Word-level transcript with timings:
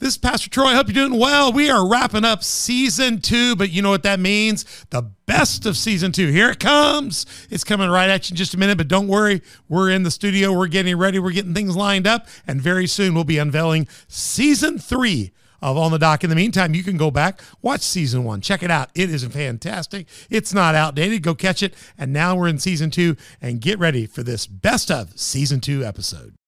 This 0.00 0.14
is 0.14 0.18
Pastor 0.18 0.48
Troy. 0.48 0.68
I 0.68 0.76
hope 0.76 0.88
you're 0.88 1.06
doing 1.06 1.20
well. 1.20 1.52
We 1.52 1.68
are 1.68 1.86
wrapping 1.86 2.24
up 2.24 2.42
season 2.42 3.20
two, 3.20 3.54
but 3.54 3.70
you 3.70 3.82
know 3.82 3.90
what 3.90 4.02
that 4.04 4.18
means? 4.18 4.64
The 4.88 5.02
best 5.02 5.66
of 5.66 5.76
season 5.76 6.10
two. 6.10 6.28
Here 6.28 6.48
it 6.48 6.58
comes. 6.58 7.26
It's 7.50 7.64
coming 7.64 7.90
right 7.90 8.08
at 8.08 8.30
you 8.30 8.32
in 8.32 8.38
just 8.38 8.54
a 8.54 8.56
minute, 8.56 8.78
but 8.78 8.88
don't 8.88 9.08
worry. 9.08 9.42
We're 9.68 9.90
in 9.90 10.02
the 10.02 10.10
studio. 10.10 10.56
We're 10.56 10.68
getting 10.68 10.96
ready. 10.96 11.18
We're 11.18 11.32
getting 11.32 11.52
things 11.52 11.76
lined 11.76 12.06
up. 12.06 12.26
And 12.46 12.62
very 12.62 12.86
soon 12.86 13.12
we'll 13.12 13.24
be 13.24 13.36
unveiling 13.36 13.88
season 14.08 14.78
three 14.78 15.32
of 15.60 15.76
On 15.76 15.92
the 15.92 15.98
Dock. 15.98 16.24
In 16.24 16.30
the 16.30 16.36
meantime, 16.36 16.74
you 16.74 16.82
can 16.82 16.96
go 16.96 17.10
back, 17.10 17.42
watch 17.60 17.82
season 17.82 18.24
one, 18.24 18.40
check 18.40 18.62
it 18.62 18.70
out. 18.70 18.88
It 18.94 19.10
is 19.10 19.22
fantastic. 19.26 20.08
It's 20.30 20.54
not 20.54 20.74
outdated. 20.74 21.22
Go 21.22 21.34
catch 21.34 21.62
it. 21.62 21.74
And 21.98 22.10
now 22.10 22.36
we're 22.36 22.48
in 22.48 22.58
season 22.58 22.90
two, 22.90 23.18
and 23.42 23.60
get 23.60 23.78
ready 23.78 24.06
for 24.06 24.22
this 24.22 24.46
best 24.46 24.90
of 24.90 25.20
season 25.20 25.60
two 25.60 25.84
episode. 25.84 26.39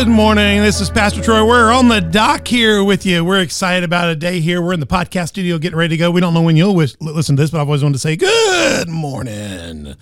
Good 0.00 0.08
morning. 0.08 0.62
This 0.62 0.80
is 0.80 0.88
Pastor 0.88 1.20
Troy. 1.20 1.46
We're 1.46 1.70
on 1.70 1.88
the 1.88 2.00
dock 2.00 2.48
here 2.48 2.82
with 2.82 3.04
you. 3.04 3.22
We're 3.22 3.42
excited 3.42 3.84
about 3.84 4.08
a 4.08 4.16
day 4.16 4.40
here. 4.40 4.62
We're 4.62 4.72
in 4.72 4.80
the 4.80 4.86
podcast 4.86 5.28
studio 5.28 5.58
getting 5.58 5.76
ready 5.76 5.94
to 5.94 5.98
go. 5.98 6.10
We 6.10 6.22
don't 6.22 6.32
know 6.32 6.40
when 6.40 6.56
you'll 6.56 6.74
wish, 6.74 6.98
listen 7.00 7.36
to 7.36 7.42
this, 7.42 7.50
but 7.50 7.60
I've 7.60 7.68
always 7.68 7.82
wanted 7.82 7.96
to 7.96 7.98
say 7.98 8.16
good 8.16 8.88
morning. 8.88 9.94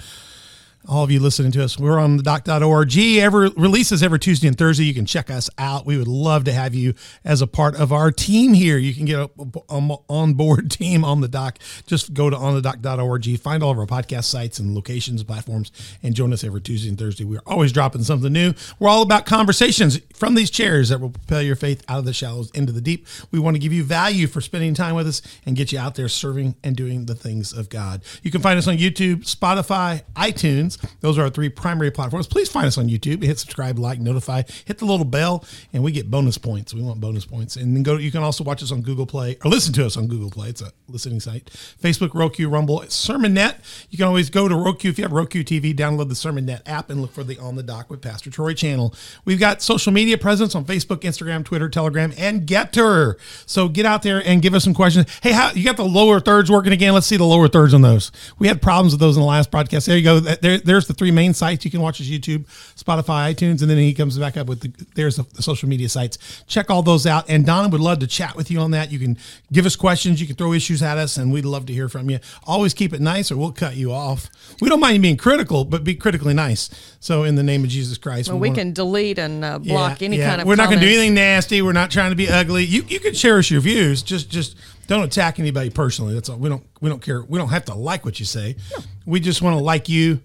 All 0.89 1.05
of 1.05 1.11
you 1.11 1.21
listening 1.21 1.53
to 1.53 1.63
us, 1.63 1.79
we're 1.79 1.99
on 1.99 2.17
the 2.17 2.23
doc.org. 2.23 2.97
Every 2.97 3.51
releases 3.51 4.03
every 4.03 4.19
Tuesday 4.19 4.49
and 4.49 4.57
Thursday. 4.57 4.85
You 4.85 4.95
can 4.95 5.05
check 5.05 5.31
us 5.31 5.51
out. 5.59 5.85
We 5.85 5.99
would 5.99 6.09
love 6.09 6.45
to 6.45 6.53
have 6.55 6.75
you 6.75 6.95
as 7.27 7.43
a 7.43 7.47
part 7.47 7.79
of 7.79 7.93
our 7.93 8.11
team 8.11 8.55
here. 8.55 8.79
You 8.79 8.95
can 8.95 9.05
get 9.05 9.19
a, 9.19 9.29
a 9.69 9.97
on 10.09 10.33
board 10.33 10.71
team 10.71 11.05
on 11.05 11.21
the 11.21 11.29
doc. 11.29 11.59
Just 11.87 12.15
go 12.15 12.31
to 12.31 12.37
onthedoc.org, 12.37 13.39
find 13.39 13.63
all 13.63 13.71
of 13.71 13.79
our 13.79 13.85
podcast 13.85 14.25
sites 14.25 14.59
and 14.59 14.75
locations, 14.75 15.23
platforms, 15.23 15.73
and 16.03 16.15
join 16.15 16.33
us 16.33 16.43
every 16.43 16.63
Tuesday 16.63 16.89
and 16.89 16.99
Thursday. 16.99 17.25
We're 17.25 17.43
always 17.47 17.71
dropping 17.71 18.05
something 18.05 18.33
new. 18.33 18.55
We're 18.79 18.89
all 18.89 19.03
about 19.03 19.27
conversations 19.27 20.01
from 20.19 20.35
these 20.35 20.51
chairs 20.51 20.89
that 20.89 21.01
will 21.01 21.11
propel 21.11 21.43
your 21.43 21.57
faith 21.57 21.83
out 21.89 21.99
of 21.99 22.05
the 22.05 22.13
shallows 22.13 22.51
into 22.51 22.73
the 22.73 22.81
deep. 22.81 23.07
We 23.31 23.39
want 23.39 23.55
to 23.55 23.61
give 23.61 23.73
you 23.73 23.85
value 23.85 24.27
for 24.27 24.41
spending 24.41 24.75
time 24.75 24.95
with 24.95 25.07
us 25.07 25.23
and 25.47 25.57
get 25.57 25.73
you 25.73 25.79
out 25.79 25.95
there 25.95 26.09
serving 26.09 26.57
and 26.65 26.77
doing 26.77 27.07
the 27.07 27.15
things 27.15 27.53
of 27.53 27.69
God. 27.69 28.03
You 28.23 28.31
can 28.31 28.41
find 28.41 28.59
us 28.59 28.67
on 28.67 28.77
YouTube, 28.77 29.25
Spotify, 29.25 30.03
iTunes. 30.15 30.79
Those 31.01 31.19
are 31.19 31.23
our 31.23 31.31
three 31.31 31.49
primary 31.49 31.91
platforms. 31.91 32.27
Please 32.27 32.49
find 32.49 32.67
us 32.67 32.79
on 32.79 32.89
YouTube. 32.89 33.23
Hit 33.23 33.39
subscribe, 33.39 33.79
like, 33.79 34.01
notify, 34.01 34.43
hit 34.65 34.79
the 34.79 34.85
little 34.85 35.05
bell, 35.05 35.45
and 35.73 35.83
we 35.83 35.93
get 35.93 36.11
bonus 36.11 36.39
points. 36.39 36.75
We 36.75 36.83
want 36.83 37.01
bonus 37.01 37.25
points. 37.25 37.57
And 37.57 37.77
then 37.77 37.83
go. 37.83 37.97
You 37.97 38.11
can 38.11 38.23
also 38.23 38.45
watch 38.45 38.63
us 38.63 38.73
on 38.73 38.83
Google 38.83 39.07
Play 39.07 39.37
or 39.45 39.51
listen 39.51 39.73
to 39.75 39.87
us 39.87 39.97
on 39.97 40.09
Google 40.09 40.31
Play. 40.31 40.49
It's 40.49 40.63
a 40.63 40.73
listening 40.89 41.21
site. 41.21 41.47
Facebook, 41.83 42.15
Roku, 42.15 42.49
Rumble, 42.49 42.81
SermonNet. 42.81 43.87
You 43.91 43.99
can 43.99 44.07
always 44.07 44.31
go 44.31 44.49
to 44.49 44.55
Roku 44.55 44.89
if 44.89 44.99
you 44.99 45.05
have 45.05 45.13
Roku 45.13 45.43
TV. 45.43 45.75
Download 45.75 46.09
the 46.09 46.15
SermonNet 46.15 46.63
app 46.67 46.91
and 46.91 47.01
look 47.01 47.13
for 47.13 47.25
the 47.25 47.39
On 47.39 47.57
the 47.57 47.63
Dock 47.63 47.91
with 47.91 48.01
Pastor 48.01 48.31
Troy 48.31 48.55
channel. 48.55 48.95
We've 49.25 49.41
got 49.41 49.63
social 49.63 49.93
media 49.93 50.08
presence 50.17 50.55
on 50.55 50.65
Facebook, 50.65 51.01
Instagram, 51.01 51.45
Twitter, 51.45 51.69
Telegram, 51.69 52.13
and 52.17 52.47
Gettr. 52.47 53.17
So 53.45 53.69
get 53.69 53.85
out 53.85 54.03
there 54.03 54.23
and 54.27 54.41
give 54.41 54.55
us 54.55 54.65
some 54.65 54.75
questions. 54.75 55.07
Hey, 55.23 55.33
how 55.33 55.51
you 55.53 55.65
got 55.65 55.77
the 55.77 55.85
lower 55.85 56.21
thirds 56.21 56.51
working 56.51 56.73
again? 56.73 56.95
Let's 56.95 57.07
see 57.07 57.17
the 57.17 57.25
lower 57.25 57.49
thirds 57.49 57.75
on 57.75 57.83
those. 57.83 58.11
We 58.39 58.49
had 58.49 58.63
problems 58.63 58.93
with 58.93 59.01
those 59.01 59.17
in 59.17 59.21
the 59.21 59.27
last 59.27 59.51
podcast. 59.51 59.87
There 59.87 59.97
you 59.97 60.05
go. 60.05 60.21
There, 60.21 60.59
there's 60.59 60.87
the 60.87 60.95
three 60.95 61.11
main 61.11 61.35
sites 61.35 61.65
you 61.65 61.71
can 61.71 61.83
watch 61.83 62.01
us 62.01 62.07
YouTube, 62.07 62.47
Spotify, 62.77 63.35
iTunes, 63.35 63.61
and 63.61 63.71
then 63.71 63.77
he 63.77 63.93
comes 63.93 64.19
back 64.19 64.37
up 64.37 64.47
with 64.47 64.61
the 64.61 64.87
there's 64.95 65.17
the, 65.17 65.25
the, 65.35 65.43
social 65.43 65.69
media 65.69 65.89
sites. 65.89 66.45
Check 66.47 66.71
all 66.71 66.83
those 66.83 67.07
out. 67.07 67.29
And 67.29 67.45
Donna 67.45 67.69
would 67.69 67.81
love 67.81 67.99
to 68.01 68.07
chat 68.07 68.37
with 68.37 68.51
you 68.51 68.61
on 68.61 68.71
that. 68.73 68.91
You 68.91 68.99
can 68.99 69.19
give 69.53 69.67
us 69.67 69.77
questions, 69.77 70.21
you 70.21 70.27
can 70.27 70.37
throw 70.37 70.53
issues 70.53 70.83
at 70.83 70.99
us, 70.99 71.17
and 71.17 71.33
we'd 71.33 71.45
love 71.45 71.67
to 71.67 71.73
hear 71.73 71.89
from 71.89 72.11
you. 72.11 72.19
Always 72.45 72.75
keep 72.75 72.93
it 72.93 73.01
nice, 73.01 73.31
or 73.31 73.37
we'll 73.37 73.53
cut 73.53 73.77
you 73.77 73.93
off. 73.93 74.29
We 74.61 74.69
don't 74.69 74.81
mind 74.81 74.97
you 74.97 75.03
being 75.03 75.17
critical, 75.17 75.65
but 75.65 75.85
be 75.85 75.95
critically 75.95 76.35
nice. 76.35 76.71
So 77.01 77.25
in 77.25 77.35
the 77.35 77.43
name 77.43 77.65
of 77.65 77.71
Jesus 77.71 77.99
Christ, 77.99 78.29
well, 78.29 78.39
we, 78.39 78.43
we 78.43 78.49
wanna, 78.51 78.61
can 78.61 78.73
delete 78.73 79.19
and 79.19 79.45
uh, 79.45 79.59
block 79.59 79.98
yeah, 80.01 80.07
any 80.07 80.19
yeah. 80.19 80.29
kind 80.29 80.41
of. 80.41 80.47
We're 80.47 80.57
not 80.57 80.67
going 80.67 80.81
to 80.81 80.87
do 80.87 80.93
anything 80.93 81.15
nasty. 81.15 81.63
We're 81.63 81.73
not 81.73 81.91
trying 81.91 82.11
to 82.11 82.17
be 82.17 82.29
ugly. 82.29 82.65
You 82.65 82.85
you 82.89 83.01
can 83.01 83.15
cherish 83.15 83.51
your 83.51 83.61
views. 83.61 84.03
Just 84.03 84.31
just 84.31 84.57
don't 84.87 85.03
attack 85.03 85.39
anybody 85.39 85.71
personally. 85.71 86.15
That's 86.15 86.29
all. 86.29 86.39
We 86.39 86.49
don't 86.49 86.65
we 86.81 86.89
don't 86.89 87.03
care. 87.03 87.23
We 87.23 87.39
don't 87.39 87.51
have 87.51 87.65
to 87.67 87.75
like 87.75 88.05
what 88.05 88.19
you 88.19 88.27
say. 88.27 88.57
No. 88.77 88.85
We 89.07 89.21
just 89.21 89.43
want 89.43 89.57
to 89.57 89.63
like 89.63 89.89
you 89.89 90.21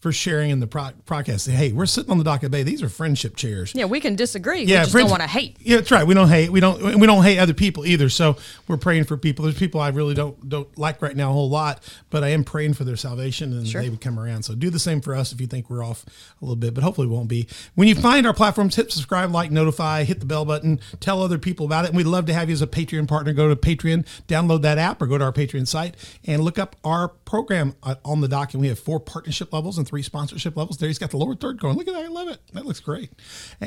for 0.00 0.12
sharing 0.12 0.50
in 0.50 0.60
the 0.60 0.66
pro- 0.66 0.92
podcast. 1.06 1.50
Hey, 1.50 1.72
we're 1.72 1.86
sitting 1.86 2.10
on 2.10 2.18
the 2.18 2.24
dock 2.24 2.42
of 2.42 2.50
bay. 2.50 2.62
These 2.62 2.82
are 2.82 2.88
friendship 2.88 3.36
chairs. 3.36 3.72
Yeah, 3.74 3.86
we 3.86 4.00
can 4.00 4.16
disagree. 4.16 4.62
Yeah, 4.62 4.80
we 4.80 4.84
just 4.84 4.96
don't 4.96 5.10
want 5.10 5.22
to 5.22 5.28
hate. 5.28 5.56
Yeah, 5.60 5.76
that's 5.76 5.90
right. 5.90 6.06
We 6.06 6.14
don't 6.14 6.28
hate. 6.28 6.50
We 6.50 6.60
don't. 6.60 6.98
We 6.98 7.06
don't 7.06 7.24
hate 7.24 7.38
other 7.38 7.54
people 7.54 7.84
either. 7.86 8.08
So 8.08 8.36
we're 8.66 8.76
praying 8.76 9.04
for 9.04 9.16
people. 9.16 9.44
There's 9.44 9.58
people 9.58 9.80
I 9.80 9.88
really 9.88 10.14
don't 10.14 10.48
don't 10.48 10.76
like 10.78 11.02
right 11.02 11.16
now 11.16 11.30
a 11.30 11.32
whole 11.32 11.50
lot, 11.50 11.82
but 12.10 12.22
I 12.22 12.28
am 12.28 12.44
praying 12.44 12.74
for 12.74 12.84
their 12.84 12.96
salvation 12.96 13.52
and 13.52 13.66
sure. 13.66 13.82
they 13.82 13.90
would 13.90 14.00
come 14.00 14.18
around. 14.18 14.44
So 14.44 14.54
do 14.54 14.70
the 14.70 14.78
same 14.78 15.00
for 15.00 15.14
us 15.14 15.32
if 15.32 15.40
you 15.40 15.46
think 15.46 15.68
we're 15.68 15.84
off 15.84 16.04
a 16.06 16.44
little 16.44 16.56
bit, 16.56 16.74
but 16.74 16.84
hopefully 16.84 17.06
we 17.06 17.14
won't 17.14 17.28
be. 17.28 17.48
When 17.74 17.88
you 17.88 17.94
find 17.94 18.26
our 18.26 18.34
platforms, 18.34 18.76
hit 18.76 18.92
subscribe, 18.92 19.32
like, 19.32 19.50
notify, 19.50 20.04
hit 20.04 20.20
the 20.20 20.26
bell 20.26 20.44
button, 20.44 20.80
tell 21.00 21.22
other 21.22 21.38
people 21.38 21.66
about 21.66 21.84
it, 21.84 21.88
and 21.88 21.96
we'd 21.96 22.06
love 22.06 22.26
to 22.26 22.34
have 22.34 22.48
you 22.48 22.52
as 22.52 22.62
a 22.62 22.66
Patreon 22.66 23.08
partner. 23.08 23.32
Go 23.32 23.48
to 23.48 23.56
Patreon, 23.56 24.06
download 24.26 24.62
that 24.62 24.78
app, 24.78 25.02
or 25.02 25.06
go 25.06 25.18
to 25.18 25.24
our 25.24 25.32
Patreon 25.32 25.66
site 25.66 25.96
and 26.24 26.42
look 26.42 26.58
up 26.58 26.76
our 26.84 27.08
program 27.08 27.74
uh, 27.82 27.96
on 28.04 28.20
the 28.20 28.28
dock. 28.28 28.54
And 28.54 28.60
we 28.60 28.68
have 28.68 28.78
four 28.78 29.00
partnership 29.00 29.52
levels 29.52 29.78
and 29.78 29.87
three 29.88 30.02
sponsorship 30.02 30.56
levels 30.56 30.78
there. 30.78 30.88
He's 30.88 30.98
got 30.98 31.10
the 31.10 31.16
lower 31.16 31.34
third 31.34 31.58
going. 31.58 31.76
Look 31.76 31.88
at 31.88 31.94
that. 31.94 32.04
I 32.04 32.08
love 32.08 32.28
it. 32.28 32.40
That 32.52 32.66
looks 32.66 32.80
great. 32.80 33.10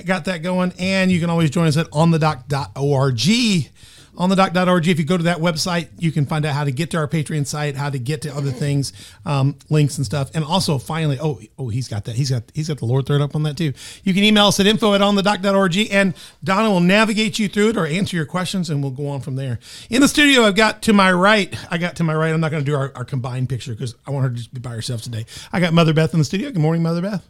Got 0.05 0.25
that 0.25 0.43
going. 0.43 0.73
And 0.79 1.11
you 1.11 1.19
can 1.19 1.29
always 1.29 1.49
join 1.49 1.67
us 1.67 1.75
at 1.77 1.87
onthedoc.org. 1.91 3.73
Onthedoc.org. 4.15 4.87
If 4.87 4.99
you 4.99 5.05
go 5.05 5.17
to 5.17 5.23
that 5.23 5.37
website, 5.37 5.87
you 5.97 6.11
can 6.11 6.25
find 6.25 6.45
out 6.45 6.53
how 6.53 6.63
to 6.63 6.71
get 6.71 6.91
to 6.91 6.97
our 6.97 7.07
Patreon 7.07 7.47
site, 7.47 7.75
how 7.75 7.89
to 7.89 7.97
get 7.99 8.21
to 8.23 8.35
other 8.35 8.51
things, 8.51 8.91
um, 9.25 9.57
links 9.69 9.97
and 9.97 10.05
stuff. 10.05 10.31
And 10.33 10.43
also, 10.43 10.77
finally, 10.77 11.17
oh, 11.21 11.39
oh, 11.57 11.69
he's 11.69 11.87
got 11.87 12.05
that. 12.05 12.15
He's 12.15 12.29
got 12.29 12.43
he's 12.53 12.67
got 12.67 12.79
the 12.79 12.85
lower 12.85 13.01
third 13.01 13.21
up 13.21 13.35
on 13.35 13.43
that 13.43 13.57
too. 13.57 13.73
You 14.03 14.13
can 14.13 14.23
email 14.23 14.47
us 14.47 14.59
at 14.59 14.67
info 14.67 14.93
at 14.93 15.01
onthedoc.org, 15.01 15.91
and 15.91 16.13
Donna 16.43 16.69
will 16.69 16.81
navigate 16.81 17.39
you 17.39 17.47
through 17.47 17.69
it 17.69 17.77
or 17.77 17.85
answer 17.85 18.15
your 18.15 18.25
questions, 18.25 18.69
and 18.69 18.81
we'll 18.81 18.91
go 18.91 19.07
on 19.07 19.21
from 19.21 19.35
there. 19.35 19.59
In 19.89 20.01
the 20.01 20.07
studio, 20.07 20.43
I've 20.43 20.55
got 20.55 20.81
to 20.83 20.93
my 20.93 21.11
right. 21.11 21.55
I 21.71 21.77
got 21.77 21.95
to 21.97 22.03
my 22.03 22.13
right. 22.13 22.33
I'm 22.33 22.41
not 22.41 22.51
going 22.51 22.63
to 22.63 22.69
do 22.69 22.75
our, 22.75 22.91
our 22.95 23.05
combined 23.05 23.49
picture 23.49 23.73
because 23.73 23.95
I 24.05 24.11
want 24.11 24.23
her 24.23 24.29
to 24.29 24.35
just 24.35 24.53
be 24.53 24.59
by 24.59 24.71
herself 24.71 25.01
today. 25.01 25.25
I 25.51 25.59
got 25.59 25.73
Mother 25.73 25.93
Beth 25.93 26.13
in 26.13 26.19
the 26.19 26.25
studio. 26.25 26.51
Good 26.51 26.61
morning, 26.61 26.83
Mother 26.83 27.01
Beth. 27.01 27.27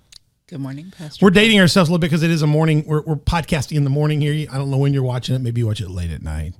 Good 0.51 0.59
morning, 0.59 0.91
Pastor. 0.97 1.23
We're 1.25 1.31
dating 1.31 1.61
ourselves 1.61 1.89
a 1.89 1.93
little 1.93 2.01
bit 2.01 2.07
because 2.07 2.23
it 2.23 2.29
is 2.29 2.41
a 2.41 2.47
morning. 2.47 2.83
We're, 2.85 3.01
we're 3.03 3.15
podcasting 3.15 3.77
in 3.77 3.85
the 3.85 3.89
morning 3.89 4.19
here. 4.19 4.49
I 4.51 4.57
don't 4.57 4.69
know 4.69 4.77
when 4.77 4.93
you're 4.93 5.01
watching 5.01 5.33
it. 5.33 5.39
Maybe 5.39 5.61
you 5.61 5.67
watch 5.67 5.79
it 5.79 5.89
late 5.89 6.11
at 6.11 6.23
night. 6.23 6.55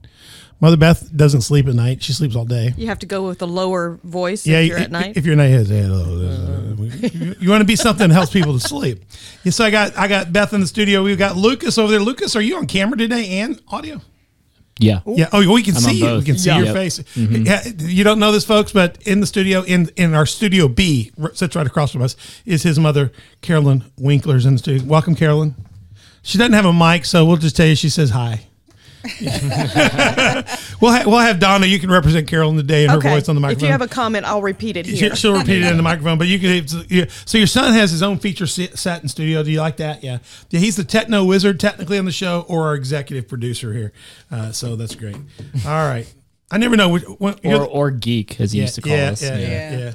Mother 0.61 0.77
Beth 0.77 1.09
doesn't 1.15 1.41
sleep 1.41 1.67
at 1.67 1.73
night. 1.73 2.03
She 2.03 2.13
sleeps 2.13 2.35
all 2.35 2.45
day. 2.45 2.73
You 2.77 2.85
have 2.87 2.99
to 2.99 3.07
go 3.07 3.27
with 3.27 3.41
a 3.41 3.47
lower 3.47 3.99
voice 4.03 4.45
yeah, 4.45 4.59
if 4.59 4.67
you're 4.67 4.77
at 4.77 4.91
night. 4.91 5.17
If 5.17 5.25
you're 5.25 5.35
night, 5.35 5.49
yeah, 5.49 5.87
you, 5.87 7.35
you 7.39 7.49
want 7.49 7.61
to 7.61 7.65
be 7.65 7.75
something 7.75 8.07
that 8.07 8.13
helps 8.13 8.31
people 8.31 8.53
to 8.53 8.59
sleep. 8.59 9.03
Yeah, 9.43 9.51
so 9.51 9.65
I 9.65 9.71
got 9.71 9.97
I 9.97 10.07
got 10.07 10.31
Beth 10.31 10.53
in 10.53 10.61
the 10.61 10.67
studio. 10.67 11.03
We've 11.03 11.17
got 11.17 11.35
Lucas 11.35 11.79
over 11.79 11.91
there. 11.91 11.99
Lucas, 11.99 12.35
are 12.35 12.41
you 12.41 12.57
on 12.57 12.67
camera 12.67 12.95
today 12.95 13.39
and 13.39 13.59
audio? 13.69 14.01
Yeah. 14.77 15.01
Yeah. 15.07 15.29
Oh, 15.33 15.39
we 15.51 15.63
can 15.63 15.75
I'm 15.75 15.81
see 15.81 15.93
you. 15.93 16.17
We 16.17 16.23
can 16.23 16.37
see 16.37 16.49
yeah. 16.49 16.57
your 16.57 16.65
yep. 16.67 16.75
face. 16.75 16.99
Mm-hmm. 16.99 17.45
Yeah, 17.45 17.63
you 17.77 18.03
don't 18.03 18.19
know 18.19 18.31
this, 18.31 18.45
folks, 18.45 18.71
but 18.71 19.01
in 19.07 19.19
the 19.19 19.27
studio, 19.27 19.63
in 19.63 19.89
in 19.97 20.13
our 20.13 20.27
studio 20.27 20.67
B, 20.67 21.11
sits 21.33 21.55
right 21.55 21.65
across 21.65 21.91
from 21.91 22.03
us, 22.03 22.15
is 22.45 22.61
his 22.61 22.77
mother, 22.77 23.11
Carolyn 23.41 23.83
Winkler's 23.97 24.45
in 24.45 24.53
the 24.53 24.59
studio. 24.59 24.87
Welcome, 24.87 25.15
Carolyn. 25.15 25.55
She 26.21 26.37
doesn't 26.37 26.53
have 26.53 26.65
a 26.65 26.73
mic, 26.73 27.05
so 27.05 27.25
we'll 27.25 27.37
just 27.37 27.55
tell 27.55 27.65
you 27.65 27.75
she 27.75 27.89
says 27.89 28.11
hi. 28.11 28.47
we'll 29.21 30.91
ha- 30.91 31.03
we'll 31.05 31.19
have 31.19 31.39
Donna. 31.39 31.65
You 31.65 31.79
can 31.79 31.89
represent 31.89 32.27
Carolyn 32.27 32.55
today 32.55 32.85
and 32.85 32.93
okay. 32.93 33.09
her 33.09 33.15
voice 33.15 33.29
on 33.29 33.35
the 33.35 33.41
microphone. 33.41 33.63
If 33.63 33.67
you 33.67 33.71
have 33.71 33.81
a 33.81 33.87
comment, 33.87 34.25
I'll 34.25 34.41
repeat 34.41 34.77
it 34.77 34.85
here. 34.85 35.15
She'll 35.15 35.37
repeat 35.37 35.63
it 35.63 35.71
in 35.71 35.77
the 35.77 35.83
microphone. 35.91 36.17
But 36.17 36.27
you 36.27 36.39
can. 36.39 36.65
Yeah. 36.89 37.05
So 37.25 37.37
your 37.37 37.47
son 37.47 37.73
has 37.73 37.91
his 37.91 38.03
own 38.03 38.19
feature 38.19 38.45
set 38.45 39.01
in 39.01 39.07
studio. 39.07 39.43
Do 39.43 39.51
you 39.51 39.59
like 39.59 39.77
that? 39.77 40.03
Yeah. 40.03 40.19
Yeah. 40.49 40.59
He's 40.59 40.75
the 40.75 40.83
techno 40.83 41.25
wizard 41.25 41.59
technically 41.59 41.97
on 41.97 42.05
the 42.05 42.11
show, 42.11 42.45
or 42.47 42.67
our 42.67 42.75
executive 42.75 43.27
producer 43.27 43.73
here. 43.73 43.91
Uh, 44.29 44.51
so 44.51 44.75
that's 44.75 44.95
great. 44.95 45.15
All 45.15 45.87
right. 45.87 46.11
I 46.51 46.57
never 46.57 46.75
know. 46.75 46.89
Which, 46.89 47.03
or 47.43 47.65
or 47.65 47.91
geek 47.91 48.39
as 48.39 48.51
he 48.51 48.59
yeah, 48.59 48.63
used 48.65 48.75
to 48.75 48.81
call 48.81 48.91
yeah, 48.91 49.11
us. 49.11 49.23
Yeah, 49.23 49.37
yeah, 49.37 49.77
yeah. 49.77 49.93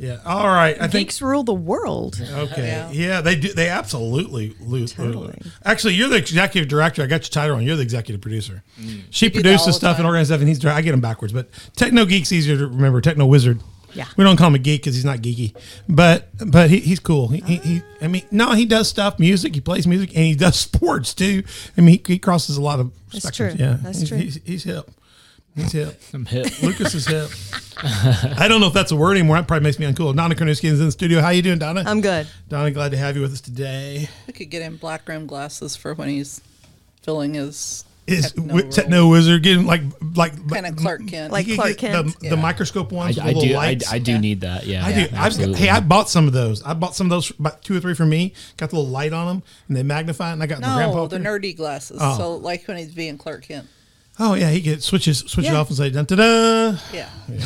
Yeah. 0.00 0.18
All 0.24 0.46
right. 0.46 0.80
I 0.80 0.86
Geeks 0.86 1.18
think, 1.18 1.28
rule 1.28 1.44
the 1.44 1.52
world. 1.52 2.18
Okay. 2.20 2.66
Yeah. 2.66 2.90
yeah. 2.90 3.20
they 3.20 3.36
do. 3.36 3.52
They 3.52 3.68
absolutely 3.68 4.56
lose. 4.58 4.94
Totally. 4.94 5.38
Actually, 5.62 5.94
you're 5.94 6.08
the 6.08 6.16
executive 6.16 6.70
director. 6.70 7.02
I 7.02 7.06
got 7.06 7.22
your 7.22 7.30
title 7.30 7.56
on. 7.56 7.64
You're 7.64 7.76
the 7.76 7.82
executive 7.82 8.22
producer. 8.22 8.62
Mm. 8.80 9.02
She 9.10 9.28
produces 9.28 9.76
stuff 9.76 9.98
and 9.98 10.06
organizes 10.06 10.28
stuff, 10.28 10.40
and 10.40 10.48
he's. 10.48 10.64
I 10.64 10.80
get 10.80 10.92
them 10.92 11.02
backwards, 11.02 11.34
but 11.34 11.50
Techno 11.76 12.06
Geek's 12.06 12.32
easier 12.32 12.56
to 12.56 12.66
remember. 12.66 13.02
Techno 13.02 13.26
Wizard. 13.26 13.60
Yeah. 13.92 14.06
We 14.16 14.24
don't 14.24 14.36
call 14.36 14.48
him 14.48 14.54
a 14.54 14.58
geek 14.58 14.82
because 14.82 14.94
he's 14.94 15.04
not 15.04 15.18
geeky, 15.18 15.54
but 15.88 16.28
but 16.46 16.70
he, 16.70 16.78
he's 16.78 17.00
cool. 17.00 17.28
He, 17.28 17.40
he, 17.40 17.56
he, 17.56 17.82
I 18.00 18.06
mean, 18.06 18.22
no, 18.30 18.52
he 18.52 18.64
does 18.64 18.88
stuff, 18.88 19.18
music. 19.18 19.54
He 19.54 19.60
plays 19.60 19.86
music, 19.86 20.10
and 20.10 20.24
he 20.24 20.34
does 20.34 20.58
sports 20.60 21.12
too. 21.12 21.42
I 21.76 21.80
mean, 21.80 21.98
he, 22.06 22.14
he 22.14 22.18
crosses 22.18 22.56
a 22.56 22.62
lot 22.62 22.80
of. 22.80 22.92
That's 23.12 23.26
spectrums. 23.26 23.56
true. 23.56 23.66
Yeah, 23.66 23.78
that's 23.82 24.00
he's, 24.00 24.08
true. 24.08 24.18
He's, 24.18 24.40
he's 24.44 24.64
hip. 24.64 24.90
He's 25.56 25.72
hip. 25.72 26.00
I'm 26.14 26.26
hip. 26.26 26.46
Lucas 26.62 26.94
is 26.94 27.06
hip. 27.06 27.30
I 28.38 28.46
don't 28.48 28.60
know 28.60 28.68
if 28.68 28.72
that's 28.72 28.92
a 28.92 28.96
word 28.96 29.16
anymore. 29.16 29.36
That 29.36 29.48
probably 29.48 29.64
makes 29.64 29.78
me 29.78 29.86
uncool. 29.86 30.14
Donna 30.14 30.34
Kornuski 30.34 30.64
is 30.64 30.80
in 30.80 30.86
the 30.86 30.92
studio. 30.92 31.20
How 31.20 31.30
you 31.30 31.42
doing, 31.42 31.58
Donna? 31.58 31.82
I'm 31.86 32.00
good. 32.00 32.26
Donna, 32.48 32.70
glad 32.70 32.92
to 32.92 32.96
have 32.96 33.16
you 33.16 33.22
with 33.22 33.32
us 33.32 33.40
today. 33.40 34.08
I 34.28 34.32
could 34.32 34.50
get 34.50 34.62
him 34.62 34.76
black 34.76 35.08
rim 35.08 35.26
glasses 35.26 35.76
for 35.76 35.94
when 35.94 36.08
he's 36.08 36.40
filling 37.02 37.34
his 37.34 37.84
is 38.10 38.32
techno, 38.32 38.60
techno 38.70 39.08
wizard 39.08 39.42
getting 39.42 39.66
like 39.66 39.82
like 40.14 40.48
kind 40.48 40.66
of 40.66 40.76
Clark 40.76 41.06
Kent, 41.06 41.32
like 41.32 41.46
Clark 41.54 41.76
Kent, 41.76 42.06
the, 42.06 42.16
yeah. 42.22 42.30
the, 42.30 42.36
microscope 42.36 42.92
ones. 42.92 43.18
I, 43.18 43.28
I 43.28 43.32
do. 43.32 43.56
I, 43.56 43.76
I, 43.90 43.98
do 43.98 44.12
yeah. 44.12 44.18
need 44.18 44.40
that. 44.40 44.66
Yeah, 44.66 44.84
I 44.84 44.92
do. 44.92 45.16
I've 45.16 45.38
got, 45.38 45.56
hey, 45.56 45.68
I 45.68 45.80
bought 45.80 46.08
some 46.08 46.26
of 46.26 46.32
those. 46.32 46.62
I 46.62 46.74
bought 46.74 46.94
some 46.94 47.06
of 47.06 47.10
those, 47.10 47.30
about 47.30 47.62
two 47.62 47.76
or 47.76 47.80
three 47.80 47.94
for 47.94 48.06
me. 48.06 48.34
Got 48.56 48.70
the 48.70 48.76
little 48.76 48.90
light 48.90 49.12
on 49.12 49.26
them, 49.26 49.42
and 49.68 49.76
they 49.76 49.82
magnify. 49.82 50.30
It, 50.30 50.32
and 50.34 50.42
I 50.42 50.46
got 50.46 50.60
no, 50.60 50.68
the 50.68 50.74
grandpa. 50.74 51.06
the 51.06 51.18
nerdy 51.18 51.56
glasses. 51.56 51.98
Oh. 52.00 52.16
So 52.16 52.36
like 52.36 52.66
when 52.66 52.76
he's 52.76 52.94
being 52.94 53.18
Clark 53.18 53.42
Kent. 53.42 53.68
Oh 54.22 54.34
yeah, 54.34 54.50
he 54.50 54.60
could 54.60 54.82
switches 54.82 55.20
switch 55.20 55.46
yeah. 55.46 55.52
it 55.52 55.56
off 55.56 55.68
and 55.68 55.78
say 55.78 55.88
dun 55.88 56.04
da 56.04 56.14
da. 56.14 56.78
Yeah, 56.92 57.08
yeah, 57.26 57.40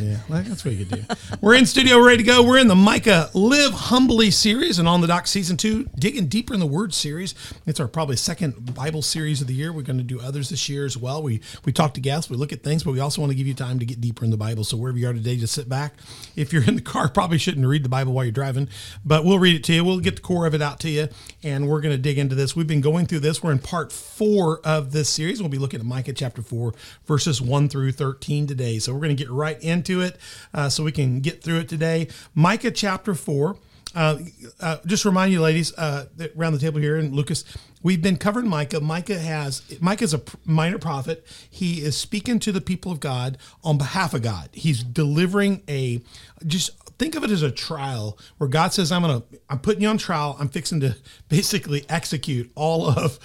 yeah. 0.00 0.18
that's 0.28 0.64
what 0.64 0.74
you 0.74 0.84
could 0.84 1.06
do. 1.06 1.14
We're 1.40 1.54
in 1.54 1.66
studio, 1.66 2.00
ready 2.00 2.16
to 2.16 2.22
go. 2.24 2.42
We're 2.42 2.58
in 2.58 2.66
the 2.66 2.74
Micah 2.74 3.30
Live 3.32 3.72
Humbly 3.72 4.32
series 4.32 4.80
and 4.80 4.88
on 4.88 5.02
the 5.02 5.06
dock 5.06 5.28
season 5.28 5.56
two, 5.56 5.88
digging 5.96 6.26
deeper 6.26 6.52
in 6.52 6.58
the 6.58 6.66
Word 6.66 6.92
series. 6.92 7.36
It's 7.64 7.78
our 7.78 7.86
probably 7.86 8.16
second 8.16 8.74
Bible 8.74 9.02
series 9.02 9.40
of 9.40 9.46
the 9.46 9.54
year. 9.54 9.72
We're 9.72 9.82
going 9.82 9.98
to 9.98 10.02
do 10.02 10.20
others 10.20 10.48
this 10.48 10.68
year 10.68 10.84
as 10.84 10.96
well. 10.96 11.22
We 11.22 11.42
we 11.64 11.70
talk 11.72 11.94
to 11.94 12.00
guests, 12.00 12.28
we 12.28 12.36
look 12.36 12.52
at 12.52 12.64
things, 12.64 12.82
but 12.82 12.90
we 12.90 12.98
also 12.98 13.20
want 13.20 13.30
to 13.30 13.36
give 13.36 13.46
you 13.46 13.54
time 13.54 13.78
to 13.78 13.86
get 13.86 14.00
deeper 14.00 14.24
in 14.24 14.32
the 14.32 14.36
Bible. 14.36 14.64
So 14.64 14.76
wherever 14.76 14.98
you 14.98 15.08
are 15.08 15.12
today, 15.12 15.36
just 15.36 15.54
sit 15.54 15.68
back. 15.68 15.94
If 16.34 16.52
you're 16.52 16.64
in 16.64 16.74
the 16.74 16.82
car, 16.82 17.08
probably 17.08 17.38
shouldn't 17.38 17.64
read 17.64 17.84
the 17.84 17.88
Bible 17.88 18.12
while 18.12 18.24
you're 18.24 18.32
driving, 18.32 18.68
but 19.04 19.24
we'll 19.24 19.38
read 19.38 19.54
it 19.54 19.62
to 19.64 19.74
you. 19.74 19.84
We'll 19.84 20.00
get 20.00 20.16
the 20.16 20.22
core 20.22 20.46
of 20.46 20.54
it 20.54 20.62
out 20.62 20.80
to 20.80 20.90
you, 20.90 21.08
and 21.44 21.68
we're 21.68 21.80
going 21.80 21.94
to 21.94 22.02
dig 22.02 22.18
into 22.18 22.34
this. 22.34 22.56
We've 22.56 22.66
been 22.66 22.80
going 22.80 23.06
through 23.06 23.20
this. 23.20 23.44
We're 23.44 23.52
in 23.52 23.60
part 23.60 23.92
four 23.92 24.58
of 24.64 24.90
this 24.90 25.08
series. 25.08 25.40
We'll 25.40 25.50
be 25.50 25.58
looking 25.58 25.78
at 25.78 25.86
Micah 25.86 26.15
chapter 26.16 26.42
four 26.42 26.74
verses 27.06 27.40
1 27.40 27.68
through 27.68 27.92
13 27.92 28.46
today. 28.46 28.78
So 28.78 28.92
we're 28.92 29.00
going 29.00 29.16
to 29.16 29.22
get 29.22 29.30
right 29.30 29.60
into 29.62 30.00
it 30.00 30.18
uh, 30.52 30.68
so 30.68 30.84
we 30.84 30.92
can 30.92 31.20
get 31.20 31.42
through 31.42 31.60
it 31.60 31.68
today. 31.68 32.08
Micah 32.34 32.70
chapter 32.70 33.14
4. 33.14 33.56
Uh, 33.94 34.18
uh, 34.60 34.76
just 34.84 35.06
remind 35.06 35.32
you, 35.32 35.40
ladies, 35.40 35.72
uh, 35.78 36.04
around 36.36 36.52
the 36.52 36.58
table 36.58 36.78
here, 36.78 36.98
and 36.98 37.14
Lucas, 37.14 37.44
we've 37.82 38.02
been 38.02 38.18
covering 38.18 38.46
Micah. 38.46 38.80
Micah 38.80 39.18
has 39.18 39.62
Micah 39.80 40.04
is 40.04 40.12
a 40.12 40.20
minor 40.44 40.76
prophet. 40.76 41.26
He 41.48 41.80
is 41.80 41.96
speaking 41.96 42.38
to 42.40 42.52
the 42.52 42.60
people 42.60 42.92
of 42.92 43.00
God 43.00 43.38
on 43.64 43.78
behalf 43.78 44.12
of 44.12 44.20
God. 44.20 44.50
He's 44.52 44.82
delivering 44.84 45.62
a 45.66 46.02
just 46.46 46.72
think 46.98 47.14
of 47.14 47.24
it 47.24 47.30
as 47.30 47.42
a 47.42 47.50
trial 47.50 48.18
where 48.36 48.48
God 48.48 48.74
says, 48.74 48.92
"I'm 48.92 49.00
gonna, 49.00 49.22
I'm 49.48 49.60
putting 49.60 49.80
you 49.80 49.88
on 49.88 49.96
trial. 49.96 50.36
I'm 50.38 50.48
fixing 50.48 50.80
to 50.80 50.96
basically 51.30 51.86
execute 51.88 52.50
all 52.54 52.86
of 52.90 53.18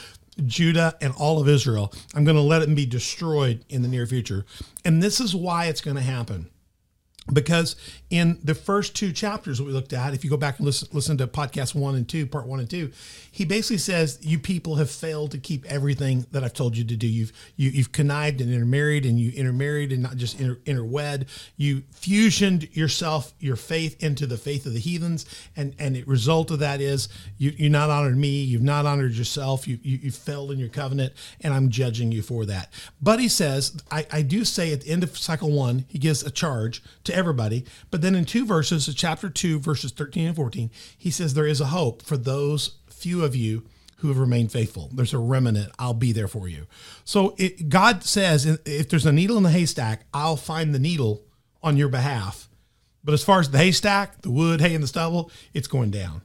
Judah 0.46 0.96
and 1.02 1.14
all 1.18 1.42
of 1.42 1.48
Israel. 1.48 1.94
I'm 2.14 2.24
going 2.24 2.36
to 2.36 2.42
let 2.42 2.62
it 2.62 2.74
be 2.76 2.86
destroyed 2.86 3.66
in 3.70 3.82
the 3.82 3.88
near 3.88 4.06
future. 4.06 4.46
And 4.84 5.02
this 5.02 5.20
is 5.20 5.36
why 5.36 5.66
it's 5.66 5.82
going 5.82 5.98
to 5.98 6.04
happen 6.04 6.50
because 7.32 7.76
in 8.10 8.40
the 8.44 8.56
first 8.56 8.96
two 8.96 9.12
chapters 9.12 9.60
that 9.60 9.64
we 9.64 9.72
looked 9.72 9.94
at, 9.94 10.14
if 10.14 10.24
you 10.24 10.30
go 10.30 10.38
back 10.38 10.58
and 10.58 10.66
listen, 10.66 10.88
listen 10.92 11.18
to 11.18 11.28
podcast 11.28 11.76
one 11.76 11.96
and 11.96 12.10
two, 12.10 12.26
part 12.26 12.48
one 12.48 12.60
and 12.60 12.70
two, 12.70 12.92
he 13.32 13.46
basically 13.46 13.78
says 13.78 14.18
you 14.22 14.40
people 14.40 14.76
have 14.76 14.90
failed 14.90 15.32
to 15.32 15.38
keep 15.38 15.64
everything 15.66 16.26
that 16.32 16.44
I've 16.44 16.54
told 16.54 16.76
you 16.76 16.84
to 16.84 16.98
do. 16.98 17.08
You've 17.08 17.32
you, 17.56 17.68
have 17.68 17.76
you 17.76 17.84
have 17.84 17.92
connived 17.92 18.42
and 18.42 18.52
intermarried, 18.52 19.06
and 19.06 19.20
you 19.20 19.32
intermarried 19.32 19.92
and 19.92 20.02
not 20.02 20.18
just 20.18 20.40
inter, 20.40 20.56
interwed. 20.66 21.28
You 21.58 21.84
fusioned 21.92 22.76
yourself, 22.76 23.34
your 23.40 23.56
faith 23.56 24.04
into 24.04 24.26
the 24.26 24.38
faith 24.38 24.66
of 24.66 24.74
the 24.74 24.80
heathens, 24.80 25.26
and 25.56 25.76
and 25.78 25.96
the 25.96 26.04
result 26.04 26.50
of 26.50 26.60
that 26.60 26.82
is 26.82 27.08
you 27.38 27.52
you 27.56 27.70
not 27.70 27.90
honored 27.92 28.18
me, 28.18 28.42
you've 28.42 28.64
not 28.64 28.86
honored 28.88 29.14
yourself, 29.14 29.68
you 29.68 29.78
you, 29.84 29.98
you 29.98 30.12
failed 30.12 30.52
in 30.52 30.60
your 30.60 30.70
covenant, 30.70 31.14
and 31.42 31.54
I'm 31.54 31.70
judging 31.70 32.12
you 32.12 32.24
for 32.24 32.46
that. 32.48 32.74
But 33.02 33.20
he 33.20 33.30
says, 33.30 33.82
I, 33.92 34.08
I 34.12 34.22
do 34.24 34.44
say 34.44 34.74
at 34.74 34.82
the 34.82 34.90
end 34.90 35.04
of 35.04 35.18
cycle 35.18 35.52
one, 35.52 35.86
he 35.88 36.00
gives 36.00 36.24
a 36.24 36.32
charge 36.32 36.82
to 37.04 37.11
everybody. 37.16 37.66
But 37.90 38.02
then 38.02 38.16
in 38.16 38.26
two 38.26 38.46
verses, 38.46 38.94
chapter 38.96 39.30
two, 39.30 39.60
verses 39.60 39.92
13 39.92 40.28
and 40.28 40.36
14, 40.36 40.72
he 40.98 41.12
says 41.12 41.34
there 41.34 41.48
is 41.48 41.62
a 41.62 41.66
hope 41.68 42.02
for 42.02 42.18
those 42.18 42.78
few 42.90 43.24
of 43.24 43.36
you 43.36 43.64
who 43.98 44.08
have 44.08 44.18
remained 44.18 44.52
faithful. 44.52 44.90
There's 44.94 45.14
a 45.14 45.20
remnant. 45.20 45.72
I'll 45.78 45.94
be 45.94 46.12
there 46.12 46.28
for 46.28 46.48
you. 46.48 46.66
So 47.06 47.36
it, 47.38 47.70
God 47.70 48.04
says, 48.04 48.46
if 48.66 48.90
there's 48.90 49.06
a 49.06 49.12
needle 49.12 49.38
in 49.38 49.44
the 49.44 49.52
haystack, 49.52 50.06
I'll 50.14 50.38
find 50.38 50.74
the 50.74 50.80
needle 50.80 51.24
on 51.62 51.78
your 51.78 51.90
behalf. 51.90 52.50
But 53.04 53.14
as 53.14 53.24
far 53.24 53.40
as 53.40 53.52
the 53.52 53.60
haystack, 53.60 54.22
the 54.22 54.32
wood, 54.32 54.60
hay, 54.62 54.74
and 54.74 54.84
the 54.84 54.88
stubble, 54.88 55.32
it's 55.54 55.68
going 55.68 55.92
down. 55.92 56.22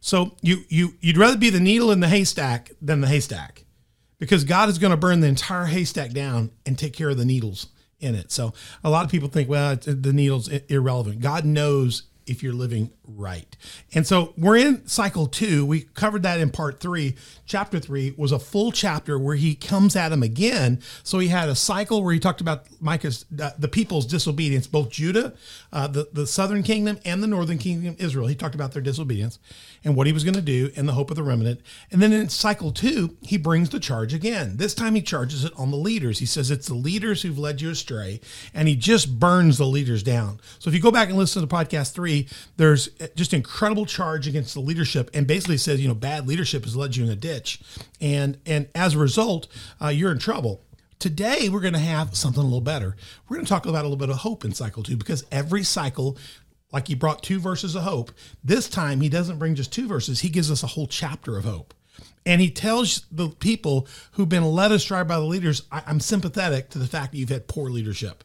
So 0.00 0.36
you 0.42 0.64
you 0.68 0.94
you'd 1.00 1.16
rather 1.16 1.38
be 1.38 1.50
the 1.50 1.60
needle 1.60 1.90
in 1.90 2.00
the 2.00 2.08
haystack 2.08 2.72
than 2.80 3.00
the 3.00 3.06
haystack, 3.06 3.64
because 4.18 4.44
God 4.44 4.68
is 4.68 4.78
going 4.78 4.90
to 4.90 4.96
burn 4.96 5.20
the 5.20 5.26
entire 5.26 5.64
haystack 5.64 6.12
down 6.12 6.50
and 6.66 6.78
take 6.78 6.92
care 6.92 7.08
of 7.08 7.16
the 7.16 7.24
needles 7.24 7.68
in 8.00 8.14
it. 8.14 8.30
So 8.32 8.52
a 8.82 8.90
lot 8.90 9.04
of 9.04 9.10
people 9.10 9.28
think, 9.28 9.48
well, 9.48 9.76
the 9.76 10.12
needle's 10.12 10.48
irrelevant. 10.48 11.20
God 11.20 11.44
knows 11.44 12.04
if 12.26 12.42
you're 12.42 12.54
living 12.54 12.90
right. 13.06 13.56
And 13.94 14.06
so 14.06 14.32
we're 14.36 14.56
in 14.56 14.86
cycle 14.86 15.26
two. 15.26 15.66
We 15.66 15.82
covered 15.82 16.22
that 16.22 16.40
in 16.40 16.50
part 16.50 16.80
three. 16.80 17.16
Chapter 17.46 17.78
three 17.78 18.14
was 18.16 18.32
a 18.32 18.38
full 18.38 18.72
chapter 18.72 19.18
where 19.18 19.36
he 19.36 19.54
comes 19.54 19.94
at 19.96 20.12
him 20.12 20.22
again. 20.22 20.80
So 21.02 21.18
he 21.18 21.28
had 21.28 21.48
a 21.48 21.54
cycle 21.54 22.02
where 22.02 22.14
he 22.14 22.20
talked 22.20 22.40
about 22.40 22.66
Micah's, 22.80 23.26
uh, 23.40 23.50
the 23.58 23.68
people's 23.68 24.06
disobedience, 24.06 24.66
both 24.66 24.90
Judah, 24.90 25.34
uh, 25.72 25.86
the, 25.86 26.08
the 26.12 26.26
southern 26.26 26.62
kingdom, 26.62 26.98
and 27.04 27.22
the 27.22 27.26
northern 27.26 27.58
kingdom, 27.58 27.96
Israel. 27.98 28.26
He 28.26 28.34
talked 28.34 28.54
about 28.54 28.72
their 28.72 28.82
disobedience 28.82 29.38
and 29.84 29.94
what 29.94 30.06
he 30.06 30.12
was 30.12 30.24
going 30.24 30.34
to 30.34 30.40
do 30.40 30.70
and 30.76 30.88
the 30.88 30.94
hope 30.94 31.10
of 31.10 31.16
the 31.16 31.22
remnant. 31.22 31.60
And 31.90 32.00
then 32.00 32.12
in 32.12 32.28
cycle 32.30 32.72
two, 32.72 33.16
he 33.20 33.36
brings 33.36 33.68
the 33.68 33.80
charge 33.80 34.14
again. 34.14 34.56
This 34.56 34.74
time 34.74 34.94
he 34.94 35.02
charges 35.02 35.44
it 35.44 35.52
on 35.56 35.70
the 35.70 35.76
leaders. 35.76 36.18
He 36.18 36.26
says 36.26 36.50
it's 36.50 36.68
the 36.68 36.74
leaders 36.74 37.22
who've 37.22 37.38
led 37.38 37.60
you 37.60 37.70
astray, 37.70 38.20
and 38.54 38.66
he 38.68 38.76
just 38.76 39.18
burns 39.18 39.58
the 39.58 39.66
leaders 39.66 40.02
down. 40.02 40.40
So 40.58 40.68
if 40.68 40.74
you 40.74 40.80
go 40.80 40.90
back 40.90 41.08
and 41.08 41.18
listen 41.18 41.46
to 41.46 41.54
podcast 41.54 41.92
three, 41.92 42.28
there's 42.56 42.88
just 43.14 43.34
incredible 43.34 43.86
charge 43.86 44.26
against 44.26 44.54
the 44.54 44.60
leadership 44.60 45.10
and 45.14 45.26
basically 45.26 45.56
says, 45.56 45.80
you 45.80 45.88
know, 45.88 45.94
bad 45.94 46.26
leadership 46.26 46.64
has 46.64 46.76
led 46.76 46.96
you 46.96 47.04
in 47.04 47.10
a 47.10 47.16
ditch. 47.16 47.60
And, 48.00 48.38
and 48.46 48.68
as 48.74 48.94
a 48.94 48.98
result, 48.98 49.48
uh, 49.82 49.88
you're 49.88 50.12
in 50.12 50.18
trouble. 50.18 50.62
Today, 50.98 51.48
we're 51.48 51.60
going 51.60 51.74
to 51.74 51.78
have 51.78 52.16
something 52.16 52.40
a 52.40 52.44
little 52.46 52.60
better. 52.60 52.96
We're 53.28 53.36
going 53.36 53.44
to 53.44 53.50
talk 53.50 53.66
about 53.66 53.80
a 53.80 53.88
little 53.88 53.96
bit 53.96 54.10
of 54.10 54.16
hope 54.16 54.44
in 54.44 54.52
cycle 54.52 54.82
two 54.82 54.96
because 54.96 55.24
every 55.30 55.62
cycle 55.62 56.16
like 56.74 56.88
he 56.88 56.94
brought 56.96 57.22
two 57.22 57.38
verses 57.38 57.76
of 57.76 57.84
hope. 57.84 58.10
This 58.42 58.68
time 58.68 59.00
he 59.00 59.08
doesn't 59.08 59.38
bring 59.38 59.54
just 59.54 59.72
two 59.72 59.86
verses, 59.86 60.20
he 60.20 60.28
gives 60.28 60.50
us 60.50 60.64
a 60.64 60.66
whole 60.66 60.88
chapter 60.88 61.38
of 61.38 61.44
hope. 61.44 61.72
And 62.26 62.40
he 62.40 62.50
tells 62.50 63.06
the 63.12 63.28
people 63.28 63.86
who've 64.12 64.28
been 64.28 64.44
led 64.44 64.72
astray 64.72 65.04
by 65.04 65.16
the 65.16 65.24
leaders, 65.24 65.62
I'm 65.70 66.00
sympathetic 66.00 66.70
to 66.70 66.78
the 66.78 66.86
fact 66.86 67.12
that 67.12 67.18
you've 67.18 67.28
had 67.28 67.46
poor 67.46 67.70
leadership, 67.70 68.24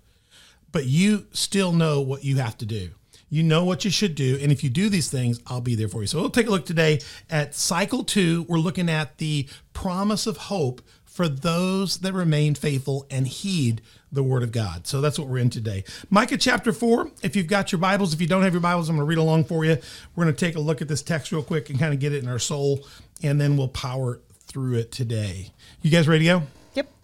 but 0.71 0.85
you 0.85 1.27
still 1.31 1.73
know 1.73 2.01
what 2.01 2.23
you 2.23 2.37
have 2.37 2.57
to 2.59 2.65
do. 2.65 2.91
You 3.29 3.43
know 3.43 3.63
what 3.63 3.85
you 3.85 3.91
should 3.91 4.15
do. 4.15 4.37
And 4.41 4.51
if 4.51 4.63
you 4.63 4.69
do 4.69 4.89
these 4.89 5.09
things, 5.09 5.39
I'll 5.47 5.61
be 5.61 5.75
there 5.75 5.87
for 5.87 6.01
you. 6.01 6.07
So 6.07 6.19
we'll 6.19 6.29
take 6.29 6.47
a 6.47 6.51
look 6.51 6.65
today 6.65 6.99
at 7.29 7.55
cycle 7.55 8.03
two. 8.03 8.45
We're 8.49 8.57
looking 8.57 8.89
at 8.89 9.17
the 9.17 9.47
promise 9.73 10.27
of 10.27 10.37
hope 10.37 10.81
for 11.05 11.27
those 11.27 11.99
that 11.99 12.13
remain 12.13 12.55
faithful 12.55 13.05
and 13.09 13.27
heed 13.27 13.81
the 14.11 14.23
word 14.23 14.41
of 14.41 14.51
God. 14.51 14.87
So 14.87 15.01
that's 15.01 15.19
what 15.19 15.27
we're 15.27 15.39
in 15.39 15.49
today. 15.49 15.83
Micah 16.09 16.37
chapter 16.37 16.71
4. 16.71 17.11
If 17.21 17.35
you've 17.35 17.47
got 17.47 17.71
your 17.71 17.79
Bibles, 17.79 18.13
if 18.13 18.21
you 18.21 18.27
don't 18.27 18.43
have 18.43 18.53
your 18.53 18.61
Bibles, 18.61 18.89
I'm 18.89 18.95
going 18.95 19.05
to 19.05 19.09
read 19.09 19.17
along 19.17 19.43
for 19.43 19.65
you. 19.65 19.77
We're 20.15 20.23
going 20.23 20.35
to 20.35 20.45
take 20.45 20.55
a 20.55 20.59
look 20.59 20.81
at 20.81 20.87
this 20.87 21.01
text 21.01 21.31
real 21.31 21.43
quick 21.43 21.69
and 21.69 21.77
kind 21.77 21.93
of 21.93 21.99
get 21.99 22.13
it 22.13 22.23
in 22.23 22.29
our 22.29 22.39
soul, 22.39 22.87
and 23.21 23.39
then 23.39 23.57
we'll 23.57 23.67
power 23.67 24.21
through 24.47 24.75
it 24.75 24.91
today. 24.91 25.51
You 25.81 25.91
guys 25.91 26.07
ready 26.07 26.25
to 26.25 26.39
go? 26.39 26.58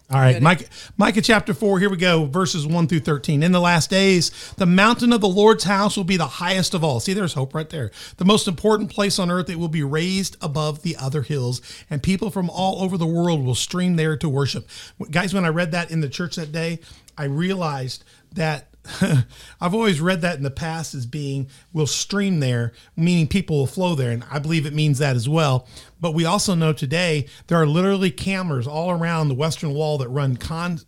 All 0.08 0.20
right, 0.20 0.40
Micah, 0.40 0.66
Micah 0.96 1.20
chapter 1.20 1.52
4, 1.52 1.80
here 1.80 1.90
we 1.90 1.96
go, 1.96 2.26
verses 2.26 2.64
1 2.64 2.86
through 2.86 3.00
13. 3.00 3.42
In 3.42 3.50
the 3.50 3.60
last 3.60 3.90
days, 3.90 4.30
the 4.56 4.64
mountain 4.64 5.12
of 5.12 5.20
the 5.20 5.26
Lord's 5.26 5.64
house 5.64 5.96
will 5.96 6.04
be 6.04 6.16
the 6.16 6.26
highest 6.26 6.74
of 6.74 6.84
all. 6.84 7.00
See, 7.00 7.12
there's 7.12 7.34
hope 7.34 7.52
right 7.52 7.68
there. 7.68 7.90
The 8.18 8.24
most 8.24 8.46
important 8.46 8.88
place 8.88 9.18
on 9.18 9.32
earth, 9.32 9.50
it 9.50 9.58
will 9.58 9.66
be 9.66 9.82
raised 9.82 10.36
above 10.40 10.82
the 10.82 10.94
other 10.94 11.22
hills, 11.22 11.60
and 11.90 12.04
people 12.04 12.30
from 12.30 12.48
all 12.50 12.82
over 12.82 12.96
the 12.96 13.04
world 13.04 13.44
will 13.44 13.56
stream 13.56 13.96
there 13.96 14.16
to 14.18 14.28
worship. 14.28 14.68
Guys, 15.10 15.34
when 15.34 15.44
I 15.44 15.48
read 15.48 15.72
that 15.72 15.90
in 15.90 16.02
the 16.02 16.08
church 16.08 16.36
that 16.36 16.52
day, 16.52 16.78
I 17.18 17.24
realized 17.24 18.04
that 18.32 18.68
I've 19.60 19.74
always 19.74 20.00
read 20.00 20.20
that 20.22 20.36
in 20.36 20.42
the 20.42 20.50
past 20.50 20.94
as 20.94 21.06
being 21.06 21.48
will 21.72 21.86
stream 21.86 22.40
there, 22.40 22.72
meaning 22.96 23.26
people 23.26 23.58
will 23.58 23.66
flow 23.66 23.94
there. 23.94 24.10
And 24.10 24.24
I 24.30 24.38
believe 24.38 24.66
it 24.66 24.74
means 24.74 24.98
that 24.98 25.16
as 25.16 25.28
well. 25.28 25.66
But 26.00 26.14
we 26.14 26.24
also 26.24 26.54
know 26.54 26.72
today 26.72 27.26
there 27.46 27.60
are 27.60 27.66
literally 27.66 28.10
cameras 28.10 28.66
all 28.66 28.90
around 28.90 29.28
the 29.28 29.34
Western 29.34 29.72
Wall 29.74 29.98
that 29.98 30.08
run 30.08 30.36
con, 30.36 30.80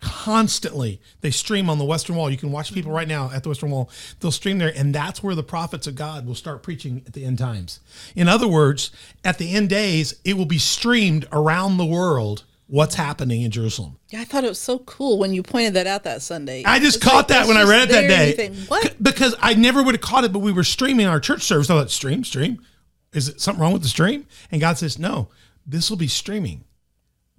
constantly 0.00 1.00
they 1.22 1.30
stream 1.30 1.68
on 1.68 1.78
the 1.78 1.84
western 1.84 2.14
wall 2.14 2.30
you 2.30 2.36
can 2.36 2.52
watch 2.52 2.72
people 2.72 2.92
right 2.92 3.08
now 3.08 3.30
at 3.32 3.42
the 3.42 3.48
western 3.48 3.70
wall 3.70 3.90
they'll 4.20 4.30
stream 4.30 4.58
there 4.58 4.72
and 4.76 4.94
that's 4.94 5.24
where 5.24 5.34
the 5.34 5.42
prophets 5.42 5.88
of 5.88 5.96
god 5.96 6.24
will 6.24 6.36
start 6.36 6.62
preaching 6.62 7.02
at 7.04 7.14
the 7.14 7.24
end 7.24 7.36
times 7.36 7.80
in 8.14 8.28
other 8.28 8.46
words 8.46 8.92
at 9.24 9.38
the 9.38 9.56
end 9.56 9.68
days 9.68 10.14
it 10.24 10.36
will 10.36 10.46
be 10.46 10.58
streamed 10.58 11.26
around 11.32 11.78
the 11.78 11.84
world 11.84 12.44
what's 12.68 12.94
happening 12.94 13.42
in 13.42 13.50
jerusalem 13.50 13.96
Yeah, 14.10 14.20
I 14.20 14.24
thought 14.24 14.44
it 14.44 14.48
was 14.48 14.58
so 14.60 14.78
cool 14.80 15.18
when 15.18 15.32
you 15.34 15.42
pointed 15.42 15.74
that 15.74 15.86
out 15.86 16.04
that 16.04 16.22
Sunday. 16.22 16.62
I 16.64 16.78
just 16.78 16.96
It's 16.98 17.04
caught 17.04 17.16
like, 17.16 17.26
that 17.28 17.48
when 17.48 17.56
I 17.56 17.64
read 17.64 17.88
it 17.88 17.92
that 17.92 18.08
day. 18.08 18.32
think, 18.32 18.56
what? 18.68 18.94
Because 19.02 19.34
I 19.40 19.54
never 19.54 19.82
would 19.82 19.94
have 19.94 20.00
caught 20.02 20.24
it, 20.24 20.32
but 20.32 20.38
we 20.40 20.52
were 20.52 20.64
streaming 20.64 21.06
our 21.06 21.18
church 21.20 21.42
service. 21.42 21.68
I 21.70 21.74
thought, 21.74 21.90
stream, 21.90 22.24
stream. 22.24 22.60
Is 23.12 23.28
it 23.28 23.40
something 23.40 23.60
wrong 23.60 23.72
with 23.72 23.82
the 23.82 23.88
stream? 23.88 24.26
And 24.52 24.60
God 24.60 24.76
says, 24.78 24.98
no, 24.98 25.28
this 25.66 25.88
will 25.90 25.96
be 25.96 26.08
streaming. 26.08 26.64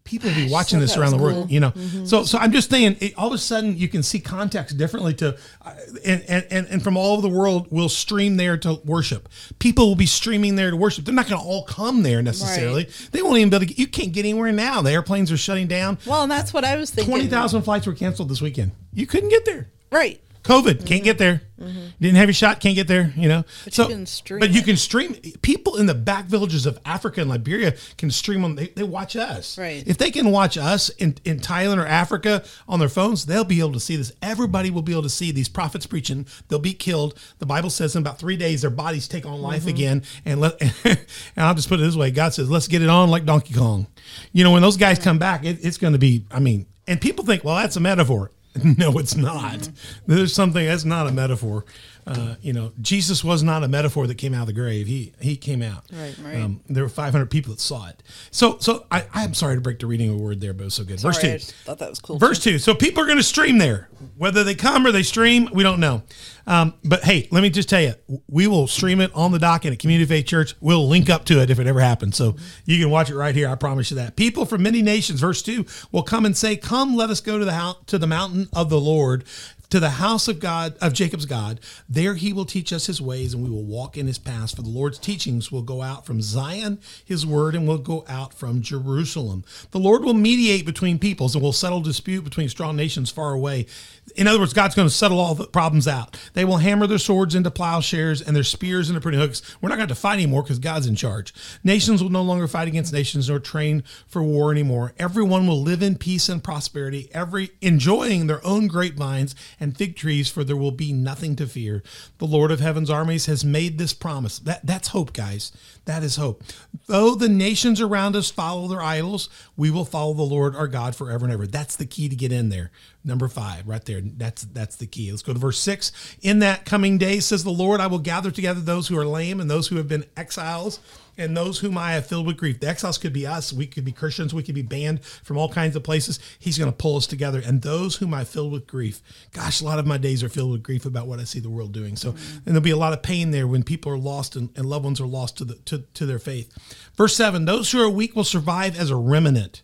People 0.09 0.29
will 0.31 0.35
be 0.37 0.49
watching 0.49 0.79
this 0.79 0.97
around 0.97 1.11
the 1.11 1.17
world, 1.17 1.51
you 1.51 1.59
know. 1.59 1.71
So, 2.05 2.23
so 2.23 2.39
I'm 2.39 2.51
just 2.51 2.71
saying, 2.71 2.97
it, 2.99 3.15
all 3.15 3.27
of 3.27 3.33
a 3.33 3.37
sudden, 3.37 3.77
you 3.77 3.87
can 3.87 4.01
see 4.01 4.19
context 4.19 4.75
differently. 4.75 5.13
To, 5.15 5.37
uh, 5.63 5.73
and, 6.03 6.23
and 6.27 6.67
and 6.67 6.83
from 6.83 6.97
all 6.97 7.13
over 7.13 7.21
the 7.21 7.29
world, 7.29 7.67
will 7.71 7.89
stream 7.89 8.37
there 8.37 8.57
to 8.57 8.79
worship. 8.83 9.29
People 9.59 9.87
will 9.87 9.95
be 9.95 10.07
streaming 10.07 10.55
there 10.55 10.71
to 10.71 10.75
worship. 10.77 11.05
They're 11.05 11.13
not 11.13 11.27
going 11.29 11.39
to 11.39 11.47
all 11.47 11.63
come 11.65 12.01
there 12.01 12.23
necessarily. 12.23 12.89
They 13.11 13.21
won't 13.21 13.37
even 13.37 13.51
be 13.51 13.55
able 13.57 13.65
to. 13.67 13.79
You 13.79 13.85
can't 13.87 14.11
get 14.11 14.21
anywhere 14.25 14.51
now. 14.51 14.81
The 14.81 14.91
airplanes 14.91 15.31
are 15.31 15.37
shutting 15.37 15.67
down. 15.67 15.99
well, 16.07 16.23
and 16.23 16.31
that's 16.31 16.51
what 16.53 16.65
I 16.65 16.75
was 16.75 16.89
thinking. 16.89 17.11
Twenty 17.13 17.27
thousand 17.27 17.61
flights 17.61 17.85
were 17.85 17.93
canceled 17.93 18.29
this 18.29 18.41
weekend. 18.41 18.71
You 18.93 19.05
couldn't 19.05 19.29
get 19.29 19.45
there. 19.45 19.67
Right. 19.91 20.21
COVID 20.43 20.85
can't 20.85 21.03
get 21.03 21.17
there. 21.17 21.41
Mm-hmm. 21.59 21.87
Didn't 21.99 22.15
have 22.15 22.29
your 22.29 22.33
shot, 22.33 22.61
can't 22.61 22.75
get 22.75 22.87
there. 22.87 23.13
You 23.17 23.27
know, 23.27 23.43
But 23.65 23.73
so 23.73 23.83
you 23.83 23.95
can 23.95 24.05
stream 24.05 24.39
but 24.39 24.51
you 24.51 24.61
it. 24.61 24.65
can 24.65 24.77
stream. 24.77 25.15
People 25.41 25.75
in 25.75 25.85
the 25.85 25.93
back 25.93 26.25
villages 26.25 26.65
of 26.65 26.79
Africa 26.85 27.19
and 27.21 27.29
Liberia 27.29 27.75
can 27.97 28.09
stream 28.11 28.45
on. 28.45 28.55
They, 28.55 28.67
they 28.67 28.83
watch 28.83 29.15
us. 29.15 29.57
Right. 29.57 29.83
If 29.85 29.97
they 29.97 30.11
can 30.11 30.31
watch 30.31 30.57
us 30.57 30.89
in, 30.89 31.17
in 31.25 31.39
Thailand 31.39 31.77
or 31.77 31.85
Africa 31.85 32.43
on 32.67 32.79
their 32.79 32.89
phones, 32.89 33.25
they'll 33.25 33.43
be 33.43 33.59
able 33.59 33.73
to 33.73 33.79
see 33.79 33.97
this. 33.97 34.13
Everybody 34.21 34.71
will 34.71 34.81
be 34.81 34.93
able 34.93 35.03
to 35.03 35.09
see 35.09 35.31
these 35.31 35.49
prophets 35.49 35.85
preaching. 35.85 36.25
They'll 36.47 36.59
be 36.59 36.73
killed. 36.73 37.19
The 37.39 37.45
Bible 37.45 37.69
says 37.69 37.95
in 37.95 38.01
about 38.01 38.19
three 38.19 38.37
days 38.37 38.61
their 38.61 38.71
bodies 38.71 39.07
take 39.07 39.25
on 39.25 39.41
life 39.41 39.61
mm-hmm. 39.61 39.69
again. 39.69 40.03
And 40.23 40.39
let 40.39 40.61
and 40.85 40.97
I'll 41.35 41.55
just 41.55 41.67
put 41.67 41.79
it 41.79 41.83
this 41.83 41.95
way: 41.95 42.11
God 42.11 42.33
says, 42.33 42.49
"Let's 42.49 42.67
get 42.67 42.81
it 42.81 42.89
on 42.89 43.09
like 43.09 43.25
Donkey 43.25 43.53
Kong." 43.53 43.87
You 44.31 44.45
know, 44.45 44.51
when 44.51 44.61
those 44.61 44.77
guys 44.77 44.99
come 44.99 45.19
back, 45.19 45.43
it, 45.43 45.63
it's 45.63 45.77
going 45.77 45.93
to 45.93 45.99
be. 45.99 46.25
I 46.31 46.39
mean, 46.39 46.65
and 46.87 46.99
people 46.99 47.23
think, 47.23 47.43
well, 47.43 47.55
that's 47.55 47.75
a 47.75 47.79
metaphor. 47.79 48.31
No, 48.77 48.97
it's 48.97 49.15
not. 49.15 49.69
There's 50.07 50.33
something 50.33 50.65
that's 50.65 50.85
not 50.85 51.07
a 51.07 51.11
metaphor. 51.11 51.65
Uh, 52.09 52.35
you 52.41 52.53
know, 52.53 52.71
Jesus 52.81 53.23
was 53.23 53.43
not 53.43 53.63
a 53.63 53.67
metaphor 53.67 54.07
that 54.07 54.15
came 54.15 54.33
out 54.33 54.41
of 54.41 54.47
the 54.47 54.53
grave. 54.53 54.87
He 54.87 55.13
he 55.19 55.35
came 55.35 55.61
out. 55.61 55.85
Right. 55.91 56.15
Right. 56.23 56.35
Um, 56.37 56.61
there 56.67 56.83
were 56.83 56.89
500 56.89 57.29
people 57.29 57.53
that 57.53 57.59
saw 57.59 57.87
it. 57.87 58.01
So 58.31 58.57
so 58.59 58.85
I 58.91 59.05
I'm 59.13 59.33
sorry 59.33 59.55
to 59.55 59.61
break 59.61 59.79
the 59.79 59.87
reading 59.87 60.09
of 60.09 60.15
a 60.15 60.19
word 60.19 60.41
there, 60.41 60.53
but 60.53 60.63
it 60.63 60.65
was 60.65 60.73
so 60.75 60.83
good. 60.83 60.99
Verse 60.99 61.19
two. 61.19 61.27
I 61.29 61.37
thought 61.37 61.79
that 61.79 61.89
was 61.89 61.99
cool. 61.99 62.17
Verse 62.17 62.39
two. 62.39 62.57
So 62.59 62.73
people 62.73 63.03
are 63.03 63.05
going 63.05 63.17
to 63.17 63.23
stream 63.23 63.57
there, 63.57 63.89
whether 64.17 64.43
they 64.43 64.55
come 64.55 64.85
or 64.85 64.91
they 64.91 65.03
stream, 65.03 65.49
we 65.53 65.63
don't 65.63 65.79
know. 65.79 66.03
Um, 66.47 66.73
but 66.83 67.03
hey, 67.03 67.27
let 67.31 67.43
me 67.43 67.51
just 67.51 67.69
tell 67.69 67.81
you, 67.81 67.93
we 68.27 68.47
will 68.47 68.65
stream 68.65 69.01
it 69.01 69.11
on 69.13 69.31
the 69.31 69.37
dock 69.37 69.65
in 69.65 69.73
a 69.73 69.75
Community 69.75 70.07
Faith 70.07 70.25
Church. 70.25 70.55
We'll 70.59 70.87
link 70.87 71.07
up 71.07 71.25
to 71.25 71.41
it 71.41 71.51
if 71.51 71.59
it 71.59 71.67
ever 71.67 71.79
happens. 71.79 72.17
So 72.17 72.37
you 72.65 72.79
can 72.79 72.89
watch 72.89 73.11
it 73.11 73.15
right 73.15 73.35
here. 73.35 73.47
I 73.47 73.53
promise 73.55 73.91
you 73.91 73.97
that. 73.97 74.15
People 74.15 74.45
from 74.45 74.63
many 74.63 74.81
nations, 74.81 75.19
verse 75.19 75.43
two, 75.43 75.65
will 75.91 76.01
come 76.01 76.25
and 76.25 76.35
say, 76.35 76.57
"Come, 76.57 76.95
let 76.95 77.11
us 77.11 77.21
go 77.21 77.37
to 77.37 77.45
the 77.45 77.53
house, 77.53 77.77
to 77.87 77.99
the 77.99 78.07
mountain 78.07 78.49
of 78.51 78.69
the 78.71 78.79
Lord." 78.79 79.25
To 79.69 79.79
the 79.79 79.91
house 79.91 80.27
of 80.27 80.39
God, 80.39 80.75
of 80.81 80.93
Jacob's 80.93 81.27
God, 81.27 81.59
there 81.87 82.15
he 82.15 82.33
will 82.33 82.45
teach 82.45 82.73
us 82.73 82.87
his 82.87 82.99
ways 82.99 83.35
and 83.35 83.43
we 83.43 83.51
will 83.51 83.63
walk 83.63 83.97
in 83.97 84.07
his 84.07 84.17
paths. 84.17 84.53
For 84.53 84.63
the 84.63 84.69
Lord's 84.69 84.97
teachings 84.97 85.51
will 85.51 85.61
go 85.61 85.83
out 85.83 86.07
from 86.07 86.23
Zion, 86.23 86.79
his 87.05 87.23
word, 87.23 87.53
and 87.53 87.67
will 87.67 87.77
go 87.77 88.03
out 88.07 88.33
from 88.33 88.63
Jerusalem. 88.63 89.43
The 89.69 89.79
Lord 89.79 90.03
will 90.03 90.15
mediate 90.15 90.65
between 90.65 90.97
peoples 90.97 91.35
and 91.35 91.43
will 91.43 91.53
settle 91.53 91.81
dispute 91.81 92.23
between 92.23 92.49
strong 92.49 92.75
nations 92.75 93.11
far 93.11 93.33
away. 93.33 93.67
In 94.15 94.25
other 94.27 94.39
words, 94.39 94.53
God's 94.53 94.73
going 94.73 94.87
to 94.87 94.93
settle 94.93 95.19
all 95.19 95.35
the 95.35 95.45
problems 95.45 95.87
out. 95.87 96.17
They 96.33 96.45
will 96.45 96.57
hammer 96.57 96.87
their 96.87 96.97
swords 96.97 97.35
into 97.35 97.51
plowshares 97.51 98.23
and 98.23 98.35
their 98.35 98.43
spears 98.43 98.89
into 98.89 99.01
pruning 99.01 99.19
hooks. 99.19 99.43
We're 99.61 99.69
not 99.69 99.77
going 99.77 99.87
to 99.89 99.95
fight 99.95 100.15
anymore 100.15 100.41
because 100.41 100.57
God's 100.57 100.87
in 100.87 100.95
charge. 100.95 101.31
Nations 101.63 102.01
will 102.01 102.09
no 102.09 102.23
longer 102.23 102.47
fight 102.47 102.67
against 102.67 102.91
nations 102.91 103.29
nor 103.29 103.37
train 103.37 103.83
for 104.07 104.23
war 104.23 104.51
anymore. 104.51 104.93
Everyone 104.97 105.45
will 105.45 105.61
live 105.61 105.83
in 105.83 105.95
peace 105.95 106.27
and 106.27 106.43
prosperity, 106.43 107.09
every 107.13 107.51
enjoying 107.61 108.25
their 108.25 108.43
own 108.43 108.67
grapevines 108.67 109.35
and 109.59 109.77
fig 109.77 109.95
trees, 109.95 110.29
for 110.29 110.43
there 110.43 110.55
will 110.55 110.71
be 110.71 110.93
nothing 110.93 111.35
to 111.37 111.47
fear. 111.47 111.83
The 112.17 112.25
Lord 112.25 112.51
of 112.51 112.59
heaven's 112.59 112.89
armies 112.89 113.25
has 113.25 113.43
made 113.43 113.77
this 113.77 113.93
promise. 113.93 114.39
That 114.39 114.65
that's 114.65 114.89
hope, 114.89 115.13
guys. 115.13 115.51
That 115.85 116.03
is 116.03 116.15
hope. 116.15 116.43
Though 116.87 117.15
the 117.15 117.29
nations 117.29 117.81
around 117.81 118.15
us 118.15 118.29
follow 118.29 118.67
their 118.67 118.81
idols, 118.81 119.29
we 119.57 119.71
will 119.71 119.85
follow 119.85 120.13
the 120.13 120.23
Lord 120.23 120.55
our 120.55 120.67
God 120.67 120.95
forever 120.95 121.25
and 121.25 121.33
ever. 121.33 121.47
That's 121.47 121.75
the 121.75 121.85
key 121.85 122.09
to 122.09 122.15
get 122.15 122.31
in 122.31 122.49
there. 122.49 122.71
Number 123.03 123.27
five, 123.27 123.67
right 123.67 123.83
there. 123.85 124.01
That's 124.01 124.43
that's 124.43 124.75
the 124.75 124.87
key. 124.87 125.11
Let's 125.11 125.23
go 125.23 125.33
to 125.33 125.39
verse 125.39 125.59
six. 125.59 125.91
In 126.21 126.39
that 126.39 126.65
coming 126.65 126.97
day, 126.97 127.19
says 127.19 127.43
the 127.43 127.49
Lord, 127.49 127.79
I 127.79 127.87
will 127.87 127.99
gather 127.99 128.31
together 128.31 128.59
those 128.59 128.87
who 128.87 128.97
are 128.97 129.05
lame 129.05 129.39
and 129.39 129.49
those 129.49 129.67
who 129.67 129.77
have 129.77 129.87
been 129.87 130.05
exiles 130.17 130.79
and 131.19 131.35
those 131.35 131.59
whom 131.59 131.77
I 131.77 131.91
have 131.91 132.07
filled 132.07 132.25
with 132.25 132.37
grief. 132.37 132.59
The 132.59 132.67
exiles 132.69 132.97
could 132.97 133.13
be 133.13 133.27
us. 133.27 133.53
We 133.53 133.67
could 133.67 133.85
be 133.85 133.91
Christians. 133.91 134.33
We 134.33 134.43
could 134.43 134.55
be 134.55 134.61
banned 134.61 135.03
from 135.03 135.37
all 135.37 135.49
kinds 135.49 135.75
of 135.75 135.83
places. 135.83 136.19
He's 136.39 136.57
going 136.57 136.71
to 136.71 136.75
pull 136.75 136.97
us 136.97 137.05
together. 137.05 137.41
And 137.45 137.61
those 137.61 137.97
whom 137.97 138.13
I 138.13 138.23
filled 138.23 138.51
with 138.51 138.65
grief. 138.65 139.01
Gosh, 139.31 139.61
a 139.61 139.65
lot 139.65 139.79
of 139.79 139.85
my 139.85 139.97
days 139.97 140.23
are 140.23 140.29
filled 140.29 140.51
with 140.51 140.63
grief 140.63 140.85
about 140.85 141.07
what 141.07 141.19
I 141.19 141.25
see 141.25 141.39
the 141.39 141.49
world 141.49 141.73
doing. 141.73 141.95
So, 141.95 142.13
mm-hmm. 142.13 142.37
and 142.37 142.45
there'll 142.45 142.61
be 142.61 142.71
a 142.71 142.77
lot 142.77 142.93
of 142.93 143.03
pain 143.03 143.31
there 143.31 143.47
when 143.47 143.63
people 143.63 143.91
are 143.91 143.97
lost 143.97 144.35
and, 144.35 144.49
and 144.55 144.65
loved 144.65 144.85
ones 144.85 145.01
are 145.01 145.07
lost 145.07 145.37
to 145.37 145.45
the 145.45 145.55
to, 145.55 145.79
to 145.93 146.05
their 146.05 146.19
faith. 146.19 146.51
Verse 146.95 147.15
seven: 147.15 147.45
Those 147.45 147.71
who 147.71 147.81
are 147.81 147.89
weak 147.89 148.15
will 148.15 148.23
survive 148.23 148.79
as 148.79 148.89
a 148.89 148.95
remnant. 148.95 149.61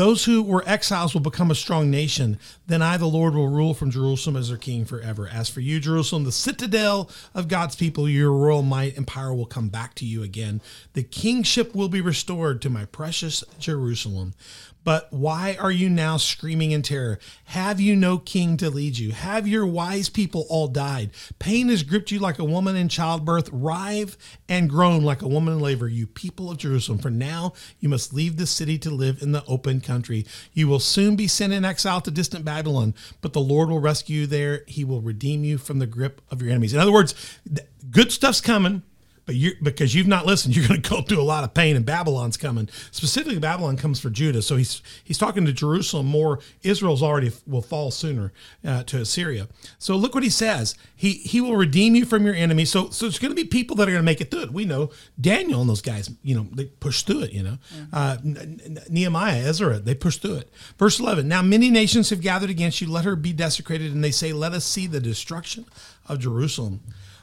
Those 0.00 0.24
who 0.24 0.42
were 0.42 0.64
exiles 0.66 1.12
will 1.12 1.20
become 1.20 1.50
a 1.50 1.54
strong 1.54 1.90
nation. 1.90 2.38
Then 2.66 2.80
I, 2.80 2.96
the 2.96 3.04
Lord, 3.04 3.34
will 3.34 3.48
rule 3.48 3.74
from 3.74 3.90
Jerusalem 3.90 4.34
as 4.34 4.48
their 4.48 4.56
king 4.56 4.86
forever. 4.86 5.28
As 5.30 5.50
for 5.50 5.60
you, 5.60 5.78
Jerusalem, 5.78 6.24
the 6.24 6.32
citadel 6.32 7.10
of 7.34 7.48
God's 7.48 7.76
people, 7.76 8.08
your 8.08 8.32
royal 8.32 8.62
might 8.62 8.96
and 8.96 9.06
power 9.06 9.34
will 9.34 9.44
come 9.44 9.68
back 9.68 9.94
to 9.96 10.06
you 10.06 10.22
again. 10.22 10.62
The 10.94 11.02
kingship 11.02 11.74
will 11.74 11.90
be 11.90 12.00
restored 12.00 12.62
to 12.62 12.70
my 12.70 12.86
precious 12.86 13.44
Jerusalem. 13.58 14.32
But 14.82 15.12
why 15.12 15.56
are 15.60 15.70
you 15.70 15.90
now 15.90 16.16
screaming 16.16 16.70
in 16.70 16.82
terror? 16.82 17.18
Have 17.44 17.80
you 17.80 17.94
no 17.94 18.18
king 18.18 18.56
to 18.56 18.70
lead 18.70 18.98
you? 18.98 19.12
Have 19.12 19.46
your 19.46 19.66
wise 19.66 20.08
people 20.08 20.46
all 20.48 20.68
died? 20.68 21.10
Pain 21.38 21.68
has 21.68 21.82
gripped 21.82 22.10
you 22.10 22.18
like 22.18 22.38
a 22.38 22.44
woman 22.44 22.76
in 22.76 22.88
childbirth, 22.88 23.50
writhe 23.52 24.16
and 24.48 24.70
groan 24.70 25.02
like 25.02 25.20
a 25.20 25.28
woman 25.28 25.54
in 25.54 25.60
labor, 25.60 25.86
you 25.86 26.06
people 26.06 26.50
of 26.50 26.56
Jerusalem. 26.56 26.98
For 26.98 27.10
now 27.10 27.52
you 27.78 27.88
must 27.88 28.14
leave 28.14 28.36
the 28.36 28.46
city 28.46 28.78
to 28.78 28.90
live 28.90 29.22
in 29.22 29.32
the 29.32 29.44
open 29.46 29.80
country. 29.80 30.24
You 30.54 30.66
will 30.66 30.80
soon 30.80 31.14
be 31.14 31.26
sent 31.26 31.52
in 31.52 31.64
exile 31.64 32.00
to 32.00 32.10
distant 32.10 32.44
Babylon, 32.44 32.94
but 33.20 33.34
the 33.34 33.40
Lord 33.40 33.68
will 33.68 33.80
rescue 33.80 34.20
you 34.20 34.26
there. 34.26 34.64
He 34.66 34.84
will 34.84 35.02
redeem 35.02 35.44
you 35.44 35.58
from 35.58 35.78
the 35.78 35.86
grip 35.86 36.22
of 36.30 36.40
your 36.40 36.50
enemies. 36.50 36.72
In 36.72 36.80
other 36.80 36.92
words, 36.92 37.14
good 37.90 38.12
stuff's 38.12 38.40
coming. 38.40 38.82
But 39.30 39.36
you 39.36 39.52
because 39.62 39.94
you've 39.94 40.08
not 40.08 40.26
listened, 40.26 40.56
you're 40.56 40.66
going 40.66 40.82
to 40.82 40.90
go 40.90 41.02
through 41.02 41.20
a 41.20 41.22
lot 41.22 41.44
of 41.44 41.54
pain, 41.54 41.76
and 41.76 41.86
Babylon's 41.86 42.36
coming. 42.36 42.68
Specifically, 42.90 43.38
Babylon 43.38 43.76
comes 43.76 44.00
for 44.00 44.10
Judah, 44.10 44.42
so 44.42 44.56
he's 44.56 44.82
he's 45.04 45.18
talking 45.18 45.46
to 45.46 45.52
Jerusalem 45.52 46.06
more. 46.06 46.40
Israel's 46.64 47.00
already 47.00 47.30
will 47.46 47.62
fall 47.62 47.92
sooner 47.92 48.32
uh, 48.64 48.82
to 48.82 49.02
Assyria. 49.02 49.46
So 49.78 49.94
look 49.94 50.16
what 50.16 50.24
he 50.24 50.30
says. 50.30 50.74
He 50.96 51.12
he 51.12 51.40
will 51.40 51.54
redeem 51.54 51.94
you 51.94 52.06
from 52.06 52.26
your 52.26 52.34
enemy. 52.34 52.64
So 52.64 52.90
so 52.90 53.06
it's 53.06 53.20
going 53.20 53.30
to 53.30 53.36
be 53.36 53.44
people 53.44 53.76
that 53.76 53.84
are 53.84 53.92
going 53.92 54.02
to 54.02 54.04
make 54.04 54.20
it 54.20 54.32
through 54.32 54.42
it. 54.42 54.52
We 54.52 54.64
know 54.64 54.90
Daniel 55.20 55.60
and 55.60 55.70
those 55.70 55.80
guys. 55.80 56.10
You 56.24 56.34
know 56.34 56.48
they 56.50 56.64
push 56.64 57.04
through 57.04 57.20
it. 57.20 57.32
You 57.32 57.44
know 57.44 57.58
uh, 57.92 58.16
N- 58.24 58.60
N- 58.64 58.78
Nehemiah, 58.88 59.44
Ezra, 59.46 59.78
they 59.78 59.94
push 59.94 60.16
through 60.16 60.38
it. 60.38 60.52
Verse 60.76 60.98
eleven. 60.98 61.28
Now 61.28 61.40
many 61.40 61.70
nations 61.70 62.10
have 62.10 62.20
gathered 62.20 62.50
against 62.50 62.80
you. 62.80 62.90
Let 62.90 63.04
her 63.04 63.14
be 63.14 63.32
desecrated, 63.32 63.92
and 63.94 64.02
they 64.02 64.10
say, 64.10 64.32
Let 64.32 64.54
us 64.54 64.64
see 64.64 64.88
the 64.88 64.98
destruction 64.98 65.66
of 66.08 66.18
Jerusalem. 66.18 66.80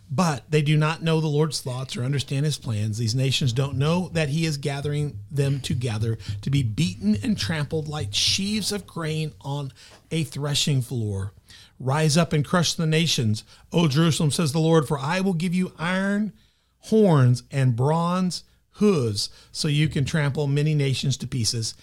But 0.09 0.49
they 0.49 0.61
do 0.61 0.77
not 0.77 1.03
know 1.03 1.19
the 1.19 1.27
Lord's 1.27 1.59
thoughts 1.59 1.97
or 1.97 2.03
understand 2.03 2.45
his 2.45 2.57
plans. 2.57 2.97
These 2.97 3.15
nations 3.15 3.51
don't 3.51 3.77
know 3.77 4.09
that 4.13 4.29
he 4.29 4.45
is 4.45 4.55
gathering 4.55 5.19
them 5.29 5.59
together 5.59 6.17
to 6.41 6.49
be 6.49 6.63
beaten 6.63 7.17
and 7.21 7.37
trampled 7.37 7.89
like 7.89 8.13
sheaves 8.13 8.71
of 8.71 8.87
grain 8.87 9.33
on 9.41 9.73
a 10.09 10.23
threshing 10.23 10.81
floor. 10.81 11.33
Rise 11.79 12.15
up 12.17 12.31
and 12.31 12.45
crush 12.45 12.73
the 12.73 12.87
nations, 12.87 13.43
O 13.73 13.87
Jerusalem, 13.87 14.31
says 14.31 14.53
the 14.53 14.59
Lord, 14.59 14.87
for 14.87 14.97
I 14.97 15.19
will 15.19 15.33
give 15.33 15.53
you 15.53 15.73
iron 15.77 16.31
horns 16.79 17.43
and 17.51 17.75
bronze 17.75 18.43
hooves 18.71 19.29
so 19.51 19.67
you 19.67 19.89
can 19.89 20.05
trample 20.05 20.47
many 20.47 20.73
nations 20.73 21.17
to 21.17 21.27
pieces. 21.27 21.75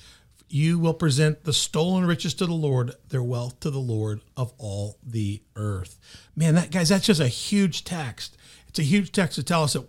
You 0.55 0.79
will 0.79 0.95
present 0.95 1.43
the 1.43 1.53
stolen 1.53 2.07
riches 2.07 2.33
to 2.35 2.47
the 2.47 2.53
Lord, 2.53 2.93
their 3.09 3.25
wealth 3.25 3.59
to 3.59 3.71
the 3.71 3.81
Lord 3.81 4.21
of 4.37 4.53
all 4.57 4.99
the 5.05 5.43
earth. 5.57 5.99
Man, 6.37 6.55
that 6.55 6.71
guys, 6.71 6.91
that's 6.91 7.07
just 7.07 7.21
a 7.21 7.27
huge 7.27 7.83
text. 7.83 8.37
It's 8.69 8.79
a 8.79 8.85
huge 8.85 9.11
text 9.11 9.35
to 9.35 9.43
tell 9.43 9.65
us 9.65 9.73
that 9.73 9.85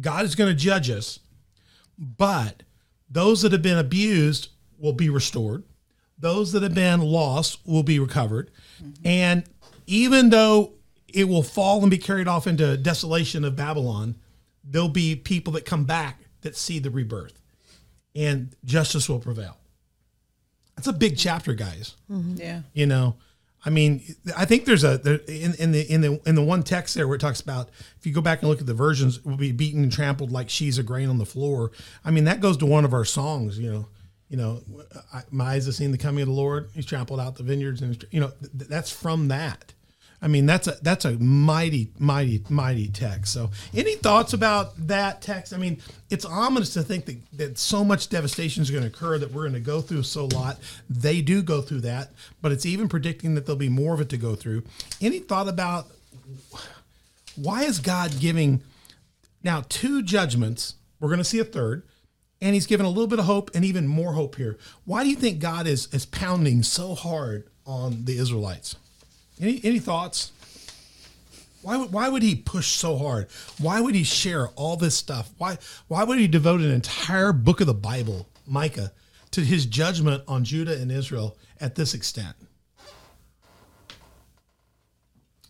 God 0.00 0.24
is 0.24 0.34
going 0.34 0.50
to 0.50 0.60
judge 0.60 0.90
us, 0.90 1.20
but 1.96 2.64
those 3.08 3.42
that 3.42 3.52
have 3.52 3.62
been 3.62 3.78
abused 3.78 4.48
will 4.80 4.94
be 4.94 5.08
restored. 5.08 5.62
Those 6.18 6.50
that 6.50 6.64
have 6.64 6.74
been 6.74 7.00
lost 7.00 7.64
will 7.64 7.84
be 7.84 8.00
recovered. 8.00 8.50
Mm-hmm. 8.82 9.06
And 9.06 9.44
even 9.86 10.30
though 10.30 10.72
it 11.06 11.28
will 11.28 11.44
fall 11.44 11.82
and 11.82 11.90
be 11.92 11.98
carried 11.98 12.26
off 12.26 12.48
into 12.48 12.76
desolation 12.76 13.44
of 13.44 13.54
Babylon, 13.54 14.16
there'll 14.64 14.88
be 14.88 15.14
people 15.14 15.52
that 15.52 15.64
come 15.64 15.84
back 15.84 16.18
that 16.40 16.56
see 16.56 16.80
the 16.80 16.90
rebirth 16.90 17.40
and 18.16 18.56
justice 18.64 19.08
will 19.08 19.20
prevail. 19.20 19.57
That's 20.78 20.86
a 20.86 20.92
big 20.92 21.18
chapter, 21.18 21.54
guys. 21.54 21.96
Mm-hmm. 22.08 22.36
Yeah. 22.36 22.60
You 22.72 22.86
know, 22.86 23.16
I 23.64 23.70
mean, 23.70 24.00
I 24.36 24.44
think 24.44 24.64
there's 24.64 24.84
a 24.84 24.98
there, 24.98 25.16
in, 25.26 25.54
in 25.56 25.72
the 25.72 25.80
in 25.92 26.00
the 26.00 26.20
in 26.24 26.36
the 26.36 26.42
one 26.42 26.62
text 26.62 26.94
there 26.94 27.08
where 27.08 27.16
it 27.16 27.20
talks 27.20 27.40
about 27.40 27.70
if 27.98 28.06
you 28.06 28.12
go 28.12 28.20
back 28.20 28.42
and 28.42 28.48
look 28.48 28.60
at 28.60 28.66
the 28.66 28.74
versions, 28.74 29.24
will 29.24 29.36
be 29.36 29.50
beaten 29.50 29.82
and 29.82 29.90
trampled 29.90 30.30
like 30.30 30.48
she's 30.48 30.78
a 30.78 30.84
grain 30.84 31.08
on 31.08 31.18
the 31.18 31.26
floor. 31.26 31.72
I 32.04 32.12
mean, 32.12 32.24
that 32.24 32.40
goes 32.40 32.56
to 32.58 32.66
one 32.66 32.84
of 32.84 32.94
our 32.94 33.04
songs. 33.04 33.58
You 33.58 33.72
know, 33.72 33.88
you 34.28 34.36
know, 34.36 34.62
I, 35.12 35.22
my 35.32 35.46
eyes 35.54 35.66
have 35.66 35.74
seen 35.74 35.90
the 35.90 35.98
coming 35.98 36.22
of 36.22 36.28
the 36.28 36.34
Lord. 36.34 36.70
He's 36.72 36.86
trampled 36.86 37.18
out 37.18 37.34
the 37.34 37.42
vineyards, 37.42 37.82
and 37.82 38.04
you 38.12 38.20
know, 38.20 38.30
th- 38.40 38.68
that's 38.68 38.92
from 38.92 39.26
that. 39.28 39.74
I 40.20 40.26
mean, 40.26 40.46
that's 40.46 40.66
a 40.66 40.76
that's 40.82 41.04
a 41.04 41.12
mighty, 41.12 41.90
mighty, 41.98 42.42
mighty 42.48 42.88
text. 42.88 43.32
So, 43.32 43.50
any 43.72 43.94
thoughts 43.94 44.32
about 44.32 44.88
that 44.88 45.22
text? 45.22 45.52
I 45.52 45.58
mean, 45.58 45.80
it's 46.10 46.24
ominous 46.24 46.74
to 46.74 46.82
think 46.82 47.04
that, 47.04 47.16
that 47.34 47.58
so 47.58 47.84
much 47.84 48.08
devastation 48.08 48.62
is 48.62 48.70
going 48.70 48.82
to 48.82 48.88
occur 48.88 49.18
that 49.18 49.32
we're 49.32 49.42
going 49.42 49.52
to 49.52 49.60
go 49.60 49.80
through 49.80 50.02
so 50.02 50.26
lot. 50.26 50.58
They 50.90 51.22
do 51.22 51.40
go 51.42 51.62
through 51.62 51.82
that, 51.82 52.10
but 52.42 52.50
it's 52.50 52.66
even 52.66 52.88
predicting 52.88 53.36
that 53.36 53.46
there'll 53.46 53.58
be 53.58 53.68
more 53.68 53.94
of 53.94 54.00
it 54.00 54.08
to 54.08 54.16
go 54.16 54.34
through. 54.34 54.64
Any 55.00 55.20
thought 55.20 55.48
about 55.48 55.86
why 57.36 57.62
is 57.62 57.78
God 57.78 58.18
giving 58.18 58.62
now 59.44 59.64
two 59.68 60.02
judgments? 60.02 60.74
We're 60.98 61.08
going 61.08 61.18
to 61.18 61.24
see 61.24 61.38
a 61.38 61.44
third, 61.44 61.84
and 62.42 62.54
He's 62.54 62.66
given 62.66 62.86
a 62.86 62.90
little 62.90 63.06
bit 63.06 63.20
of 63.20 63.26
hope 63.26 63.52
and 63.54 63.64
even 63.64 63.86
more 63.86 64.14
hope 64.14 64.34
here. 64.34 64.58
Why 64.84 65.04
do 65.04 65.10
you 65.10 65.16
think 65.16 65.38
God 65.38 65.68
is 65.68 65.86
is 65.94 66.06
pounding 66.06 66.64
so 66.64 66.96
hard 66.96 67.48
on 67.64 68.04
the 68.04 68.18
Israelites? 68.18 68.74
Any 69.40 69.60
any 69.64 69.78
thoughts? 69.78 70.32
Why 71.62 71.76
would 71.76 71.92
why 71.92 72.08
would 72.08 72.22
he 72.22 72.34
push 72.34 72.68
so 72.68 72.96
hard? 72.96 73.28
Why 73.58 73.80
would 73.80 73.94
he 73.94 74.04
share 74.04 74.48
all 74.48 74.76
this 74.76 74.96
stuff? 74.96 75.30
Why 75.38 75.58
why 75.88 76.04
would 76.04 76.18
he 76.18 76.28
devote 76.28 76.60
an 76.60 76.70
entire 76.70 77.32
book 77.32 77.60
of 77.60 77.66
the 77.66 77.74
Bible, 77.74 78.28
Micah, 78.46 78.92
to 79.32 79.40
his 79.42 79.66
judgment 79.66 80.22
on 80.26 80.44
Judah 80.44 80.80
and 80.80 80.90
Israel 80.90 81.36
at 81.60 81.74
this 81.74 81.94
extent? 81.94 82.36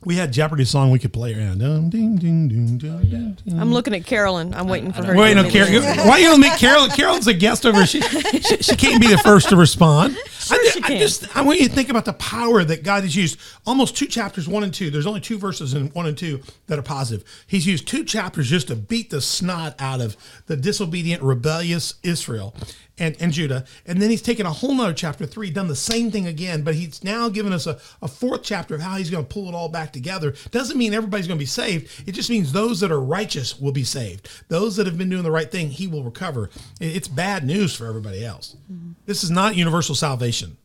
We 0.05 0.15
had 0.15 0.33
Jeopardy 0.33 0.65
song 0.65 0.93
we 0.93 1.01
could 1.01 1.13
play 1.13 1.35
around. 1.35 1.59
Dum, 1.59 1.91
ding, 1.91 2.17
ding, 2.19 2.47
ding, 2.49 2.79
dum, 2.79 3.03
ding, 3.03 3.37
ding. 3.45 3.61
I'm 3.61 3.73
looking 3.73 3.95
at 3.97 4.07
Carolyn. 4.07 4.55
I'm 4.55 4.69
waiting 4.69 4.93
for 4.93 5.03
her. 5.05 5.13
to 5.13 5.19
Wait, 5.19 5.35
no, 5.35 5.43
me 5.43 5.51
Carol. 5.51 5.71
the- 5.73 6.03
Why 6.05 6.19
you 6.19 6.29
gonna 6.29 6.39
make 6.39 6.53
Carolyn? 6.59 6.91
Carolyn's 6.91 7.27
a 7.27 7.35
guest 7.35 7.67
over. 7.67 7.85
She, 7.85 8.01
she, 8.01 8.59
she 8.63 8.77
can't 8.77 9.01
be 9.01 9.09
the 9.09 9.19
first 9.19 9.49
to 9.49 9.57
respond. 9.57 10.17
I, 10.51 10.71
she 10.73 10.83
I 10.85 10.87
can. 10.87 10.99
just 10.99 11.37
I 11.37 11.43
want 11.43 11.59
you 11.61 11.69
to 11.69 11.75
think 11.75 11.89
about 11.89 12.05
the 12.05 12.13
power 12.13 12.63
that 12.63 12.85
God 12.85 13.03
has 13.03 13.17
used. 13.17 13.41
Almost 13.67 13.97
two 13.97 14.07
chapters, 14.07 14.49
one 14.49 14.63
and 14.63 14.73
two. 14.73 14.89
There's 14.91 15.07
only 15.07 15.21
two 15.21 15.37
verses 15.37 15.75
in 15.75 15.89
one 15.89 16.07
and 16.07 16.17
two 16.17 16.43
that 16.69 16.79
are 16.79 16.83
positive. 16.83 17.25
He's 17.49 17.67
used 17.67 17.89
two 17.89 18.05
chapters 18.05 18.49
just 18.49 18.69
to 18.69 18.77
beat 18.77 19.11
the 19.11 19.21
snot 19.21 19.75
out 19.81 20.01
of 20.01 20.17
the 20.47 20.57
disobedient, 20.57 21.23
rebellious 21.25 21.95
Israel 22.05 22.55
and, 22.99 23.17
and 23.21 23.33
Judah. 23.33 23.65
And 23.87 24.01
then 24.01 24.11
he's 24.11 24.23
taken 24.23 24.47
a 24.47 24.53
whole 24.53 24.75
nother 24.75 24.93
chapter 24.93 25.27
three, 25.27 25.51
done 25.51 25.69
the 25.69 25.77
same 25.77 26.11
thing 26.11 26.27
again, 26.27 26.63
but 26.63 26.75
he's 26.75 27.03
now 27.05 27.29
given 27.29 27.53
us 27.53 27.67
a, 27.67 27.79
a 28.03 28.09
fourth 28.09 28.43
chapter 28.43 28.75
of 28.75 28.81
how 28.81 28.97
he's 28.97 29.11
going 29.11 29.25
to 29.25 29.33
pull 29.33 29.49
it 29.49 29.55
all 29.55 29.69
back 29.69 29.93
together. 29.93 30.35
Doesn't 30.51 30.79
mean 30.79 30.95
everybody's 30.95 31.27
going 31.27 31.39
to 31.39 31.43
be 31.43 31.47
saved. 31.47 32.09
It 32.09 32.13
just 32.13 32.31
means 32.31 32.53
those 32.53 32.81
that 32.81 32.93
are 32.93 33.01
righteous 33.01 33.59
will 33.59 33.73
be 33.73 33.85
saved. 33.85 34.29
Those 34.49 34.77
that 34.77 34.87
have 34.87 34.99
been 34.99 35.11
doing 35.11 35.23
the 35.23 35.31
right 35.31 35.51
thing, 35.51 35.71
he 35.71 35.87
will 35.87 36.03
recover. 36.03 36.51
It's 36.81 37.09
bad 37.09 37.45
news 37.45 37.75
for 37.75 37.87
everybody 37.87 38.25
else. 38.25 38.57
Mm-hmm. 38.73 38.93
This 39.07 39.25
is 39.25 39.31
not 39.31 39.57
universal 39.57 39.95
salvation. 39.95 40.57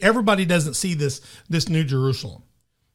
Everybody 0.00 0.44
doesn't 0.44 0.74
see 0.74 0.94
this 0.94 1.20
this 1.48 1.68
new 1.68 1.82
Jerusalem. 1.82 2.42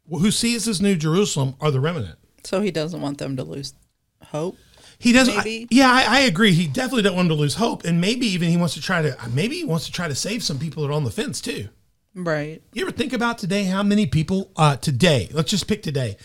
Who 0.10 0.32
sees 0.32 0.66
this 0.66 0.80
new 0.80 0.96
Jerusalem 0.96 1.56
are 1.60 1.72
the 1.72 1.80
remnant. 1.80 2.18
So 2.44 2.62
he 2.62 2.72
doesn't 2.72 3.02
want 3.02 3.18
them 3.18 3.36
to 3.38 3.44
lose 3.44 3.74
hope. 4.22 4.56
He 5.04 5.12
doesn't. 5.12 5.36
Maybe. 5.36 5.68
yeah, 5.70 5.92
I, 5.92 6.06
I 6.08 6.20
agree. 6.22 6.54
He 6.54 6.66
definitely 6.66 7.02
doesn't 7.02 7.18
want 7.18 7.26
him 7.26 7.36
to 7.36 7.42
lose 7.42 7.56
hope, 7.56 7.84
and 7.84 8.00
maybe 8.00 8.26
even 8.28 8.48
he 8.48 8.56
wants 8.56 8.74
to 8.76 8.82
try 8.82 9.02
to. 9.02 9.18
Maybe 9.34 9.58
he 9.58 9.66
wants 9.66 9.86
to 9.86 9.92
try 9.92 10.08
to 10.08 10.16
save 10.16 10.44
some 10.44 10.58
people 10.58 10.82
that 10.84 10.90
are 10.90 10.94
on 10.94 11.04
the 11.04 11.12
fence 11.12 11.42
too. 11.42 11.68
Right. 12.16 12.62
You 12.72 12.84
ever 12.84 12.92
think 12.92 13.12
about 13.12 13.38
today 13.38 13.66
how 13.66 13.84
many 13.84 14.06
people 14.06 14.52
uh, 14.56 14.78
today? 14.78 15.28
Let's 15.34 15.52
just 15.52 15.68
pick 15.68 15.84
today. 15.84 16.16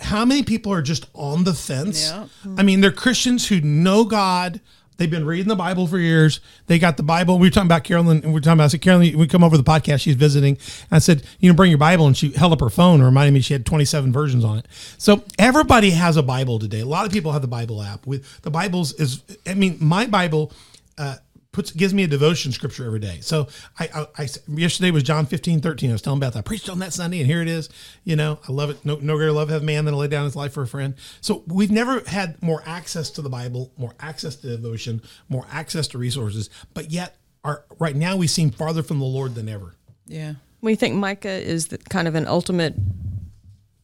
How 0.00 0.24
many 0.24 0.42
people 0.42 0.72
are 0.72 0.82
just 0.82 1.06
on 1.14 1.44
the 1.44 1.54
fence? 1.54 2.10
Yeah. 2.10 2.26
I 2.58 2.64
mean, 2.64 2.80
they're 2.80 2.90
Christians 2.90 3.46
who 3.46 3.60
know 3.60 4.04
God. 4.04 4.60
They've 4.96 5.10
been 5.10 5.26
reading 5.26 5.48
the 5.48 5.56
Bible 5.56 5.86
for 5.86 5.98
years. 5.98 6.40
They 6.66 6.78
got 6.78 6.96
the 6.96 7.02
Bible. 7.02 7.38
We 7.38 7.48
were 7.48 7.50
talking 7.50 7.66
about 7.66 7.84
Carolyn, 7.84 8.18
and 8.18 8.26
we 8.26 8.32
were 8.32 8.40
talking 8.40 8.58
about. 8.58 8.64
I 8.64 8.68
said, 8.68 8.82
Carolyn, 8.82 9.18
we 9.18 9.26
come 9.26 9.42
over 9.42 9.56
the 9.56 9.64
podcast. 9.64 10.00
She's 10.00 10.14
visiting. 10.14 10.54
And 10.54 10.92
I 10.92 10.98
said, 10.98 11.24
you 11.40 11.50
know, 11.50 11.56
bring 11.56 11.70
your 11.70 11.78
Bible, 11.78 12.06
and 12.06 12.16
she 12.16 12.30
held 12.30 12.52
up 12.52 12.60
her 12.60 12.70
phone, 12.70 12.96
and 12.96 13.04
reminded 13.04 13.34
me 13.34 13.40
she 13.40 13.54
had 13.54 13.66
27 13.66 14.12
versions 14.12 14.44
on 14.44 14.58
it. 14.58 14.66
So 14.98 15.24
everybody 15.38 15.90
has 15.90 16.16
a 16.16 16.22
Bible 16.22 16.58
today. 16.58 16.80
A 16.80 16.86
lot 16.86 17.06
of 17.06 17.12
people 17.12 17.32
have 17.32 17.42
the 17.42 17.48
Bible 17.48 17.82
app. 17.82 18.06
With 18.06 18.42
the 18.42 18.50
Bibles 18.50 18.92
is, 18.94 19.22
I 19.46 19.54
mean, 19.54 19.76
my 19.80 20.06
Bible. 20.06 20.52
Uh, 20.96 21.16
puts 21.54 21.70
gives 21.70 21.94
me 21.94 22.02
a 22.02 22.06
devotion 22.06 22.52
scripture 22.52 22.84
every 22.84 22.98
day. 22.98 23.20
So 23.22 23.48
I, 23.78 23.88
I, 23.94 24.22
I 24.24 24.28
yesterday 24.48 24.90
was 24.90 25.02
John 25.02 25.24
15, 25.24 25.60
13. 25.60 25.88
I 25.88 25.92
was 25.94 26.02
telling 26.02 26.20
Beth, 26.20 26.36
I 26.36 26.42
preached 26.42 26.68
on 26.68 26.80
that 26.80 26.92
Sunday 26.92 27.20
and 27.20 27.26
here 27.26 27.40
it 27.40 27.48
is. 27.48 27.70
You 28.02 28.16
know, 28.16 28.38
I 28.46 28.52
love 28.52 28.68
it. 28.68 28.84
No, 28.84 28.96
no 28.96 29.16
greater 29.16 29.32
love 29.32 29.48
have 29.48 29.62
man 29.62 29.86
than 29.86 29.94
to 29.94 29.98
lay 29.98 30.08
down 30.08 30.24
his 30.24 30.36
life 30.36 30.52
for 30.52 30.62
a 30.62 30.66
friend. 30.66 30.94
So 31.22 31.44
we've 31.46 31.70
never 31.70 32.00
had 32.00 32.42
more 32.42 32.62
access 32.66 33.08
to 33.12 33.22
the 33.22 33.30
Bible, 33.30 33.72
more 33.78 33.94
access 34.00 34.36
to 34.36 34.48
devotion, 34.48 35.00
more 35.28 35.46
access 35.50 35.88
to 35.88 35.98
resources, 35.98 36.50
but 36.74 36.90
yet 36.90 37.16
our 37.44 37.64
right 37.78 37.94
now 37.94 38.16
we 38.16 38.26
seem 38.26 38.50
farther 38.50 38.82
from 38.82 38.98
the 38.98 39.04
Lord 39.04 39.34
than 39.34 39.48
ever. 39.48 39.76
Yeah. 40.06 40.34
We 40.60 40.74
think 40.74 40.94
Micah 40.94 41.28
is 41.28 41.68
the, 41.68 41.78
kind 41.78 42.08
of 42.08 42.14
an 42.14 42.26
ultimate 42.26 42.74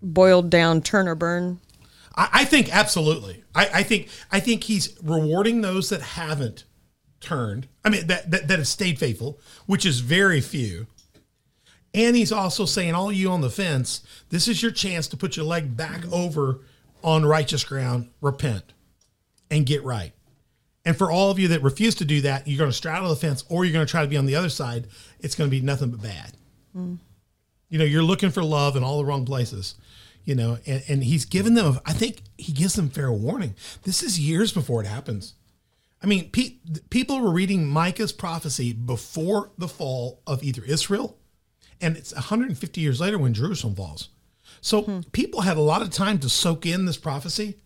boiled 0.03 0.51
down 0.51 0.83
turn 0.83 1.09
or 1.09 1.15
burn. 1.15 1.61
I, 2.17 2.29
I 2.33 2.45
think 2.45 2.75
absolutely. 2.75 3.45
I, 3.55 3.69
I 3.75 3.83
think 3.83 4.09
I 4.33 4.41
think 4.41 4.65
he's 4.65 4.97
rewarding 5.03 5.61
those 5.61 5.91
that 5.91 6.01
haven't 6.01 6.65
turned. 7.21 7.69
I 7.85 7.91
mean 7.91 8.07
that, 8.07 8.31
that 8.31 8.49
that 8.49 8.59
have 8.59 8.69
stayed 8.69 8.99
faithful, 8.99 9.39
which 9.67 9.87
is 9.87 10.01
very 10.01 10.41
few. 10.41 10.87
And 11.93 12.15
he's 12.17 12.33
also 12.33 12.65
saying, 12.67 12.95
all 12.95 13.11
you 13.11 13.31
on 13.31 13.41
the 13.41 13.51
fence, 13.51 14.03
this 14.29 14.47
is 14.47 14.63
your 14.63 14.71
chance 14.71 15.09
to 15.09 15.17
put 15.17 15.37
your 15.37 15.45
leg 15.45 15.77
back 15.77 16.05
over 16.13 16.61
on 17.03 17.27
righteous 17.27 17.65
ground, 17.65 18.11
repent, 18.21 18.73
and 19.51 19.67
get 19.67 19.83
right. 19.83 20.13
And 20.85 20.97
for 20.97 21.11
all 21.11 21.31
of 21.31 21.39
you 21.39 21.49
that 21.49 21.63
refuse 21.63 21.97
to 21.97 22.05
do 22.05 22.21
that, 22.23 22.47
you're 22.47 22.59
going 22.59 22.71
to 22.71 22.77
straddle 22.77 23.09
the 23.09 23.17
fence 23.17 23.45
or 23.49 23.65
you're 23.65 23.73
going 23.73 23.85
to 23.85 23.91
try 23.91 24.03
to 24.03 24.09
be 24.09 24.17
on 24.17 24.27
the 24.27 24.37
other 24.37 24.49
side. 24.49 24.87
It's 25.19 25.35
going 25.35 25.51
to 25.51 25.55
be 25.55 25.61
nothing 25.61 25.91
but 25.91 26.03
bad. 26.03 26.33
You 27.69 27.79
know, 27.79 27.85
you're 27.85 28.03
looking 28.03 28.31
for 28.31 28.43
love 28.43 28.77
in 28.77 28.85
all 28.85 28.99
the 28.99 29.05
wrong 29.05 29.25
places. 29.25 29.75
You 30.25 30.35
know, 30.37 30.59
and, 30.67 30.83
and 30.89 31.05
he's 31.05 31.25
given 31.25 31.55
them, 31.55 31.81
I 31.85 31.93
think 31.93 32.23
he 32.39 32.53
gives 32.53 32.75
them 32.75 32.89
fair 32.89 33.11
warning. 33.11 33.55
This 33.83 34.03
is 34.03 34.21
years 34.21 34.53
before 34.53 34.83
it 34.83 34.87
happens. 34.87 35.35
I 36.03 36.07
mean, 36.07 36.31
pe- 36.31 36.57
people 36.89 37.21
were 37.21 37.31
reading 37.31 37.67
Micah's 37.67 38.13
prophecy 38.13 38.73
before 38.73 39.51
the 39.59 39.69
fall 39.69 40.23
of 40.27 40.43
either 40.43 40.65
Israel, 40.65 41.19
and 41.81 41.97
it's 41.97 42.15
150 42.15 42.81
years 42.81 43.01
later 43.01 43.19
when 43.19 43.35
Jerusalem 43.35 43.75
falls. 43.75 44.09
So 44.61 44.83
hmm. 44.83 45.01
people 45.13 45.43
had 45.43 45.57
a 45.57 45.63
lot 45.63 45.83
of 45.83 45.91
time 45.91 46.19
to 46.21 46.29
soak 46.29 46.67
in 46.67 46.87
this 46.87 46.97
prophecy 46.97 47.57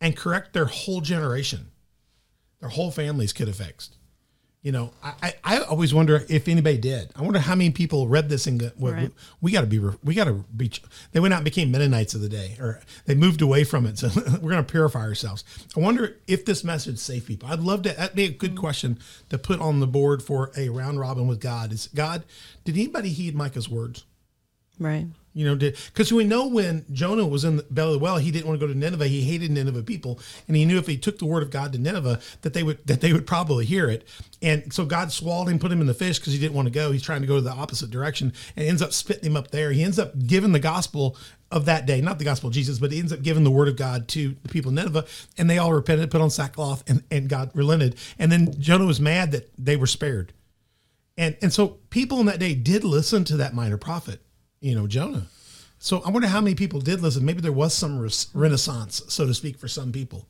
and 0.00 0.16
correct 0.16 0.52
their 0.52 0.66
whole 0.66 1.00
generation. 1.00 1.70
Their 2.60 2.70
whole 2.70 2.90
families 2.90 3.32
could 3.32 3.48
have 3.48 3.56
fixed. 3.56 3.96
You 4.64 4.72
know, 4.72 4.92
I, 5.02 5.12
I, 5.22 5.34
I 5.44 5.58
always 5.58 5.92
wonder 5.92 6.24
if 6.26 6.48
anybody 6.48 6.78
did. 6.78 7.10
I 7.14 7.20
wonder 7.20 7.38
how 7.38 7.54
many 7.54 7.70
people 7.70 8.08
read 8.08 8.30
this 8.30 8.46
and 8.46 8.58
go, 8.58 8.70
well, 8.78 8.94
Right. 8.94 9.12
we, 9.42 9.52
got 9.52 9.60
to 9.60 9.66
be, 9.66 9.78
we 10.02 10.14
got 10.14 10.24
to 10.24 10.42
be. 10.56 10.72
They 11.12 11.20
went 11.20 11.34
out 11.34 11.38
and 11.38 11.44
became 11.44 11.70
Mennonites 11.70 12.14
of 12.14 12.22
the 12.22 12.30
day, 12.30 12.56
or 12.58 12.80
they 13.04 13.14
moved 13.14 13.42
away 13.42 13.64
from 13.64 13.84
it. 13.84 13.98
So 13.98 14.08
we're 14.40 14.52
going 14.52 14.64
to 14.64 14.72
purify 14.72 15.00
ourselves. 15.00 15.44
I 15.76 15.80
wonder 15.80 16.16
if 16.26 16.46
this 16.46 16.64
message 16.64 16.96
saved 16.96 17.26
people. 17.26 17.50
I'd 17.50 17.60
love 17.60 17.82
to. 17.82 17.90
That'd 17.90 18.16
be 18.16 18.24
a 18.24 18.30
good 18.30 18.54
mm. 18.54 18.58
question 18.58 18.98
to 19.28 19.36
put 19.36 19.60
on 19.60 19.80
the 19.80 19.86
board 19.86 20.22
for 20.22 20.50
a 20.56 20.70
round 20.70 20.98
robin 20.98 21.26
with 21.26 21.40
God. 21.40 21.70
Is 21.70 21.88
God? 21.94 22.24
Did 22.64 22.76
anybody 22.76 23.10
heed 23.10 23.36
Micah's 23.36 23.68
words? 23.68 24.06
Right. 24.78 25.06
You 25.36 25.46
know, 25.46 25.56
because 25.56 26.12
we 26.12 26.22
know 26.22 26.46
when 26.46 26.84
Jonah 26.92 27.26
was 27.26 27.42
in 27.42 27.56
the 27.56 27.64
belly 27.64 27.94
of 27.94 28.00
the 28.00 28.04
well, 28.04 28.18
he 28.18 28.30
didn't 28.30 28.46
want 28.46 28.60
to 28.60 28.64
go 28.64 28.72
to 28.72 28.78
Nineveh. 28.78 29.08
He 29.08 29.22
hated 29.22 29.50
Nineveh 29.50 29.82
people, 29.82 30.20
and 30.46 30.56
he 30.56 30.64
knew 30.64 30.78
if 30.78 30.86
he 30.86 30.96
took 30.96 31.18
the 31.18 31.26
word 31.26 31.42
of 31.42 31.50
God 31.50 31.72
to 31.72 31.78
Nineveh, 31.78 32.20
that 32.42 32.54
they 32.54 32.62
would 32.62 32.86
that 32.86 33.00
they 33.00 33.12
would 33.12 33.26
probably 33.26 33.64
hear 33.64 33.90
it. 33.90 34.06
And 34.42 34.72
so 34.72 34.84
God 34.84 35.10
swallowed 35.10 35.48
him, 35.48 35.58
put 35.58 35.72
him 35.72 35.80
in 35.80 35.88
the 35.88 35.94
fish 35.94 36.20
because 36.20 36.32
he 36.32 36.38
didn't 36.38 36.54
want 36.54 36.66
to 36.66 36.72
go. 36.72 36.92
He's 36.92 37.02
trying 37.02 37.22
to 37.22 37.26
go 37.26 37.34
to 37.34 37.40
the 37.40 37.50
opposite 37.50 37.90
direction, 37.90 38.32
and 38.54 38.64
ends 38.64 38.80
up 38.80 38.92
spitting 38.92 39.24
him 39.24 39.36
up 39.36 39.50
there. 39.50 39.72
He 39.72 39.82
ends 39.82 39.98
up 39.98 40.12
giving 40.24 40.52
the 40.52 40.60
gospel 40.60 41.16
of 41.50 41.64
that 41.64 41.84
day, 41.84 42.00
not 42.00 42.20
the 42.20 42.24
gospel 42.24 42.48
of 42.48 42.54
Jesus, 42.54 42.78
but 42.78 42.92
he 42.92 43.00
ends 43.00 43.12
up 43.12 43.22
giving 43.22 43.42
the 43.42 43.50
word 43.50 43.66
of 43.66 43.76
God 43.76 44.06
to 44.08 44.36
the 44.42 44.48
people 44.48 44.68
of 44.68 44.74
Nineveh, 44.76 45.04
and 45.36 45.50
they 45.50 45.58
all 45.58 45.72
repented, 45.72 46.12
put 46.12 46.20
on 46.20 46.30
sackcloth, 46.30 46.88
and, 46.88 47.02
and 47.10 47.28
God 47.28 47.50
relented. 47.54 47.96
And 48.20 48.30
then 48.30 48.54
Jonah 48.60 48.86
was 48.86 49.00
mad 49.00 49.32
that 49.32 49.50
they 49.58 49.74
were 49.76 49.88
spared. 49.88 50.32
And 51.16 51.36
and 51.42 51.52
so 51.52 51.78
people 51.90 52.20
in 52.20 52.26
that 52.26 52.38
day 52.38 52.54
did 52.54 52.84
listen 52.84 53.24
to 53.24 53.36
that 53.38 53.54
minor 53.54 53.78
prophet, 53.78 54.20
you 54.64 54.74
know, 54.74 54.86
Jonah. 54.86 55.26
So 55.78 56.02
I 56.06 56.10
wonder 56.10 56.26
how 56.26 56.40
many 56.40 56.54
people 56.54 56.80
did 56.80 57.02
listen. 57.02 57.24
Maybe 57.24 57.42
there 57.42 57.52
was 57.52 57.74
some 57.74 58.08
renaissance, 58.32 59.02
so 59.08 59.26
to 59.26 59.34
speak, 59.34 59.58
for 59.58 59.68
some 59.68 59.92
people. 59.92 60.26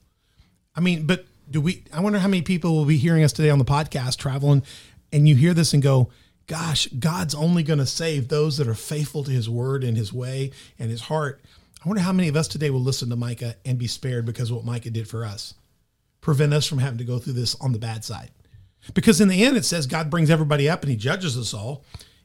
I 0.74 0.80
mean, 0.80 1.06
but 1.06 1.24
do 1.48 1.60
we? 1.60 1.84
I 1.92 2.00
wonder 2.00 2.18
how 2.18 2.26
many 2.26 2.42
people 2.42 2.74
will 2.74 2.84
be 2.84 2.96
hearing 2.96 3.22
us 3.22 3.32
today 3.32 3.50
on 3.50 3.60
the 3.60 3.64
podcast, 3.64 4.16
traveling, 4.16 4.64
and 5.12 5.28
you 5.28 5.36
hear 5.36 5.54
this 5.54 5.72
and 5.72 5.80
go, 5.80 6.10
"Gosh, 6.48 6.88
God's 6.88 7.34
only 7.34 7.62
going 7.62 7.78
to 7.78 7.86
save 7.86 8.26
those 8.26 8.56
that 8.56 8.66
are 8.66 8.74
faithful 8.74 9.22
to 9.22 9.30
His 9.30 9.48
word 9.48 9.84
and 9.84 9.96
His 9.96 10.12
way 10.12 10.50
and 10.80 10.90
His 10.90 11.02
heart." 11.02 11.40
I 11.84 11.88
wonder 11.88 12.02
how 12.02 12.12
many 12.12 12.28
of 12.28 12.34
us 12.34 12.48
today 12.48 12.70
will 12.70 12.80
listen 12.80 13.08
to 13.10 13.16
Micah 13.16 13.54
and 13.64 13.78
be 13.78 13.86
spared 13.86 14.26
because 14.26 14.50
what 14.50 14.64
Micah 14.64 14.90
did 14.90 15.06
for 15.06 15.24
us, 15.24 15.54
prevent 16.20 16.54
us 16.54 16.66
from 16.66 16.78
having 16.78 16.98
to 16.98 17.04
go 17.04 17.18
through 17.20 17.34
this 17.34 17.54
on 17.60 17.70
the 17.70 17.78
bad 17.78 18.04
side. 18.04 18.30
Because 18.94 19.20
in 19.20 19.28
the 19.28 19.44
end, 19.44 19.56
it 19.56 19.64
says 19.64 19.86
God 19.86 20.10
brings 20.10 20.30
everybody 20.30 20.68
up 20.68 20.82
and 20.82 20.90
he 20.90 20.96
judges 20.96 21.38
us 21.38 21.54
all. 21.54 21.84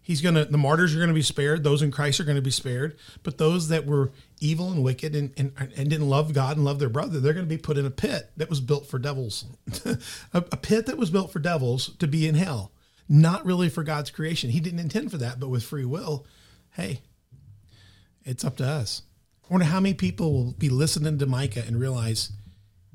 He's 0.09 0.21
going 0.21 0.33
to, 0.33 0.45
the 0.45 0.57
martyrs 0.57 0.95
are 0.95 0.97
going 0.97 1.09
to 1.09 1.13
be 1.13 1.21
spared. 1.21 1.63
Those 1.63 1.83
in 1.83 1.91
Christ 1.91 2.19
are 2.19 2.23
going 2.23 2.35
to 2.35 2.41
be 2.41 2.49
spared. 2.49 2.97
But 3.21 3.37
those 3.37 3.67
that 3.67 3.85
were 3.85 4.11
evil 4.39 4.71
and 4.71 4.83
wicked 4.83 5.15
and, 5.15 5.31
and, 5.37 5.53
and 5.55 5.87
didn't 5.87 6.09
love 6.09 6.33
God 6.33 6.57
and 6.57 6.65
love 6.65 6.79
their 6.79 6.89
brother, 6.89 7.19
they're 7.19 7.35
going 7.35 7.45
to 7.45 7.55
be 7.55 7.61
put 7.61 7.77
in 7.77 7.85
a 7.85 7.91
pit 7.91 8.31
that 8.35 8.49
was 8.49 8.59
built 8.59 8.87
for 8.87 8.97
devils. 8.97 9.45
a, 9.85 9.97
a 10.33 10.57
pit 10.57 10.87
that 10.87 10.97
was 10.97 11.11
built 11.11 11.31
for 11.31 11.37
devils 11.37 11.95
to 11.97 12.07
be 12.07 12.27
in 12.27 12.33
hell, 12.33 12.71
not 13.07 13.45
really 13.45 13.69
for 13.69 13.83
God's 13.83 14.09
creation. 14.09 14.49
He 14.49 14.59
didn't 14.59 14.79
intend 14.79 15.11
for 15.11 15.17
that, 15.17 15.39
but 15.39 15.49
with 15.49 15.61
free 15.61 15.85
will, 15.85 16.25
hey, 16.71 17.01
it's 18.23 18.43
up 18.43 18.57
to 18.57 18.65
us. 18.65 19.03
I 19.47 19.53
wonder 19.53 19.67
how 19.67 19.79
many 19.79 19.93
people 19.93 20.33
will 20.33 20.53
be 20.53 20.69
listening 20.69 21.19
to 21.19 21.27
Micah 21.27 21.65
and 21.67 21.79
realize 21.79 22.31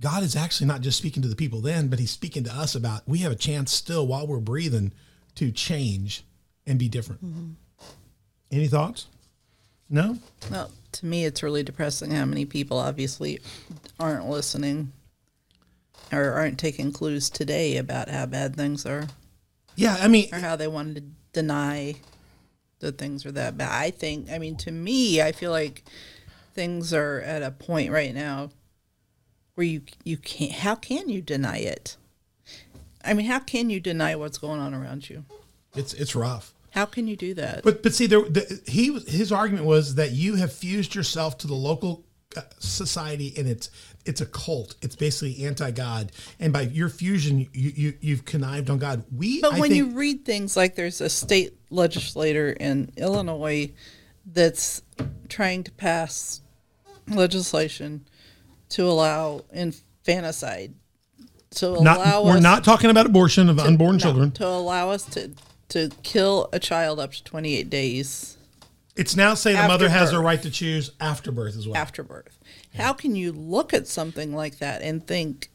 God 0.00 0.24
is 0.24 0.34
actually 0.34 0.66
not 0.66 0.80
just 0.80 0.98
speaking 0.98 1.22
to 1.22 1.28
the 1.28 1.36
people 1.36 1.60
then, 1.60 1.86
but 1.86 2.00
he's 2.00 2.10
speaking 2.10 2.42
to 2.42 2.52
us 2.52 2.74
about 2.74 3.06
we 3.06 3.18
have 3.18 3.30
a 3.30 3.36
chance 3.36 3.72
still 3.72 4.04
while 4.04 4.26
we're 4.26 4.40
breathing 4.40 4.92
to 5.36 5.52
change 5.52 6.24
and 6.66 6.78
be 6.78 6.88
different. 6.88 7.24
Mm-hmm. 7.24 7.50
Any 8.50 8.68
thoughts? 8.68 9.06
No? 9.90 10.18
Well, 10.50 10.70
to 10.92 11.06
me, 11.06 11.24
it's 11.24 11.42
really 11.42 11.62
depressing 11.62 12.12
how 12.12 12.24
many 12.24 12.44
people 12.44 12.78
obviously 12.78 13.40
aren't 13.98 14.28
listening 14.28 14.92
or 16.12 16.32
aren't 16.32 16.58
taking 16.58 16.92
clues 16.92 17.30
today 17.30 17.76
about 17.76 18.08
how 18.08 18.26
bad 18.26 18.56
things 18.56 18.86
are. 18.86 19.08
Yeah, 19.76 19.96
I 20.00 20.08
mean, 20.08 20.28
or 20.32 20.38
how 20.38 20.56
they 20.56 20.68
wanted 20.68 20.96
to 20.96 21.40
deny 21.40 21.96
that 22.78 22.98
things 22.98 23.26
are 23.26 23.32
that 23.32 23.58
bad. 23.58 23.70
I 23.72 23.90
think, 23.90 24.30
I 24.30 24.38
mean, 24.38 24.56
to 24.58 24.70
me, 24.70 25.20
I 25.20 25.32
feel 25.32 25.50
like 25.50 25.82
things 26.54 26.94
are 26.94 27.20
at 27.20 27.42
a 27.42 27.50
point 27.50 27.90
right 27.90 28.14
now 28.14 28.50
where 29.54 29.66
you 29.66 29.82
you 30.04 30.16
can't. 30.16 30.52
How 30.52 30.74
can 30.74 31.08
you 31.08 31.20
deny 31.20 31.58
it? 31.58 31.96
I 33.04 33.14
mean, 33.14 33.26
how 33.26 33.40
can 33.40 33.70
you 33.70 33.80
deny 33.80 34.16
what's 34.16 34.38
going 34.38 34.60
on 34.60 34.74
around 34.74 35.10
you? 35.10 35.24
It's 35.74 35.92
it's 35.94 36.14
rough. 36.14 36.53
How 36.74 36.86
can 36.86 37.06
you 37.06 37.14
do 37.14 37.34
that? 37.34 37.62
But 37.62 37.84
but 37.84 37.94
see, 37.94 38.08
there 38.08 38.20
the, 38.22 38.60
he 38.66 38.98
his 39.06 39.30
argument 39.30 39.64
was 39.64 39.94
that 39.94 40.10
you 40.10 40.34
have 40.34 40.52
fused 40.52 40.92
yourself 40.92 41.38
to 41.38 41.46
the 41.46 41.54
local 41.54 42.04
uh, 42.36 42.40
society, 42.58 43.32
and 43.36 43.46
it's 43.46 43.70
it's 44.04 44.20
a 44.20 44.26
cult. 44.26 44.74
It's 44.82 44.96
basically 44.96 45.44
anti 45.44 45.70
God, 45.70 46.10
and 46.40 46.52
by 46.52 46.62
your 46.62 46.88
fusion, 46.88 47.46
you, 47.52 47.72
you 47.76 47.94
you've 48.00 48.24
connived 48.24 48.70
on 48.70 48.78
God. 48.78 49.04
We 49.16 49.40
but 49.40 49.54
I 49.54 49.60
when 49.60 49.70
think, 49.70 49.76
you 49.76 49.96
read 49.96 50.24
things 50.24 50.56
like 50.56 50.74
there's 50.74 51.00
a 51.00 51.08
state 51.08 51.56
legislator 51.70 52.50
in 52.50 52.90
Illinois 52.96 53.70
that's 54.26 54.82
trying 55.28 55.62
to 55.62 55.70
pass 55.70 56.40
legislation 57.06 58.04
to 58.70 58.84
allow 58.84 59.42
infanticide. 59.52 60.74
To 61.50 61.68
allow 61.68 61.94
not, 61.94 62.24
we're 62.24 62.40
not 62.40 62.64
talking 62.64 62.90
about 62.90 63.06
abortion 63.06 63.48
of 63.48 63.58
to, 63.58 63.62
unborn 63.62 63.92
no, 63.92 64.00
children. 64.00 64.32
To 64.32 64.46
allow 64.48 64.90
us 64.90 65.04
to 65.10 65.30
to 65.68 65.90
kill 66.02 66.48
a 66.52 66.58
child 66.58 67.00
up 67.00 67.12
to 67.12 67.24
28 67.24 67.70
days. 67.70 68.36
It's 68.96 69.16
now 69.16 69.34
saying 69.34 69.56
the 69.56 69.66
mother 69.68 69.88
has 69.88 70.12
birth. 70.12 70.22
right 70.22 70.42
to 70.42 70.50
choose 70.50 70.92
after 71.00 71.32
birth 71.32 71.56
as 71.56 71.66
well. 71.66 71.76
After 71.76 72.02
birth. 72.02 72.38
Yeah. 72.72 72.82
How 72.82 72.92
can 72.92 73.16
you 73.16 73.32
look 73.32 73.74
at 73.74 73.88
something 73.88 74.34
like 74.34 74.58
that 74.58 74.82
and 74.82 75.04
think 75.04 75.50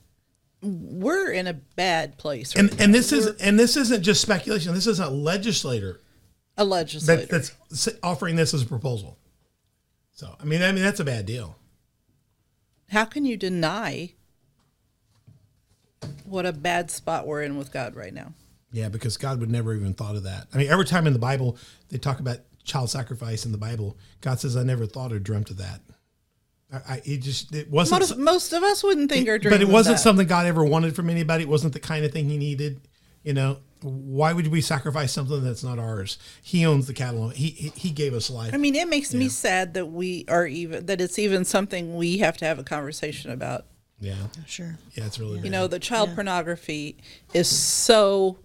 we're 0.61 1.31
in 1.31 1.47
a 1.47 1.53
bad 1.53 2.17
place? 2.17 2.55
Right 2.55 2.65
and 2.65 2.77
now. 2.77 2.83
and 2.83 2.93
this 2.93 3.11
we're, 3.11 3.19
is 3.19 3.27
and 3.41 3.57
this 3.57 3.77
isn't 3.77 4.03
just 4.03 4.21
speculation. 4.21 4.73
This 4.73 4.87
is 4.87 4.99
a 4.99 5.09
legislator. 5.09 6.01
A 6.57 6.65
legislator 6.65 7.25
that, 7.27 7.53
that's 7.71 7.89
offering 8.03 8.35
this 8.35 8.53
as 8.53 8.63
a 8.63 8.65
proposal. 8.65 9.17
So 10.11 10.35
I 10.41 10.43
mean, 10.43 10.61
I 10.61 10.73
mean 10.73 10.83
that's 10.83 10.99
a 10.99 11.05
bad 11.05 11.25
deal. 11.25 11.55
How 12.89 13.05
can 13.05 13.23
you 13.23 13.37
deny 13.37 14.15
what 16.25 16.45
a 16.45 16.51
bad 16.51 16.91
spot 16.91 17.25
we're 17.25 17.43
in 17.43 17.57
with 17.57 17.71
God 17.71 17.95
right 17.95 18.13
now? 18.13 18.33
Yeah, 18.71 18.89
because 18.89 19.17
God 19.17 19.39
would 19.39 19.49
never 19.49 19.73
even 19.73 19.93
thought 19.93 20.15
of 20.15 20.23
that. 20.23 20.47
I 20.53 20.57
mean, 20.57 20.69
every 20.69 20.85
time 20.85 21.07
in 21.07 21.13
the 21.13 21.19
Bible 21.19 21.57
they 21.89 21.97
talk 21.97 22.19
about 22.19 22.39
child 22.63 22.89
sacrifice 22.89 23.45
in 23.45 23.51
the 23.51 23.57
Bible, 23.57 23.97
God 24.21 24.39
says, 24.39 24.55
"I 24.55 24.63
never 24.63 24.85
thought 24.85 25.11
or 25.11 25.19
dreamt 25.19 25.49
of 25.49 25.57
that." 25.57 25.81
I, 26.71 26.77
I 26.77 27.01
it 27.03 27.17
just 27.17 27.53
it 27.53 27.69
wasn't. 27.69 28.01
Most, 28.01 28.17
most 28.17 28.53
of 28.53 28.63
us 28.63 28.83
wouldn't 28.83 29.11
think 29.11 29.27
it, 29.27 29.31
or 29.31 29.37
dream, 29.37 29.53
but 29.53 29.61
it 29.61 29.67
wasn't 29.67 29.99
something 29.99 30.27
God 30.27 30.45
ever 30.45 30.63
wanted 30.63 30.95
from 30.95 31.09
anybody. 31.09 31.43
It 31.43 31.49
wasn't 31.49 31.73
the 31.73 31.79
kind 31.79 32.05
of 32.05 32.11
thing 32.11 32.29
He 32.29 32.37
needed. 32.37 32.81
You 33.23 33.33
know, 33.33 33.57
why 33.81 34.33
would 34.33 34.47
we 34.47 34.61
sacrifice 34.61 35.11
something 35.11 35.43
that's 35.43 35.63
not 35.63 35.79
ours? 35.79 36.17
He 36.41 36.65
owns 36.65 36.87
the 36.87 36.93
cattle. 36.93 37.29
He 37.29 37.71
he 37.75 37.91
gave 37.91 38.13
us 38.13 38.29
life. 38.29 38.53
I 38.53 38.57
mean, 38.57 38.75
it 38.75 38.87
makes 38.87 39.13
yeah. 39.13 39.19
me 39.19 39.29
sad 39.29 39.73
that 39.73 39.87
we 39.87 40.25
are 40.27 40.45
even 40.45 40.85
that 40.85 41.01
it's 41.01 41.19
even 41.19 41.45
something 41.45 41.95
we 41.95 42.19
have 42.19 42.37
to 42.37 42.45
have 42.45 42.59
a 42.59 42.63
conversation 42.63 43.31
about. 43.31 43.65
Yeah, 43.99 44.15
sure. 44.45 44.77
Yeah, 44.93 45.05
it's 45.05 45.19
really. 45.19 45.37
You 45.37 45.43
bad. 45.43 45.51
know, 45.51 45.67
the 45.67 45.79
child 45.79 46.09
yeah. 46.09 46.15
pornography 46.15 46.97
is 47.33 47.49
so 47.49 48.37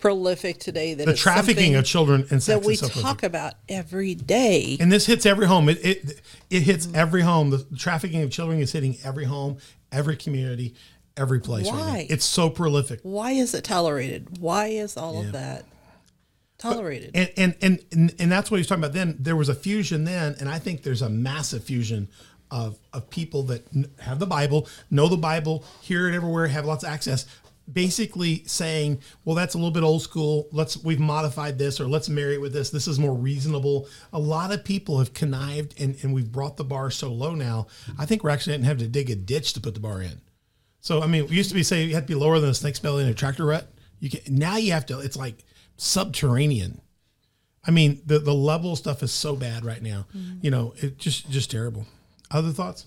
prolific 0.00 0.58
today 0.58 0.94
that 0.94 1.06
the 1.06 1.14
trafficking 1.14 1.74
of 1.74 1.84
children 1.84 2.26
and 2.30 2.42
sex 2.42 2.60
that 2.60 2.66
we 2.66 2.76
talk 2.76 3.22
about 3.22 3.54
every 3.68 4.14
day. 4.14 4.76
And 4.80 4.90
this 4.90 5.06
hits 5.06 5.26
every 5.26 5.46
home. 5.46 5.68
It 5.68 5.84
it, 5.84 6.20
it 6.50 6.62
hits 6.62 6.88
every 6.94 7.22
home. 7.22 7.50
The 7.50 7.66
trafficking 7.76 8.22
of 8.22 8.30
children 8.30 8.60
is 8.60 8.72
hitting 8.72 8.96
every 9.04 9.24
home, 9.24 9.58
every 9.90 10.16
community, 10.16 10.74
every 11.16 11.40
place. 11.40 11.66
Why? 11.66 11.80
Right 11.80 12.06
it's 12.10 12.24
so 12.24 12.50
prolific. 12.50 13.00
Why 13.02 13.32
is 13.32 13.54
it 13.54 13.64
tolerated? 13.64 14.38
Why 14.38 14.68
is 14.68 14.96
all 14.96 15.14
yeah. 15.14 15.26
of 15.26 15.32
that 15.32 15.64
tolerated? 16.58 17.12
But, 17.12 17.32
and, 17.36 17.54
and 17.60 17.84
and 17.92 18.14
and 18.18 18.32
that's 18.32 18.50
what 18.50 18.58
he's 18.58 18.66
talking 18.66 18.84
about. 18.84 18.94
Then 18.94 19.16
there 19.18 19.36
was 19.36 19.48
a 19.48 19.54
fusion 19.54 20.04
then, 20.04 20.36
and 20.38 20.48
I 20.48 20.58
think 20.58 20.82
there's 20.82 21.02
a 21.02 21.10
massive 21.10 21.64
fusion 21.64 22.08
of 22.50 22.78
of 22.92 23.10
people 23.10 23.42
that 23.44 23.66
have 24.00 24.18
the 24.18 24.26
Bible, 24.26 24.68
know 24.90 25.08
the 25.08 25.16
Bible, 25.16 25.64
hear 25.82 26.08
it 26.08 26.14
everywhere, 26.14 26.46
have 26.46 26.64
lots 26.64 26.84
of 26.84 26.90
access, 26.90 27.26
basically 27.70 28.44
saying, 28.46 29.00
well, 29.24 29.34
that's 29.34 29.54
a 29.54 29.58
little 29.58 29.72
bit 29.72 29.82
old 29.82 30.02
school. 30.02 30.48
Let's 30.52 30.76
we've 30.82 31.00
modified 31.00 31.58
this, 31.58 31.80
or 31.80 31.86
let's 31.86 32.08
marry 32.08 32.34
it 32.34 32.40
with 32.40 32.52
this. 32.52 32.70
This 32.70 32.86
is 32.86 32.98
more 32.98 33.14
reasonable. 33.14 33.88
A 34.12 34.18
lot 34.18 34.52
of 34.52 34.64
people 34.64 34.98
have 34.98 35.12
connived, 35.12 35.80
and 35.80 35.96
and 36.02 36.14
we've 36.14 36.30
brought 36.30 36.56
the 36.56 36.64
bar 36.64 36.90
so 36.90 37.12
low 37.12 37.34
now. 37.34 37.66
I 37.98 38.06
think 38.06 38.22
we're 38.22 38.30
actually 38.30 38.54
going 38.54 38.62
to 38.62 38.68
have 38.68 38.78
to 38.78 38.88
dig 38.88 39.10
a 39.10 39.16
ditch 39.16 39.52
to 39.54 39.60
put 39.60 39.74
the 39.74 39.80
bar 39.80 40.02
in. 40.02 40.20
So 40.80 41.02
I 41.02 41.06
mean, 41.06 41.26
we 41.26 41.36
used 41.36 41.50
to 41.50 41.54
be 41.54 41.62
saying 41.62 41.88
you 41.88 41.94
had 41.94 42.06
to 42.06 42.14
be 42.14 42.18
lower 42.18 42.38
than 42.38 42.50
a 42.50 42.54
snake's 42.54 42.78
belly 42.78 43.02
in 43.02 43.08
a 43.08 43.14
tractor 43.14 43.44
rut. 43.46 43.70
You 43.98 44.10
can 44.10 44.34
now 44.34 44.56
you 44.56 44.72
have 44.72 44.86
to. 44.86 45.00
It's 45.00 45.16
like 45.16 45.44
subterranean. 45.76 46.80
I 47.66 47.72
mean, 47.72 48.00
the 48.06 48.18
the 48.18 48.34
level 48.34 48.76
stuff 48.76 49.02
is 49.02 49.10
so 49.10 49.34
bad 49.34 49.64
right 49.64 49.82
now. 49.82 50.06
Mm-hmm. 50.16 50.38
You 50.42 50.50
know, 50.50 50.74
it 50.76 50.98
just 50.98 51.30
just 51.30 51.50
terrible. 51.50 51.86
Other 52.30 52.50
thoughts? 52.50 52.86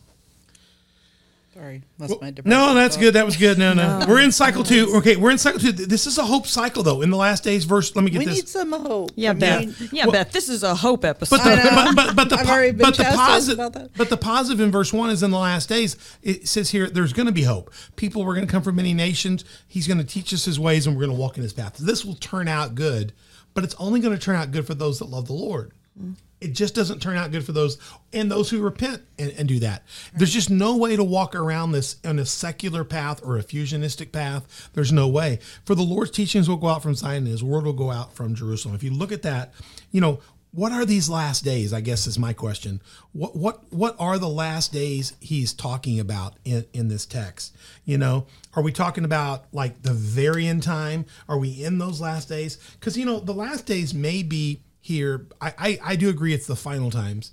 Sorry, 1.53 1.81
that's 1.97 2.11
well, 2.11 2.19
my 2.21 2.33
No, 2.45 2.75
that's 2.75 2.95
thought. 2.95 3.01
good. 3.01 3.15
That 3.15 3.25
was 3.25 3.35
good. 3.35 3.57
No, 3.57 3.73
no, 3.73 3.99
no, 3.99 4.05
we're 4.07 4.19
in 4.19 4.31
cycle 4.31 4.63
two. 4.63 4.93
Okay, 4.97 5.15
we're 5.15 5.31
in 5.31 5.39
cycle 5.39 5.59
two. 5.59 5.71
This 5.71 6.05
is 6.05 6.19
a 6.19 6.23
hope 6.23 6.45
cycle, 6.45 6.83
though. 6.83 7.01
In 7.01 7.09
the 7.09 7.17
last 7.17 7.43
days, 7.43 7.65
verse. 7.65 7.95
Let 7.95 8.05
me 8.05 8.11
get 8.11 8.19
we 8.19 8.25
this. 8.25 8.35
We 8.35 8.41
need 8.41 8.49
some 8.49 8.71
hope. 8.71 9.11
Yeah, 9.15 9.33
Beth. 9.33 9.91
Yeah, 9.91 10.05
well, 10.05 10.11
Beth. 10.11 10.31
This 10.31 10.47
is 10.47 10.61
a 10.61 10.75
hope 10.75 11.03
episode. 11.03 11.37
But 11.37 11.43
the, 11.43 11.69
but, 11.71 11.95
but, 11.95 12.15
but 12.15 12.29
the, 12.29 12.37
po- 12.37 12.73
but 12.73 12.97
the 12.97 13.03
positive, 13.03 13.89
but 13.97 14.09
the 14.09 14.17
positive 14.17 14.59
in 14.59 14.71
verse 14.71 14.93
one 14.93 15.09
is 15.09 15.23
in 15.23 15.31
the 15.31 15.39
last 15.39 15.69
days. 15.69 15.97
It 16.21 16.47
says 16.47 16.69
here, 16.69 16.87
there's 16.87 17.13
going 17.13 17.25
to 17.25 17.31
be 17.31 17.43
hope. 17.43 17.73
People 17.95 18.23
were 18.25 18.35
going 18.35 18.45
to 18.45 18.51
come 18.51 18.61
from 18.61 18.75
many 18.75 18.93
nations. 18.93 19.43
He's 19.67 19.87
going 19.87 19.97
to 19.97 20.05
teach 20.05 20.31
us 20.33 20.45
His 20.45 20.59
ways, 20.59 20.85
and 20.85 20.95
we're 20.95 21.05
going 21.07 21.17
to 21.17 21.21
walk 21.21 21.35
in 21.37 21.41
His 21.41 21.53
path. 21.53 21.77
This 21.77 22.05
will 22.05 22.15
turn 22.15 22.47
out 22.47 22.75
good, 22.75 23.11
but 23.55 23.63
it's 23.63 23.75
only 23.79 24.01
going 24.01 24.15
to 24.15 24.21
turn 24.21 24.35
out 24.35 24.51
good 24.51 24.67
for 24.67 24.75
those 24.75 24.99
that 24.99 25.05
love 25.05 25.25
the 25.25 25.33
Lord. 25.33 25.73
Mm 25.99 26.15
it 26.41 26.53
just 26.53 26.73
doesn't 26.73 27.01
turn 27.01 27.17
out 27.17 27.31
good 27.31 27.45
for 27.45 27.51
those 27.51 27.77
and 28.13 28.31
those 28.31 28.49
who 28.49 28.61
repent 28.61 29.03
and, 29.17 29.31
and, 29.31 29.47
do 29.47 29.59
that. 29.59 29.83
There's 30.13 30.33
just 30.33 30.49
no 30.49 30.77
way 30.77 30.95
to 30.95 31.03
walk 31.03 31.35
around 31.35 31.73
this 31.73 31.97
on 32.05 32.17
a 32.17 32.25
secular 32.25 32.83
path 32.83 33.21
or 33.23 33.37
a 33.37 33.43
fusionistic 33.43 34.11
path. 34.11 34.69
There's 34.73 34.93
no 34.93 35.07
way. 35.07 35.39
For 35.65 35.75
the 35.75 35.83
Lord's 35.83 36.11
teachings 36.11 36.47
will 36.47 36.57
go 36.57 36.67
out 36.67 36.81
from 36.81 36.95
Zion 36.95 37.23
and 37.23 37.27
his 37.27 37.43
word 37.43 37.65
will 37.65 37.73
go 37.73 37.91
out 37.91 38.13
from 38.13 38.35
Jerusalem. 38.35 38.75
If 38.75 38.83
you 38.83 38.91
look 38.91 39.11
at 39.11 39.21
that, 39.23 39.53
you 39.91 39.99
know, 39.99 40.19
what 40.51 40.71
are 40.71 40.85
these 40.85 41.09
last 41.09 41.43
days? 41.43 41.73
I 41.73 41.81
guess 41.81 42.07
is 42.07 42.17
my 42.17 42.33
question. 42.33 42.81
What 43.11 43.35
what 43.35 43.71
what 43.71 43.95
are 43.99 44.17
the 44.17 44.29
last 44.29 44.73
days 44.73 45.13
he's 45.19 45.53
talking 45.53 45.99
about 45.99 46.35
in, 46.43 46.65
in 46.73 46.87
this 46.87 47.05
text? 47.05 47.55
You 47.85 47.99
know, 47.99 48.25
are 48.55 48.63
we 48.63 48.71
talking 48.71 49.05
about 49.05 49.45
like 49.53 49.83
the 49.83 49.93
very 49.93 50.47
end 50.47 50.63
time? 50.63 51.05
Are 51.27 51.37
we 51.37 51.63
in 51.63 51.77
those 51.77 52.01
last 52.01 52.29
days? 52.29 52.57
Because 52.79 52.97
you 52.97 53.05
know, 53.05 53.19
the 53.19 53.33
last 53.33 53.67
days 53.67 53.93
may 53.93 54.23
be 54.23 54.61
here. 54.89 55.27
I, 55.39 55.53
I, 55.57 55.79
I 55.83 55.95
do 55.95 56.09
agree 56.09 56.33
it's 56.33 56.47
the 56.47 56.55
final 56.55 56.91
times. 56.91 57.31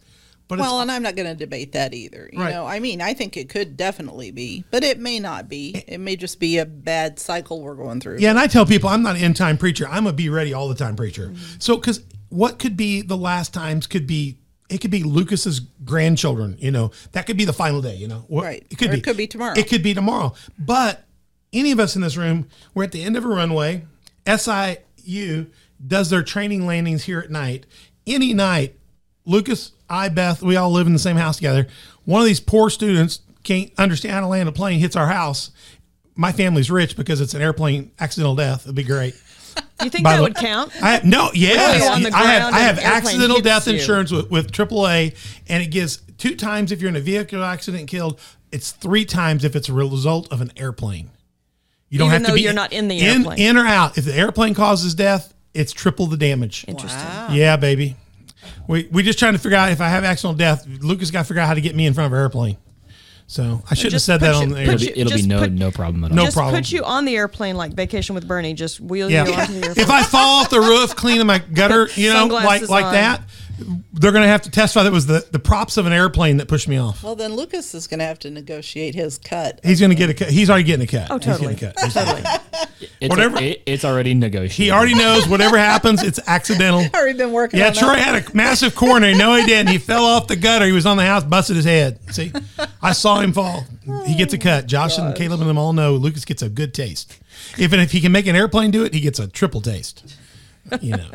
But 0.48 0.60
well, 0.60 0.80
and 0.80 0.92
I'm 0.92 1.02
not 1.02 1.16
going 1.16 1.26
to 1.26 1.34
debate 1.34 1.72
that 1.72 1.92
either. 1.92 2.30
You 2.32 2.40
right. 2.40 2.52
know, 2.52 2.66
I 2.66 2.78
mean, 2.78 3.00
I 3.00 3.14
think 3.14 3.36
it 3.36 3.48
could 3.48 3.76
definitely 3.76 4.30
be, 4.30 4.62
but 4.70 4.84
it 4.84 5.00
may 5.00 5.18
not 5.18 5.48
be. 5.48 5.82
It 5.88 5.98
may 5.98 6.14
just 6.14 6.38
be 6.38 6.58
a 6.58 6.64
bad 6.64 7.18
cycle 7.18 7.60
we're 7.60 7.74
going 7.74 7.98
through. 7.98 8.18
Yeah, 8.20 8.30
and 8.30 8.38
I 8.38 8.46
tell 8.46 8.64
people 8.64 8.88
I'm 8.88 9.02
not 9.02 9.16
an 9.16 9.22
end 9.22 9.34
time 9.34 9.58
preacher. 9.58 9.88
I'm 9.88 10.06
a 10.06 10.12
be 10.12 10.28
ready 10.28 10.54
all 10.54 10.68
the 10.68 10.76
time 10.76 10.94
preacher. 10.94 11.28
Mm-hmm. 11.28 11.56
So, 11.58 11.76
because 11.76 12.00
what 12.28 12.60
could 12.60 12.76
be 12.76 13.02
the 13.02 13.16
last 13.16 13.52
times 13.52 13.88
could 13.88 14.06
be 14.06 14.38
it 14.68 14.80
could 14.80 14.92
be 14.92 15.02
Lucas's 15.02 15.60
grandchildren. 15.84 16.56
You 16.60 16.70
know, 16.70 16.92
that 17.10 17.26
could 17.26 17.36
be 17.36 17.44
the 17.44 17.52
final 17.52 17.82
day. 17.82 17.96
You 17.96 18.06
know, 18.06 18.24
right? 18.28 18.64
It 18.70 18.78
could 18.78 18.90
or 18.90 18.92
be. 18.92 18.98
It 18.98 19.04
could 19.04 19.16
be 19.16 19.26
tomorrow. 19.26 19.54
It 19.56 19.68
could 19.68 19.82
be 19.82 19.94
tomorrow. 19.94 20.32
But 20.60 21.04
any 21.52 21.72
of 21.72 21.80
us 21.80 21.96
in 21.96 22.02
this 22.02 22.16
room, 22.16 22.48
we're 22.72 22.84
at 22.84 22.92
the 22.92 23.02
end 23.02 23.16
of 23.16 23.24
a 23.24 23.28
runway. 23.28 23.84
SIU 24.26 25.46
does 25.84 26.10
their 26.10 26.22
training 26.22 26.66
landings 26.66 27.04
here 27.04 27.18
at 27.20 27.30
night. 27.30 27.66
Any 28.06 28.32
night, 28.34 28.76
Lucas, 29.24 29.72
I, 29.90 30.08
Beth, 30.08 30.42
we 30.42 30.56
all 30.56 30.70
live 30.70 30.86
in 30.86 30.92
the 30.92 30.98
same 30.98 31.16
house 31.16 31.36
together. 31.36 31.66
One 32.04 32.20
of 32.20 32.26
these 32.26 32.40
poor 32.40 32.70
students 32.70 33.20
can't 33.42 33.70
understand 33.78 34.14
how 34.14 34.20
to 34.20 34.26
land 34.26 34.48
a 34.48 34.52
plane, 34.52 34.78
hits 34.80 34.96
our 34.96 35.06
house. 35.08 35.50
my 36.14 36.32
family's 36.32 36.70
rich 36.70 36.96
because 36.96 37.20
it's 37.20 37.34
an 37.34 37.42
airplane 37.42 37.90
accidental 37.98 38.34
death. 38.34 38.62
It'd 38.64 38.74
be 38.74 38.82
great. 38.84 39.14
You 39.82 39.88
think 39.88 40.04
By 40.04 40.12
that 40.12 40.16
the 40.18 40.22
would 40.22 40.34
count? 40.36 40.70
I 40.82 40.90
have, 40.92 41.04
no, 41.04 41.30
yes, 41.32 41.80
Really 41.98 42.10
I 42.12 42.24
have. 42.26 42.52
I 42.54 42.58
have 42.58 42.78
accidental 42.78 43.40
death 43.40 43.66
you. 43.66 43.74
insurance 43.74 44.10
with, 44.12 44.30
with 44.30 44.52
AAA, 44.52 45.14
and 45.48 45.62
it 45.62 45.68
gives 45.70 46.02
two 46.18 46.34
times 46.36 46.72
if 46.72 46.80
you're 46.82 46.90
in 46.90 46.96
a 46.96 47.00
vehicle 47.00 47.42
accident 47.42 47.88
killed. 47.88 48.20
It's 48.52 48.70
three 48.72 49.06
times 49.06 49.44
if 49.44 49.56
it's 49.56 49.70
a 49.70 49.72
result 49.72 50.30
of 50.30 50.42
an 50.42 50.52
airplane. 50.58 51.10
You 51.88 51.98
don't 51.98 52.08
Even 52.08 52.20
have 52.22 52.28
to 52.30 52.34
be 52.34 52.42
you're 52.42 52.52
not 52.52 52.72
in 52.74 52.88
the 52.88 52.98
in, 52.98 53.16
airplane. 53.18 53.38
in 53.38 53.56
or 53.56 53.66
out. 53.66 53.96
If 53.96 54.04
the 54.04 54.14
airplane 54.14 54.52
causes 54.54 54.94
death, 54.94 55.32
it's 55.56 55.72
triple 55.72 56.06
the 56.06 56.16
damage. 56.16 56.64
Interesting. 56.68 57.08
Yeah, 57.36 57.56
baby. 57.56 57.96
We 58.68 58.88
we 58.92 59.02
just 59.02 59.18
trying 59.18 59.32
to 59.32 59.38
figure 59.38 59.58
out 59.58 59.70
if 59.72 59.80
I 59.80 59.88
have 59.88 60.04
accidental 60.04 60.36
death. 60.38 60.66
Lucas 60.80 61.10
got 61.10 61.20
to 61.20 61.24
figure 61.24 61.40
out 61.42 61.48
how 61.48 61.54
to 61.54 61.60
get 61.60 61.74
me 61.74 61.86
in 61.86 61.94
front 61.94 62.06
of 62.06 62.12
an 62.12 62.18
airplane. 62.20 62.56
So 63.28 63.60
I 63.68 63.74
should 63.74 63.86
have 63.86 63.92
just 63.92 64.06
said 64.06 64.20
that 64.20 64.36
you- 64.36 64.42
on 64.42 64.48
the 64.50 64.60
air. 64.60 64.70
It'll 64.74 64.78
be, 64.78 64.88
it'll 65.00 65.10
be 65.10 65.16
just 65.16 65.26
no 65.28 65.40
put- 65.40 65.50
no 65.52 65.70
problem 65.72 66.04
at 66.04 66.10
all. 66.12 66.16
No 66.16 66.24
just 66.26 66.36
problem. 66.36 66.54
put 66.62 66.70
you 66.70 66.84
on 66.84 67.04
the 67.04 67.16
airplane 67.16 67.56
like 67.56 67.72
Vacation 67.72 68.14
with 68.14 68.28
Bernie. 68.28 68.54
Just 68.54 68.78
wheel 68.80 69.10
Yeah. 69.10 69.26
you 69.26 69.32
onto 69.34 69.52
the 69.60 69.66
airplane. 69.66 69.84
if 69.84 69.90
I 69.90 70.04
fall 70.04 70.42
off 70.42 70.50
the 70.50 70.60
roof 70.60 70.94
cleaning 70.94 71.26
my 71.26 71.38
gutter, 71.52 71.88
you 71.96 72.12
know, 72.12 72.26
like 72.26 72.30
Sunglasses 72.60 72.70
like 72.70 72.84
on. 72.84 72.92
that, 72.94 73.22
they're 73.92 74.12
going 74.12 74.22
to 74.22 74.28
have 74.28 74.42
to 74.42 74.50
testify 74.50 74.82
that 74.82 74.92
was 74.92 75.06
the, 75.06 75.26
the 75.32 75.38
props 75.38 75.76
of 75.76 75.86
an 75.86 75.92
airplane 75.92 76.36
that 76.38 76.46
pushed 76.48 76.68
me 76.68 76.76
off. 76.76 77.02
Well, 77.02 77.14
then 77.16 77.34
Lucas 77.34 77.74
is 77.74 77.86
going 77.86 78.00
to 78.00 78.04
have 78.04 78.18
to 78.20 78.30
negotiate 78.30 78.94
his 78.94 79.16
cut. 79.18 79.60
He's 79.64 79.80
going 79.80 79.90
to 79.90 79.96
get 79.96 80.10
a 80.10 80.14
cut. 80.14 80.28
He's 80.28 80.50
already 80.50 80.64
getting 80.64 80.84
a 80.84 80.86
cut. 80.86 81.08
Oh, 81.10 81.16
He's 81.18 81.26
getting 81.38 81.56
totally. 81.56 81.66
Oh, 81.66 81.70
a 81.70 81.72
cut. 81.72 81.84
He's 81.84 81.94
getting 81.94 82.18
a 82.18 82.22
cut. 82.22 82.70
It's, 83.00 83.08
whatever- 83.10 83.38
it- 83.42 83.62
it's 83.66 83.84
already 83.84 84.12
negotiated. 84.14 84.52
He 84.56 84.70
already 84.70 84.94
knows 84.94 85.26
whatever 85.28 85.56
happens, 85.56 86.02
it's 86.02 86.18
accidental. 86.26 86.84
Already 86.94 87.16
been 87.18 87.32
working 87.32 87.58
Yeah, 87.60 87.68
on 87.68 87.74
Troy 87.74 87.94
that. 87.94 87.98
had 87.98 88.26
a 88.30 88.36
massive 88.36 88.74
corner. 88.74 89.14
No, 89.14 89.34
he 89.36 89.46
didn't. 89.46 89.70
He 89.70 89.78
fell 89.78 90.04
off 90.04 90.26
the 90.26 90.36
gutter. 90.36 90.66
He 90.66 90.72
was 90.72 90.84
on 90.86 90.96
the 90.98 91.04
house, 91.06 91.24
busted 91.24 91.56
his 91.56 91.64
head. 91.64 91.98
See, 92.12 92.32
I 92.82 92.92
saw 92.92 93.20
him 93.20 93.32
fall. 93.32 93.64
He 94.06 94.14
gets 94.16 94.34
a 94.34 94.38
cut. 94.38 94.66
Josh 94.66 94.98
and 94.98 95.14
Caleb 95.16 95.40
and 95.40 95.48
them 95.48 95.56
all 95.58 95.72
know 95.72 95.94
Lucas 95.94 96.24
gets 96.24 96.42
a 96.42 96.48
good 96.48 96.74
taste. 96.74 97.18
If 97.58 97.72
if 97.72 97.92
he 97.92 98.00
can 98.00 98.12
make 98.12 98.26
an 98.26 98.36
airplane 98.36 98.70
do 98.70 98.84
it, 98.84 98.92
he 98.92 99.00
gets 99.00 99.18
a 99.18 99.26
triple 99.28 99.60
taste. 99.60 100.16
You 100.80 100.96
know. 100.96 101.10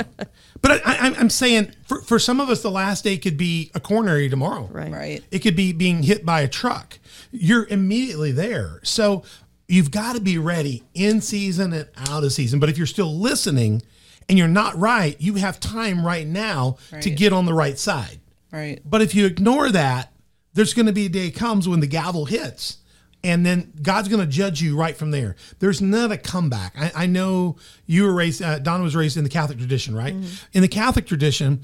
But 0.61 0.85
I, 0.85 0.93
I, 0.93 1.15
I'm 1.17 1.29
saying 1.29 1.73
for, 1.87 2.01
for 2.01 2.19
some 2.19 2.39
of 2.39 2.49
us, 2.49 2.61
the 2.61 2.71
last 2.71 3.03
day 3.03 3.17
could 3.17 3.37
be 3.37 3.71
a 3.73 3.79
coronary 3.79 4.29
tomorrow. 4.29 4.69
Right. 4.71 4.91
Right. 4.91 5.23
It 5.31 5.39
could 5.39 5.55
be 5.55 5.73
being 5.73 6.03
hit 6.03 6.25
by 6.25 6.41
a 6.41 6.47
truck. 6.47 6.99
You're 7.31 7.67
immediately 7.67 8.31
there. 8.31 8.79
So 8.83 9.23
you've 9.67 9.91
got 9.91 10.15
to 10.15 10.21
be 10.21 10.37
ready 10.37 10.83
in 10.93 11.21
season 11.21 11.73
and 11.73 11.87
out 12.09 12.23
of 12.23 12.31
season. 12.31 12.59
But 12.59 12.69
if 12.69 12.77
you're 12.77 12.87
still 12.87 13.17
listening 13.17 13.81
and 14.29 14.37
you're 14.37 14.47
not 14.47 14.77
right, 14.77 15.19
you 15.19 15.35
have 15.35 15.59
time 15.59 16.05
right 16.05 16.27
now 16.27 16.77
to 17.01 17.09
get 17.09 17.33
on 17.33 17.45
the 17.45 17.53
right 17.53 17.77
side. 17.77 18.19
Right. 18.51 18.81
But 18.85 19.01
if 19.01 19.15
you 19.15 19.25
ignore 19.25 19.71
that, 19.71 20.11
there's 20.53 20.73
going 20.73 20.85
to 20.85 20.91
be 20.91 21.05
a 21.05 21.09
day 21.09 21.31
comes 21.31 21.67
when 21.67 21.79
the 21.79 21.87
gavel 21.87 22.25
hits. 22.25 22.77
And 23.23 23.45
then 23.45 23.71
God's 23.81 24.07
going 24.07 24.21
to 24.21 24.31
judge 24.31 24.61
you 24.61 24.75
right 24.75 24.95
from 24.97 25.11
there. 25.11 25.35
There's 25.59 25.81
not 25.81 26.11
a 26.11 26.17
comeback. 26.17 26.73
I, 26.77 26.91
I 26.95 27.05
know 27.05 27.57
you 27.85 28.03
were 28.03 28.13
raised, 28.13 28.41
uh, 28.41 28.59
Donna 28.59 28.83
was 28.83 28.95
raised 28.95 29.17
in 29.17 29.23
the 29.23 29.29
Catholic 29.29 29.59
tradition, 29.59 29.95
right? 29.95 30.15
Mm-hmm. 30.15 30.45
In 30.53 30.61
the 30.61 30.67
Catholic 30.67 31.05
tradition, 31.05 31.61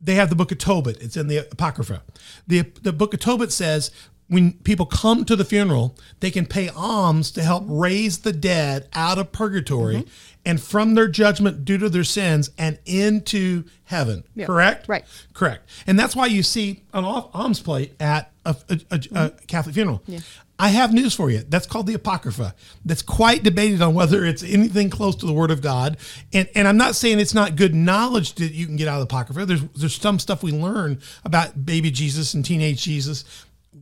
they 0.00 0.14
have 0.14 0.30
the 0.30 0.36
book 0.36 0.52
of 0.52 0.58
Tobit. 0.58 1.02
It's 1.02 1.16
in 1.16 1.26
the 1.26 1.38
Apocrypha. 1.38 2.02
The, 2.46 2.62
the 2.82 2.92
book 2.92 3.12
of 3.12 3.20
Tobit 3.20 3.52
says 3.52 3.90
when 4.30 4.52
people 4.52 4.86
come 4.86 5.24
to 5.24 5.34
the 5.34 5.44
funeral, 5.44 5.96
they 6.20 6.30
can 6.30 6.46
pay 6.46 6.68
alms 6.68 7.32
to 7.32 7.42
help 7.42 7.64
mm-hmm. 7.64 7.78
raise 7.78 8.18
the 8.18 8.32
dead 8.32 8.88
out 8.92 9.18
of 9.18 9.32
purgatory 9.32 9.96
mm-hmm. 9.96 10.08
and 10.46 10.62
from 10.62 10.94
their 10.94 11.08
judgment 11.08 11.64
due 11.64 11.78
to 11.78 11.88
their 11.88 12.04
sins 12.04 12.50
and 12.56 12.78
into 12.86 13.64
heaven. 13.84 14.22
Correct? 14.46 14.88
Right. 14.88 15.04
Correct. 15.34 15.68
And 15.84 15.98
that's 15.98 16.14
why 16.14 16.26
you 16.26 16.44
see 16.44 16.84
an 16.94 17.04
alms 17.04 17.60
plate 17.60 18.00
at 18.00 18.30
a, 18.46 18.54
a- 18.68 18.80
a- 18.92 19.24
a 19.24 19.30
Catholic 19.48 19.74
funeral. 19.74 20.00
I 20.60 20.68
have 20.68 20.92
news 20.92 21.14
for 21.14 21.30
you. 21.30 21.38
That's 21.48 21.66
called 21.66 21.86
the 21.86 21.94
Apocrypha. 21.94 22.54
That's 22.84 23.00
quite 23.00 23.42
debated 23.42 23.80
on 23.80 23.94
whether 23.94 24.26
it's 24.26 24.42
anything 24.42 24.90
close 24.90 25.16
to 25.16 25.26
the 25.26 25.32
Word 25.32 25.50
of 25.50 25.62
God. 25.62 25.96
And 26.34 26.50
and 26.54 26.68
I'm 26.68 26.76
not 26.76 26.94
saying 26.94 27.18
it's 27.18 27.32
not 27.32 27.56
good 27.56 27.74
knowledge 27.74 28.34
that 28.34 28.52
you 28.52 28.66
can 28.66 28.76
get 28.76 28.86
out 28.86 29.00
of 29.00 29.08
the 29.08 29.14
Apocrypha. 29.14 29.46
There's 29.46 29.62
there's 29.74 29.94
some 29.94 30.18
stuff 30.18 30.42
we 30.42 30.52
learn 30.52 31.00
about 31.24 31.64
baby 31.64 31.90
Jesus 31.90 32.34
and 32.34 32.44
teenage 32.44 32.82
Jesus. 32.82 33.24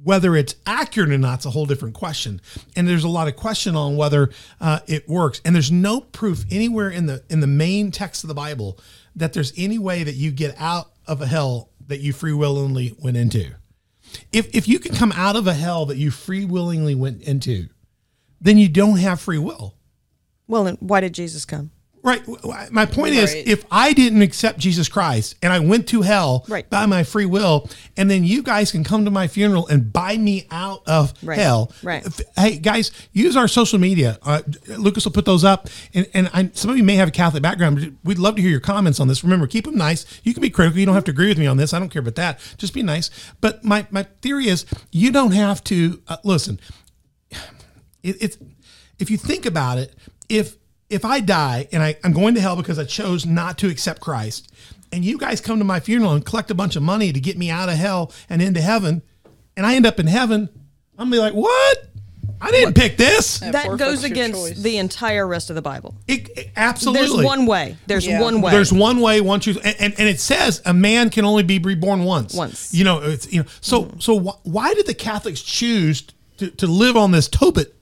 Whether 0.04 0.36
it's 0.36 0.54
accurate 0.66 1.10
or 1.10 1.18
not, 1.18 1.38
it's 1.38 1.46
a 1.46 1.50
whole 1.50 1.66
different 1.66 1.96
question. 1.96 2.40
And 2.76 2.86
there's 2.86 3.04
a 3.04 3.08
lot 3.08 3.26
of 3.26 3.34
question 3.34 3.74
on 3.74 3.96
whether 3.96 4.30
uh, 4.60 4.78
it 4.86 5.08
works. 5.08 5.40
And 5.44 5.56
there's 5.56 5.72
no 5.72 6.00
proof 6.00 6.44
anywhere 6.48 6.90
in 6.90 7.06
the 7.06 7.24
in 7.28 7.40
the 7.40 7.48
main 7.48 7.90
text 7.90 8.22
of 8.22 8.28
the 8.28 8.34
Bible 8.34 8.78
that 9.16 9.32
there's 9.32 9.52
any 9.56 9.78
way 9.78 10.04
that 10.04 10.14
you 10.14 10.30
get 10.30 10.54
out 10.60 10.92
of 11.08 11.20
a 11.22 11.26
hell 11.26 11.70
that 11.88 11.98
you 11.98 12.12
free 12.12 12.32
willingly 12.32 12.94
went 13.00 13.16
into. 13.16 13.54
If 14.32 14.54
if 14.54 14.68
you 14.68 14.78
can 14.78 14.94
come 14.94 15.12
out 15.12 15.36
of 15.36 15.46
a 15.46 15.54
hell 15.54 15.86
that 15.86 15.96
you 15.96 16.10
free 16.10 16.44
willingly 16.44 16.94
went 16.94 17.22
into, 17.22 17.68
then 18.40 18.58
you 18.58 18.68
don't 18.68 18.98
have 18.98 19.20
free 19.20 19.38
will. 19.38 19.74
Well, 20.46 20.64
then 20.64 20.76
why 20.80 21.00
did 21.00 21.14
Jesus 21.14 21.44
come? 21.44 21.70
Right. 22.08 22.72
My 22.72 22.86
point 22.86 23.14
is, 23.14 23.34
if 23.34 23.64
I 23.70 23.92
didn't 23.92 24.22
accept 24.22 24.58
Jesus 24.58 24.88
Christ 24.88 25.36
and 25.42 25.52
I 25.52 25.58
went 25.58 25.88
to 25.88 26.02
hell 26.02 26.44
Right. 26.48 26.68
by 26.70 26.86
my 26.86 27.02
free 27.02 27.26
will, 27.26 27.68
and 27.96 28.10
then 28.10 28.24
you 28.24 28.42
guys 28.42 28.72
can 28.72 28.84
come 28.84 29.04
to 29.04 29.10
my 29.10 29.26
funeral 29.28 29.66
and 29.68 29.92
buy 29.92 30.16
me 30.16 30.46
out 30.50 30.82
of 30.86 31.12
Right. 31.22 31.38
hell. 31.38 31.72
Right. 31.82 32.06
Hey, 32.36 32.58
guys, 32.58 32.90
use 33.12 33.36
our 33.36 33.48
social 33.48 33.78
media. 33.78 34.18
Uh, 34.22 34.42
Lucas 34.78 35.04
will 35.04 35.12
put 35.12 35.24
those 35.24 35.44
up. 35.44 35.68
And, 35.94 36.06
and 36.14 36.30
I, 36.32 36.50
some 36.54 36.70
of 36.70 36.76
you 36.78 36.84
may 36.84 36.96
have 36.96 37.08
a 37.08 37.12
Catholic 37.12 37.42
background, 37.42 37.76
but 37.80 37.92
we'd 38.04 38.18
love 38.18 38.36
to 38.36 38.42
hear 38.42 38.50
your 38.50 38.60
comments 38.60 39.00
on 39.00 39.08
this. 39.08 39.22
Remember, 39.22 39.46
keep 39.46 39.64
them 39.64 39.76
nice. 39.76 40.06
You 40.24 40.32
can 40.32 40.40
be 40.40 40.50
critical. 40.50 40.78
You 40.80 40.86
don't 40.86 40.94
have 40.94 41.04
to 41.04 41.10
agree 41.10 41.28
with 41.28 41.38
me 41.38 41.46
on 41.46 41.56
this. 41.56 41.74
I 41.74 41.78
don't 41.78 41.90
care 41.90 42.00
about 42.00 42.14
that. 42.16 42.38
Just 42.56 42.72
be 42.74 42.82
nice. 42.82 43.10
But 43.40 43.64
my, 43.64 43.86
my 43.90 44.04
theory 44.22 44.48
is 44.48 44.64
you 44.92 45.10
don't 45.12 45.32
have 45.32 45.62
to, 45.64 46.00
uh, 46.08 46.16
listen, 46.24 46.58
it, 48.02 48.16
it's 48.20 48.38
if 48.98 49.10
you 49.10 49.16
think 49.16 49.46
about 49.46 49.78
it, 49.78 49.94
if 50.28 50.56
if 50.90 51.05
I 51.05 51.20
die 51.20 51.68
and 51.72 51.83
I, 51.83 51.96
I'm 52.05 52.12
going 52.12 52.35
to 52.35 52.40
hell 52.40 52.57
because 52.57 52.79
I 52.79 52.85
chose 52.85 53.27
not 53.27 53.59
to 53.59 53.68
accept 53.68 54.01
Christ, 54.01 54.53
and 54.92 55.05
you 55.05 55.18
guys 55.18 55.40
come 55.40 55.59
to 55.59 55.64
my 55.64 55.81
funeral 55.81 56.12
and 56.12 56.24
collect 56.24 56.51
a 56.51 56.55
bunch 56.55 56.77
of 56.77 56.83
money 56.83 57.12
to 57.12 57.20
get 57.20 57.37
me 57.37 57.51
out 57.51 57.68
of 57.68 57.77
hell 57.77 58.12
and 58.29 58.40
into 58.40 58.61
heaven, 58.61 59.03
and 59.57 59.66
I 59.66 59.74
end 59.74 59.87
up 59.87 60.01
in 60.01 60.07
heaven, 60.07 60.48
I'm 60.98 61.11
gonna 61.11 61.11
be 61.11 61.18
like, 61.18 61.35
what? 61.35 61.85
I 62.40 62.53
didn't 62.53 62.74
pick 62.74 62.96
this. 62.96 63.38
That 63.40 63.53
That 63.53 63.79
goes 63.79 64.05
against 64.05 64.40
choice. 64.40 64.59
the 64.62 64.77
entire 64.79 65.27
rest 65.27 65.51
of 65.51 65.57
the 65.57 65.62
Bible. 65.62 65.96
It, 66.07 66.29
it- 66.38 66.51
absolutely. 66.57 67.09
There's 67.09 67.24
one 67.24 67.46
way. 67.46 67.77
There's 67.88 68.07
Yeah. 68.07 68.20
one 68.20 68.40
way. 68.40 68.53
There's 68.53 68.72
one 68.72 69.01
way, 69.01 69.20
one 69.20 69.40
truth, 69.40 69.59
and, 69.64 69.74
and, 69.81 69.94
and 69.98 70.09
it 70.09 70.20
says 70.20 70.62
a 70.64 70.72
man 70.72 71.11
can 71.11 71.24
only 71.24 71.42
be 71.42 71.59
reborn 71.59 72.05
once. 72.05 72.35
Once. 72.35 72.72
you 72.72 72.85
know, 72.85 73.03
it's 73.03 73.31
you 73.33 73.42
know. 73.42 73.48
So 73.61 73.85
mm. 73.87 74.03
so 74.03 74.20
wh- 74.20 74.46
why 74.46 74.72
did 74.74 74.87
the 74.87 74.94
Catholics 74.94 75.42
choose 75.42 76.05
to, 76.37 76.51
to 76.53 76.66
live 76.68 76.96
on 76.96 77.11
this 77.11 77.27
Tobit 77.29 77.74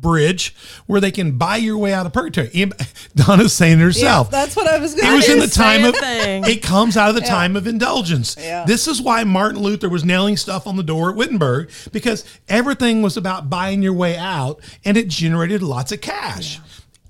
bridge 0.00 0.54
where 0.86 1.00
they 1.00 1.10
can 1.10 1.36
buy 1.38 1.56
your 1.56 1.76
way 1.78 1.92
out 1.92 2.06
of 2.06 2.12
purgatory? 2.12 2.50
Em- 2.54 2.72
Donna's 3.14 3.52
saying 3.52 3.78
Yeah, 3.78 3.84
herself. 3.84 4.30
that's 4.30 4.56
what 4.56 4.66
I 4.68 4.78
was 4.78 4.94
going 4.94 5.06
it 5.06 5.10
to 5.10 5.16
was 5.16 5.28
in 5.28 5.38
the 5.38 5.46
time 5.46 5.82
say 5.82 5.88
of 5.88 5.96
thing. 5.96 6.44
it 6.44 6.62
comes 6.62 6.96
out 6.96 7.08
of 7.08 7.14
the 7.14 7.20
time 7.20 7.56
of 7.56 7.66
indulgence. 7.66 8.36
Yeah. 8.38 8.64
This 8.66 8.86
is 8.88 9.00
why 9.02 9.24
Martin 9.24 9.60
Luther 9.62 9.88
was 9.88 10.04
nailing 10.04 10.36
stuff 10.36 10.66
on 10.66 10.76
the 10.76 10.82
door 10.82 11.10
at 11.10 11.16
Wittenberg 11.16 11.70
because 11.92 12.24
everything 12.48 13.02
was 13.02 13.16
about 13.16 13.50
buying 13.50 13.82
your 13.82 13.94
way 13.94 14.16
out 14.16 14.60
and 14.84 14.96
it 14.96 15.08
generated 15.08 15.62
lots 15.62 15.92
of 15.92 16.00
cash. 16.00 16.58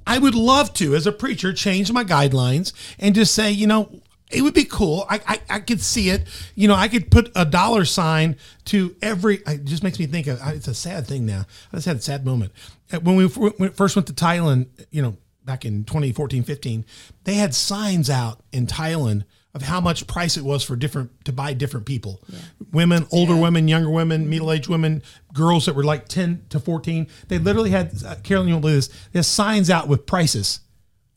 I 0.06 0.18
would 0.18 0.34
love 0.34 0.72
to, 0.74 0.94
as 0.96 1.06
a 1.06 1.12
preacher, 1.12 1.52
change 1.52 1.92
my 1.92 2.02
guidelines 2.04 2.72
and 2.98 3.14
just 3.14 3.32
say, 3.34 3.50
you 3.52 3.66
know, 3.66 4.00
it 4.30 4.42
would 4.42 4.54
be 4.54 4.64
cool. 4.64 5.06
I, 5.08 5.20
I, 5.26 5.40
I 5.50 5.60
could 5.60 5.80
see 5.80 6.10
it. 6.10 6.26
You 6.54 6.68
know, 6.68 6.74
I 6.74 6.88
could 6.88 7.10
put 7.10 7.30
a 7.34 7.44
dollar 7.44 7.84
sign 7.84 8.36
to 8.66 8.94
every. 9.02 9.36
It 9.46 9.64
just 9.64 9.82
makes 9.82 9.98
me 9.98 10.06
think 10.06 10.26
of. 10.26 10.40
It's 10.48 10.68
a 10.68 10.74
sad 10.74 11.06
thing 11.06 11.26
now. 11.26 11.46
I 11.72 11.76
just 11.76 11.86
had 11.86 11.96
a 11.96 12.00
sad 12.00 12.24
moment 12.24 12.52
Uh, 12.92 13.00
when 13.00 13.16
we 13.16 13.28
first 13.68 13.96
went 13.96 14.06
to 14.06 14.12
Thailand. 14.12 14.66
You 14.90 15.02
know, 15.02 15.16
back 15.44 15.64
in 15.64 15.84
2014, 15.84 16.42
15, 16.44 16.84
they 17.24 17.34
had 17.34 17.54
signs 17.54 18.08
out 18.08 18.40
in 18.52 18.66
Thailand 18.66 19.24
of 19.52 19.62
how 19.62 19.80
much 19.80 20.06
price 20.06 20.36
it 20.36 20.44
was 20.44 20.62
for 20.62 20.76
different 20.76 21.24
to 21.24 21.32
buy 21.32 21.52
different 21.52 21.84
people, 21.84 22.22
women, 22.70 23.04
older 23.10 23.34
women, 23.34 23.66
younger 23.66 23.90
women, 23.90 24.30
middle 24.30 24.52
aged 24.52 24.68
women, 24.68 25.02
girls 25.32 25.66
that 25.66 25.74
were 25.74 25.82
like 25.82 26.06
10 26.06 26.44
to 26.50 26.60
14. 26.60 27.08
They 27.26 27.38
literally 27.38 27.70
had 27.70 27.92
uh, 28.06 28.14
Carolyn, 28.22 28.46
you 28.46 28.54
won't 28.54 28.62
believe 28.62 28.76
this. 28.76 29.08
There's 29.12 29.26
signs 29.26 29.68
out 29.68 29.88
with 29.88 30.06
prices 30.06 30.60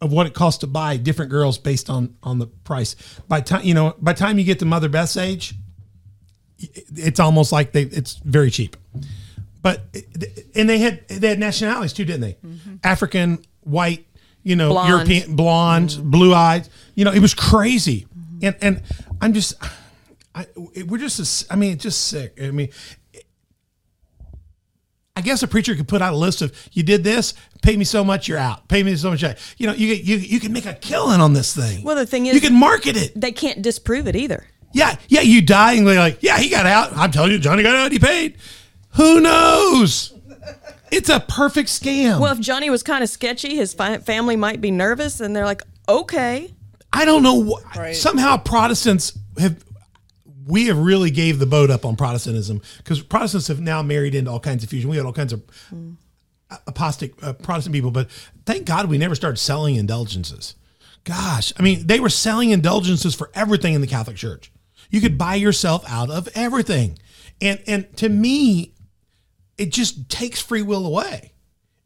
of 0.04 0.12
what 0.12 0.28
it 0.28 0.34
costs 0.34 0.60
to 0.60 0.68
buy 0.68 0.98
different 0.98 1.32
girls 1.32 1.58
based 1.58 1.90
on 1.90 2.16
on 2.22 2.38
the 2.38 2.48
price. 2.48 2.96
By 3.28 3.42
time 3.42 3.64
you 3.64 3.74
know, 3.74 3.96
by 4.00 4.14
time 4.14 4.38
you 4.38 4.44
get 4.44 4.60
to 4.60 4.66
Mother 4.66 4.90
Beth's 4.90 5.18
age, 5.18 5.56
it's 6.60 7.20
almost 7.20 7.52
like 7.52 7.72
they 7.72 7.84
it's 7.84 8.16
very 8.18 8.52
cheap. 8.52 8.76
But 9.62 9.82
and 10.54 10.70
they 10.70 10.80
had 10.80 11.08
they 11.08 11.30
had 11.30 11.40
nationalities 11.40 11.94
too, 11.94 12.04
didn't 12.04 12.22
they? 12.22 12.34
Mm-hmm. 12.34 12.76
African, 12.84 13.40
white, 13.62 14.06
you 14.44 14.58
know, 14.58 14.70
Blonde. 14.70 14.90
European, 14.90 15.36
blonde, 15.36 15.90
mm-hmm. 15.90 16.10
blue 16.10 16.34
eyed. 16.34 16.68
You 16.96 17.06
know, 17.06 17.14
it 17.14 17.22
was 17.22 17.34
crazy. 17.34 18.06
Mm-hmm. 18.06 18.46
And 18.46 18.56
and 18.62 18.82
I'm 19.22 19.34
just, 19.34 19.54
I 20.36 20.46
we're 20.86 20.98
just, 20.98 21.52
I 21.52 21.56
mean, 21.56 21.72
it's 21.74 21.84
just 21.84 22.08
sick. 22.08 22.38
I 22.42 22.52
mean. 22.52 22.70
I 25.16 25.22
guess 25.22 25.44
a 25.44 25.48
preacher 25.48 25.76
could 25.76 25.88
put 25.88 26.02
out 26.02 26.14
a 26.14 26.18
list 26.18 26.42
of 26.42 26.52
you 26.72 26.82
did 26.82 27.04
this, 27.04 27.36
pay 27.62 27.78
me 27.78 27.86
so 27.86 28.04
much, 28.04 28.28
you're 28.28 28.40
out. 28.40 28.68
Pay 28.68 28.82
me 28.82 28.96
so 28.96 29.12
much. 29.12 29.22
You 29.58 29.68
know, 29.68 29.74
you 29.74 29.94
you 29.94 30.16
you 30.18 30.40
can 30.40 30.52
make 30.52 30.66
a 30.66 30.74
killing 30.74 31.22
on 31.22 31.34
this 31.34 31.56
thing. 31.56 31.84
Well, 31.84 31.96
the 31.96 32.08
thing 32.08 32.26
is- 32.26 32.34
you 32.34 32.42
can 32.42 32.56
market 32.56 32.98
it. 32.98 33.12
they 33.20 33.32
can't 33.32 33.62
disprove 33.62 34.08
it 34.08 34.16
either. 34.16 34.48
Yeah, 34.72 34.96
yeah, 35.10 35.22
you 35.22 35.44
die 35.44 35.74
and 35.74 35.88
they're 35.88 36.00
like, 36.00 36.18
yeah, 36.24 36.40
he 36.40 36.50
got 36.50 36.66
out. 36.66 36.98
I'm 36.98 37.12
telling 37.12 37.32
you, 37.32 37.38
Johnny 37.38 37.62
got 37.62 37.76
out. 37.76 37.92
He 37.92 38.00
paid. 38.00 38.38
Who 38.96 39.20
knows? 39.22 40.14
It's 40.92 41.10
a 41.10 41.20
perfect 41.20 41.70
scam. 41.70 42.20
Well, 42.20 42.34
if 42.34 42.40
Johnny 42.40 42.72
was 42.72 42.82
kind 42.82 43.04
of 43.04 43.10
sketchy, 43.10 43.56
his 43.56 43.72
fi- 43.76 44.00
family 44.00 44.36
might 44.36 44.62
be 44.62 44.72
nervous, 44.72 45.20
and 45.22 45.36
they're 45.36 45.46
like, 45.46 45.62
okay. 45.88 46.52
I 46.92 47.06
don't 47.06 47.22
know. 47.22 47.44
wh- 47.56 47.76
Right. 47.78 47.96
Somehow 47.96 48.38
Protestants 48.38 49.16
have. 49.38 49.64
We 50.46 50.68
have 50.68 50.78
really 50.78 51.12
gave 51.12 51.40
the 51.40 51.46
boat 51.46 51.70
up 51.70 51.86
on 51.86 51.96
Protestantism 51.96 52.62
because 52.78 53.02
Protestants 53.02 53.48
have 53.48 53.62
now 53.62 53.82
married 53.82 54.16
into 54.16 54.32
all 54.32 54.40
kinds 54.40 54.64
of 54.64 54.70
fusion. 54.70 54.90
We 54.90 54.98
had 54.98 55.06
all 55.06 55.14
kinds 55.14 55.34
of 55.34 55.44
apostate 56.68 57.16
uh, 57.24 57.34
Protestant 57.34 57.74
people, 57.74 57.92
but 57.92 58.10
thank 58.46 58.66
God 58.66 58.90
we 58.90 58.98
never 58.98 59.16
started 59.16 59.38
selling 59.38 59.76
indulgences. 59.76 60.56
Gosh, 61.04 61.52
I 61.58 61.64
mean, 61.64 61.88
they 61.88 62.00
were 62.00 62.10
selling 62.10 62.52
indulgences 62.52 63.14
for 63.14 63.30
everything 63.34 63.74
in 63.74 63.82
the 63.82 63.88
Catholic 63.88 64.16
Church. 64.16 64.52
You 64.90 65.02
could 65.02 65.18
buy 65.18 65.36
yourself 65.36 65.84
out 65.90 66.10
of 66.10 66.30
everything, 66.36 66.98
and 67.42 67.62
and 67.68 67.98
to 67.98 68.10
me, 68.10 68.74
it 69.58 69.72
just 69.72 70.10
takes 70.10 70.42
free 70.42 70.62
will 70.62 70.86
away. 70.86 71.34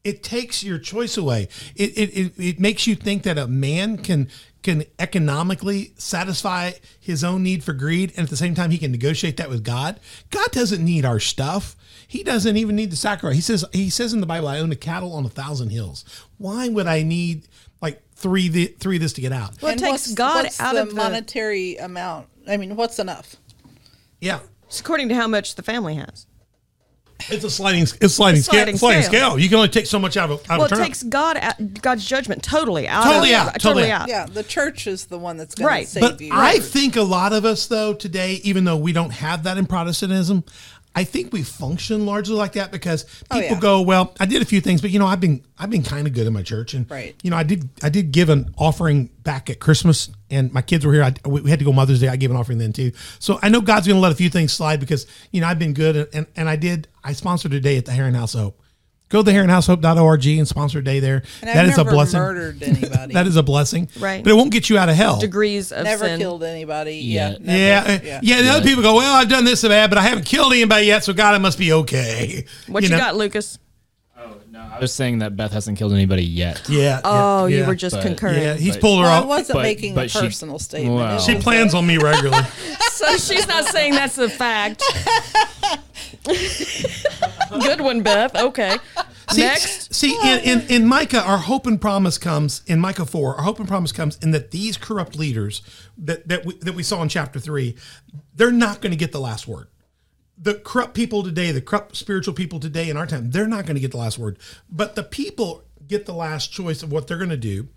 It 0.03 0.23
takes 0.23 0.63
your 0.63 0.77
choice 0.77 1.17
away. 1.17 1.49
It, 1.75 1.97
it, 1.97 2.17
it, 2.17 2.33
it 2.37 2.59
makes 2.59 2.87
you 2.87 2.95
think 2.95 3.23
that 3.23 3.37
a 3.37 3.47
man 3.47 3.97
can 3.97 4.29
can 4.73 4.83
economically 4.99 5.93
satisfy 5.97 6.71
his 6.99 7.23
own 7.23 7.41
need 7.43 7.63
for 7.63 7.73
greed 7.73 8.11
and 8.15 8.25
at 8.25 8.29
the 8.29 8.37
same 8.37 8.53
time 8.55 8.71
he 8.71 8.77
can 8.77 8.91
negotiate 8.91 9.37
that 9.37 9.49
with 9.49 9.63
God. 9.63 9.99
God 10.29 10.51
doesn't 10.51 10.83
need 10.83 11.05
our 11.05 11.19
stuff. 11.19 11.75
He 12.07 12.23
doesn't 12.23 12.55
even 12.57 12.75
need 12.75 12.91
the 12.91 12.95
sacrifice. 12.95 13.35
He 13.35 13.41
says 13.41 13.65
he 13.73 13.89
says 13.89 14.13
in 14.13 14.19
the 14.21 14.25
Bible, 14.27 14.47
I 14.47 14.59
own 14.59 14.71
a 14.71 14.75
cattle 14.75 15.13
on 15.13 15.25
a 15.25 15.29
thousand 15.29 15.69
hills. 15.71 16.05
Why 16.37 16.69
would 16.69 16.87
I 16.87 17.01
need 17.03 17.47
like 17.81 18.01
three 18.15 18.47
the, 18.49 18.67
three 18.79 18.97
of 18.97 19.01
this 19.01 19.13
to 19.13 19.21
get 19.21 19.31
out? 19.33 19.61
Well, 19.61 19.69
it 19.69 19.73
And 19.73 19.79
takes 19.81 19.91
what's- 19.91 20.13
God 20.13 20.43
what's 20.43 20.59
out 20.59 20.75
the 20.75 20.81
of 20.83 20.89
the. 20.89 20.95
monetary 20.95 21.75
amount. 21.77 22.27
I 22.47 22.57
mean, 22.57 22.75
what's 22.75 22.99
enough? 22.99 23.35
Yeah. 24.21 24.39
It's 24.67 24.79
according 24.79 25.09
to 25.09 25.15
how 25.15 25.27
much 25.27 25.55
the 25.55 25.63
family 25.63 25.95
has. 25.95 26.25
It's 27.29 27.43
a 27.43 27.49
sliding 27.49 27.81
it's 27.83 28.13
sliding, 28.13 28.41
sliding 28.41 28.41
scale, 28.41 28.77
sliding 28.77 29.03
scale. 29.03 29.29
scale. 29.31 29.39
You 29.39 29.49
can 29.49 29.57
only 29.57 29.69
take 29.69 29.87
so 29.87 29.97
much 29.99 30.17
out 30.17 30.29
of, 30.29 30.39
out 30.51 30.59
Well, 30.59 30.65
of 30.67 30.71
it 30.71 30.75
turn. 30.75 30.85
takes 30.85 31.03
God 31.03 31.37
out, 31.37 31.81
God's 31.81 32.05
judgment 32.05 32.43
totally 32.43 32.87
out. 32.87 33.03
Totally 33.03 33.33
of, 33.33 33.39
out, 33.47 33.53
Totally, 33.59 33.59
totally 33.83 33.91
out. 33.91 34.01
out. 34.03 34.07
Yeah, 34.07 34.25
the 34.27 34.43
church 34.43 34.85
is 34.87 35.05
the 35.05 35.17
one 35.17 35.35
that's 35.37 35.55
going 35.55 35.67
Right. 35.67 35.85
to 35.87 35.91
save 35.93 36.01
But 36.01 36.21
you. 36.21 36.29
I 36.31 36.59
think 36.59 36.95
a 36.95 37.01
lot 37.01 37.33
of 37.33 37.43
us, 37.43 37.65
though, 37.67 37.93
today, 37.93 38.39
even 38.43 38.65
though 38.65 38.77
we 38.77 38.93
don't 38.93 39.09
have 39.11 39.43
that 39.43 39.57
in 39.57 39.65
Protestantism, 39.65 40.43
I 40.97 41.03
think 41.03 41.31
we 41.31 41.43
function 41.43 42.07
largely 42.07 42.33
like 42.35 42.53
that 42.53 42.71
because 42.71 43.05
oh, 43.29 43.35
people 43.35 43.37
Oh, 43.37 43.53
yeah. 43.53 43.59
go, 43.59 43.81
"Well, 43.81 44.15
I 44.19 44.25
did 44.25 44.41
a 44.41 44.45
few 44.45 44.61
things, 44.61 44.81
but 44.81 44.89
you 44.89 44.97
know, 44.97 45.05
I've 45.05 45.19
been 45.19 45.43
I've 45.59 45.69
been 45.69 45.83
kind 45.83 46.07
of 46.07 46.13
good 46.13 46.25
in 46.25 46.33
my 46.33 46.41
church, 46.41 46.73
and 46.73 46.89
Right. 46.89 47.15
you 47.21 47.29
know, 47.29 47.37
I 47.37 47.43
did 47.43 47.69
I 47.83 47.89
did 47.89 48.11
give 48.11 48.29
an 48.29 48.53
offering 48.57 49.11
back 49.23 49.51
at 49.51 49.59
Christmas, 49.59 50.09
and 50.31 50.51
my 50.51 50.63
kids 50.63 50.85
were 50.87 50.93
here. 50.93 51.03
I, 51.03 51.13
we 51.29 51.41
we 51.41 51.49
had 51.51 51.59
to 51.59 51.65
go 51.65 51.71
Mother's 51.71 51.99
Day. 51.99 52.07
I 52.07 52.15
gave 52.15 52.31
an 52.31 52.37
offering 52.37 52.57
then 52.57 52.73
too, 52.73 52.91
so 53.19 53.37
I 53.43 53.49
know 53.49 53.61
God's 53.61 53.85
going 53.85 53.97
to 53.97 54.01
let 54.01 54.11
a 54.11 54.15
few 54.15 54.29
things 54.31 54.51
slide 54.53 54.79
because 54.79 55.05
you 55.31 55.39
know 55.41 55.47
I've 55.47 55.59
been 55.59 55.73
good, 55.73 55.95
and 55.95 56.07
and, 56.13 56.25
and 56.35 56.49
I 56.49 56.55
did 56.55 56.87
I 57.03 57.13
sponsored 57.13 57.53
a 57.53 57.59
day 57.59 57.77
at 57.77 57.85
the 57.85 57.91
Heron 57.91 58.15
House 58.15 58.33
of 58.33 58.39
Hope. 58.41 58.61
Go 59.09 59.19
to 59.19 59.23
the 59.23 59.31
heronhousehope.org 59.31 60.25
and 60.27 60.47
sponsor 60.47 60.79
a 60.79 60.83
day 60.83 60.99
there. 60.99 61.23
and 61.41 61.47
That 61.49 61.57
I've 61.63 61.69
is 61.71 61.77
never 61.77 61.89
a 61.89 61.93
blessing. 61.93 62.19
murdered 62.19 62.61
anybody. 62.63 63.13
That 63.17 63.25
is 63.27 63.37
a 63.37 63.43
blessing, 63.43 63.87
Right. 63.99 64.21
But 64.23 64.31
it 64.31 64.35
won't 64.35 64.51
get 64.51 64.69
you 64.69 64.77
out 64.77 64.89
of 64.89 64.95
hell. 64.95 65.17
Degrees 65.19 65.71
of 65.71 65.85
never 65.85 66.05
sin. 66.05 66.19
killed 66.19 66.43
anybody. 66.43 66.95
Yeah. 66.97 67.29
Yeah. 67.31 67.37
never. 67.39 67.57
Yeah, 67.57 67.83
uh, 67.95 67.99
yeah. 68.03 68.19
yeah. 68.21 68.41
The 68.41 68.49
other 68.49 68.63
people 68.67 68.83
go, 68.83 68.95
well, 68.95 69.13
I've 69.15 69.29
done 69.29 69.45
this 69.45 69.61
so 69.61 69.69
bad, 69.69 69.89
but 69.89 69.97
I 69.97 70.01
haven't 70.01 70.25
killed 70.25 70.51
anybody 70.51 70.87
yet, 70.87 71.03
so 71.05 71.13
God, 71.13 71.35
it 71.35 71.39
must 71.39 71.57
be 71.57 71.71
okay. 71.73 72.45
What 72.67 72.83
you, 72.83 72.89
know? 72.89 72.97
got, 72.97 73.15
Lucas? 73.15 73.59
Oh 74.19 74.35
no, 74.51 74.59
I 74.59 74.79
was 74.79 74.93
saying 74.93 75.19
that 75.19 75.37
Beth 75.37 75.53
hasn't 75.53 75.77
killed 75.77 75.93
anybody 75.93 76.23
yet. 76.25 76.67
Yeah. 76.67 76.99
Oh, 77.05 77.45
yeah, 77.45 77.55
you 77.55 77.61
yeah. 77.61 77.67
were 77.67 77.75
just 77.75 77.95
but- 77.95 78.03
concurring. 78.03 78.41
Yeah, 78.41 78.55
he's 78.55 78.75
but- 78.75 78.81
pulled 78.81 78.99
her 78.99 79.03
Well, 79.05 79.13
I 79.13 79.19
off. 79.19 79.25
wasn't 79.27 79.55
But- 79.57 79.63
making 79.63 79.93
a 79.93 79.95
but 79.95 80.11
she- 80.11 80.19
personal 80.19 80.59
statement. 80.59 80.95
Wow. 80.95 81.15
It 81.15 81.21
She 81.21 81.35
was 81.35 81.43
plans 81.43 81.73
on 81.73 81.87
me 81.87 81.97
regularly. 81.97 82.43
So 82.97 83.15
she's 83.17 83.47
not 83.47 83.65
saying 83.65 83.93
that's 83.93 84.17
a 84.17 84.27
fact. 84.27 84.81
Good 87.61 87.81
one, 87.81 88.01
Beth. 88.01 88.35
Okay. 88.35 88.77
See, 89.29 89.41
Next. 89.41 89.93
see, 89.93 90.17
in, 90.23 90.39
in, 90.39 90.67
in 90.69 90.87
Micah, 90.87 91.21
our 91.21 91.37
hope 91.37 91.67
and 91.67 91.81
promise 91.81 92.17
comes 92.17 92.61
in 92.65 92.79
Micah 92.79 93.05
four. 93.05 93.35
Our 93.35 93.43
hope 93.43 93.59
and 93.59 93.67
promise 93.67 93.91
comes 93.91 94.17
in 94.19 94.31
that 94.31 94.51
these 94.51 94.77
corrupt 94.77 95.17
leaders 95.17 95.61
that 95.97 96.29
that 96.29 96.45
we, 96.45 96.55
that 96.59 96.75
we 96.75 96.81
saw 96.83 97.01
in 97.01 97.09
chapter 97.09 97.37
three, 97.37 97.75
they're 98.33 98.53
not 98.53 98.79
going 98.79 98.91
to 98.91 98.97
get 98.97 99.11
the 99.11 99.19
last 99.19 99.45
word. 99.45 99.67
The 100.37 100.53
corrupt 100.53 100.93
people 100.93 101.23
today, 101.23 101.51
the 101.51 101.59
corrupt 101.59 101.97
spiritual 101.97 102.35
people 102.35 102.61
today 102.61 102.89
in 102.89 102.95
our 102.95 103.05
time, 103.05 103.31
they're 103.31 103.47
not 103.47 103.65
going 103.65 103.75
to 103.75 103.81
get 103.81 103.91
the 103.91 103.97
last 103.97 104.17
word. 104.17 104.39
But 104.69 104.95
the 104.95 105.03
people 105.03 105.65
get 105.85 106.05
the 106.05 106.13
last 106.13 106.53
choice 106.53 106.81
of 106.81 106.91
what 106.91 107.07
they're 107.07 107.17
going 107.17 107.29
to 107.29 107.37
do, 107.37 107.67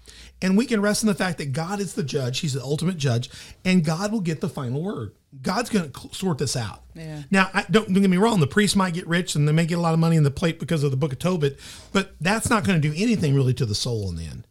and 0.43 0.57
we 0.57 0.67
can 0.67 0.81
rest 0.81 1.03
in 1.03 1.07
the 1.07 1.15
fact 1.15 1.39
that 1.39 1.53
God 1.53 1.81
is 1.81 1.95
the 1.95 2.03
judge. 2.03 2.41
He's 2.41 2.55
the 2.55 2.63
ultimate 2.63 2.97
judge, 2.97 3.31
and 3.65 3.85
God 3.85 4.13
will 4.13 4.21
get 4.21 4.41
the 4.41 4.49
final 4.49 4.83
word. 4.83 5.13
God's 5.43 5.71
going 5.71 5.91
to 5.91 6.09
sort 6.13 6.39
this 6.39 6.57
out. 6.57 6.83
Yeah. 6.95 7.23
Now, 7.31 7.51
I, 7.55 7.65
don't, 7.71 7.87
don't 7.93 8.03
get 8.03 8.11
me 8.11 8.17
wrong. 8.17 8.41
The 8.41 8.49
priests 8.49 8.75
might 8.75 8.95
get 8.95 9.07
rich 9.07 9.37
and 9.37 9.47
they 9.47 9.53
may 9.53 9.65
get 9.65 9.79
a 9.79 9.81
lot 9.81 9.95
of 9.95 10.01
money 10.01 10.17
in 10.17 10.25
the 10.25 10.31
plate 10.31 10.59
because 10.59 10.83
of 10.83 10.91
the 10.91 10.97
Book 10.97 11.13
of 11.13 11.21
Tobit, 11.21 11.57
but 11.93 12.17
that's 12.21 12.51
not 12.51 12.65
going 12.65 12.81
to 12.81 12.89
do 12.89 12.95
anything 12.97 13.33
really 13.35 13.55
to 13.55 13.65
the 13.65 13.75
soul 13.75 14.09
in 14.09 14.17
the 14.17 14.25
end. 14.25 14.47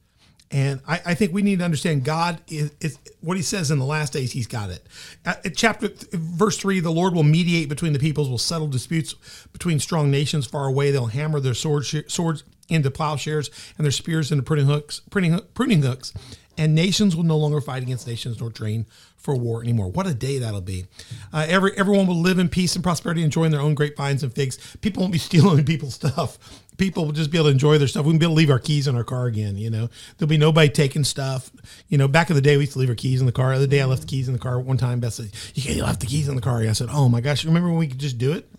And 0.51 0.81
I, 0.87 1.01
I 1.07 1.13
think 1.15 1.33
we 1.33 1.41
need 1.41 1.59
to 1.59 1.65
understand 1.65 2.05
God 2.05 2.41
is, 2.47 2.71
is 2.79 2.97
what 3.21 3.37
He 3.37 3.43
says 3.43 3.69
in 3.69 3.77
the 3.77 3.85
last 3.85 4.13
days. 4.13 4.31
He's 4.31 4.47
got 4.47 4.69
it. 4.69 4.83
Uh, 5.25 5.35
at 5.45 5.55
chapter 5.55 5.89
verse 6.11 6.57
three, 6.57 6.79
the 6.79 6.89
Lord 6.89 7.13
will 7.13 7.23
mediate 7.23 7.69
between 7.69 7.93
the 7.93 7.99
peoples, 7.99 8.29
will 8.29 8.39
settle 8.39 8.67
disputes 8.67 9.13
between 9.51 9.79
strong 9.79 10.09
nations 10.09 10.47
far 10.47 10.65
away. 10.65 10.89
They'll 10.89 11.05
hammer 11.07 11.39
their 11.39 11.53
swords 11.53 11.93
swords 12.07 12.43
into 12.69 12.91
plowshares 12.91 13.49
and 13.77 13.85
their 13.85 13.91
spears 13.91 14.31
into 14.31 14.43
pruning 14.43 14.67
hooks, 14.67 15.01
pruning, 15.09 15.39
pruning 15.53 15.81
hooks. 15.81 16.13
And 16.57 16.75
nations 16.75 17.15
will 17.15 17.23
no 17.23 17.37
longer 17.37 17.61
fight 17.61 17.83
against 17.83 18.05
nations 18.05 18.41
nor 18.41 18.51
train 18.51 18.85
for 19.15 19.35
war 19.35 19.61
anymore. 19.61 19.89
What 19.89 20.07
a 20.07 20.13
day 20.13 20.39
that'll 20.39 20.59
be! 20.61 20.87
Uh, 21.31 21.45
every 21.47 21.71
everyone 21.77 22.07
will 22.07 22.19
live 22.19 22.39
in 22.39 22.49
peace 22.49 22.75
and 22.75 22.83
prosperity, 22.83 23.23
enjoying 23.23 23.51
their 23.51 23.61
own 23.61 23.75
grapevines 23.75 24.23
and 24.23 24.33
figs. 24.33 24.57
People 24.81 25.01
won't 25.01 25.13
be 25.13 25.19
stealing 25.29 25.63
people's 25.65 25.95
stuff. 25.95 26.37
People 26.77 27.05
will 27.05 27.11
just 27.11 27.29
be 27.29 27.37
able 27.37 27.47
to 27.47 27.51
enjoy 27.51 27.77
their 27.77 27.87
stuff. 27.87 28.05
We 28.05 28.11
won't 28.11 28.21
be 28.21 28.25
able 28.25 28.35
to 28.35 28.37
leave 28.37 28.49
our 28.49 28.59
keys 28.59 28.87
in 28.87 28.95
our 28.95 29.03
car 29.03 29.27
again. 29.27 29.57
You 29.57 29.69
know, 29.69 29.89
there'll 30.17 30.29
be 30.29 30.37
nobody 30.37 30.69
taking 30.69 31.03
stuff. 31.03 31.51
You 31.89 31.97
know, 31.97 32.07
back 32.07 32.29
in 32.29 32.35
the 32.35 32.41
day, 32.41 32.55
we 32.55 32.63
used 32.63 32.73
to 32.73 32.79
leave 32.79 32.89
our 32.89 32.95
keys 32.95 33.19
in 33.19 33.25
the 33.25 33.33
car. 33.33 33.49
The 33.51 33.55
other 33.55 33.67
day, 33.67 33.81
I 33.81 33.85
left 33.85 34.01
the 34.01 34.07
keys 34.07 34.27
in 34.27 34.33
the 34.33 34.39
car. 34.39 34.59
One 34.59 34.77
time, 34.77 34.99
Beth 34.99 35.13
said, 35.13 35.31
"You 35.53 35.63
can't 35.63 35.77
left 35.79 35.99
the 35.99 36.07
keys 36.07 36.27
in 36.27 36.35
the 36.35 36.41
car." 36.41 36.59
I 36.59 36.71
said, 36.71 36.87
"Oh 36.91 37.09
my 37.09 37.21
gosh! 37.21 37.43
Remember 37.45 37.69
when 37.69 37.79
we 37.79 37.87
could 37.87 37.99
just 37.99 38.17
do 38.17 38.31
it? 38.33 38.49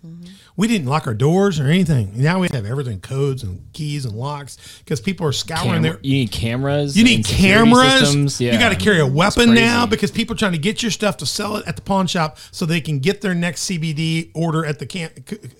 We 0.61 0.67
didn't 0.67 0.85
lock 0.85 1.07
our 1.07 1.15
doors 1.15 1.59
or 1.59 1.65
anything. 1.65 2.11
Now 2.21 2.37
we 2.41 2.47
have 2.53 2.67
everything, 2.67 2.99
codes 3.01 3.41
and 3.41 3.73
keys 3.73 4.05
and 4.05 4.13
locks, 4.13 4.79
because 4.85 5.01
people 5.01 5.25
are 5.25 5.31
scouring 5.31 5.71
Cam- 5.71 5.81
their 5.81 5.99
you 6.03 6.13
need 6.13 6.31
cameras. 6.31 6.95
you 6.95 7.03
need 7.03 7.25
cameras. 7.25 8.01
systems. 8.01 8.39
Yeah. 8.39 8.53
You 8.53 8.59
got 8.59 8.69
to 8.69 8.75
carry 8.75 8.99
a 8.99 9.07
weapon 9.07 9.55
now 9.55 9.87
because 9.87 10.11
people 10.11 10.35
are 10.35 10.37
trying 10.37 10.51
to 10.51 10.59
get 10.59 10.83
your 10.83 10.91
stuff 10.91 11.17
to 11.17 11.25
sell 11.25 11.55
it 11.55 11.67
at 11.67 11.77
the 11.77 11.81
pawn 11.81 12.05
shop 12.05 12.37
so 12.51 12.67
they 12.67 12.79
can 12.79 12.99
get 12.99 13.21
their 13.21 13.33
next 13.33 13.67
CBD 13.67 14.29
order 14.35 14.63
at 14.63 14.77
the 14.77 14.85
can- 14.85 15.09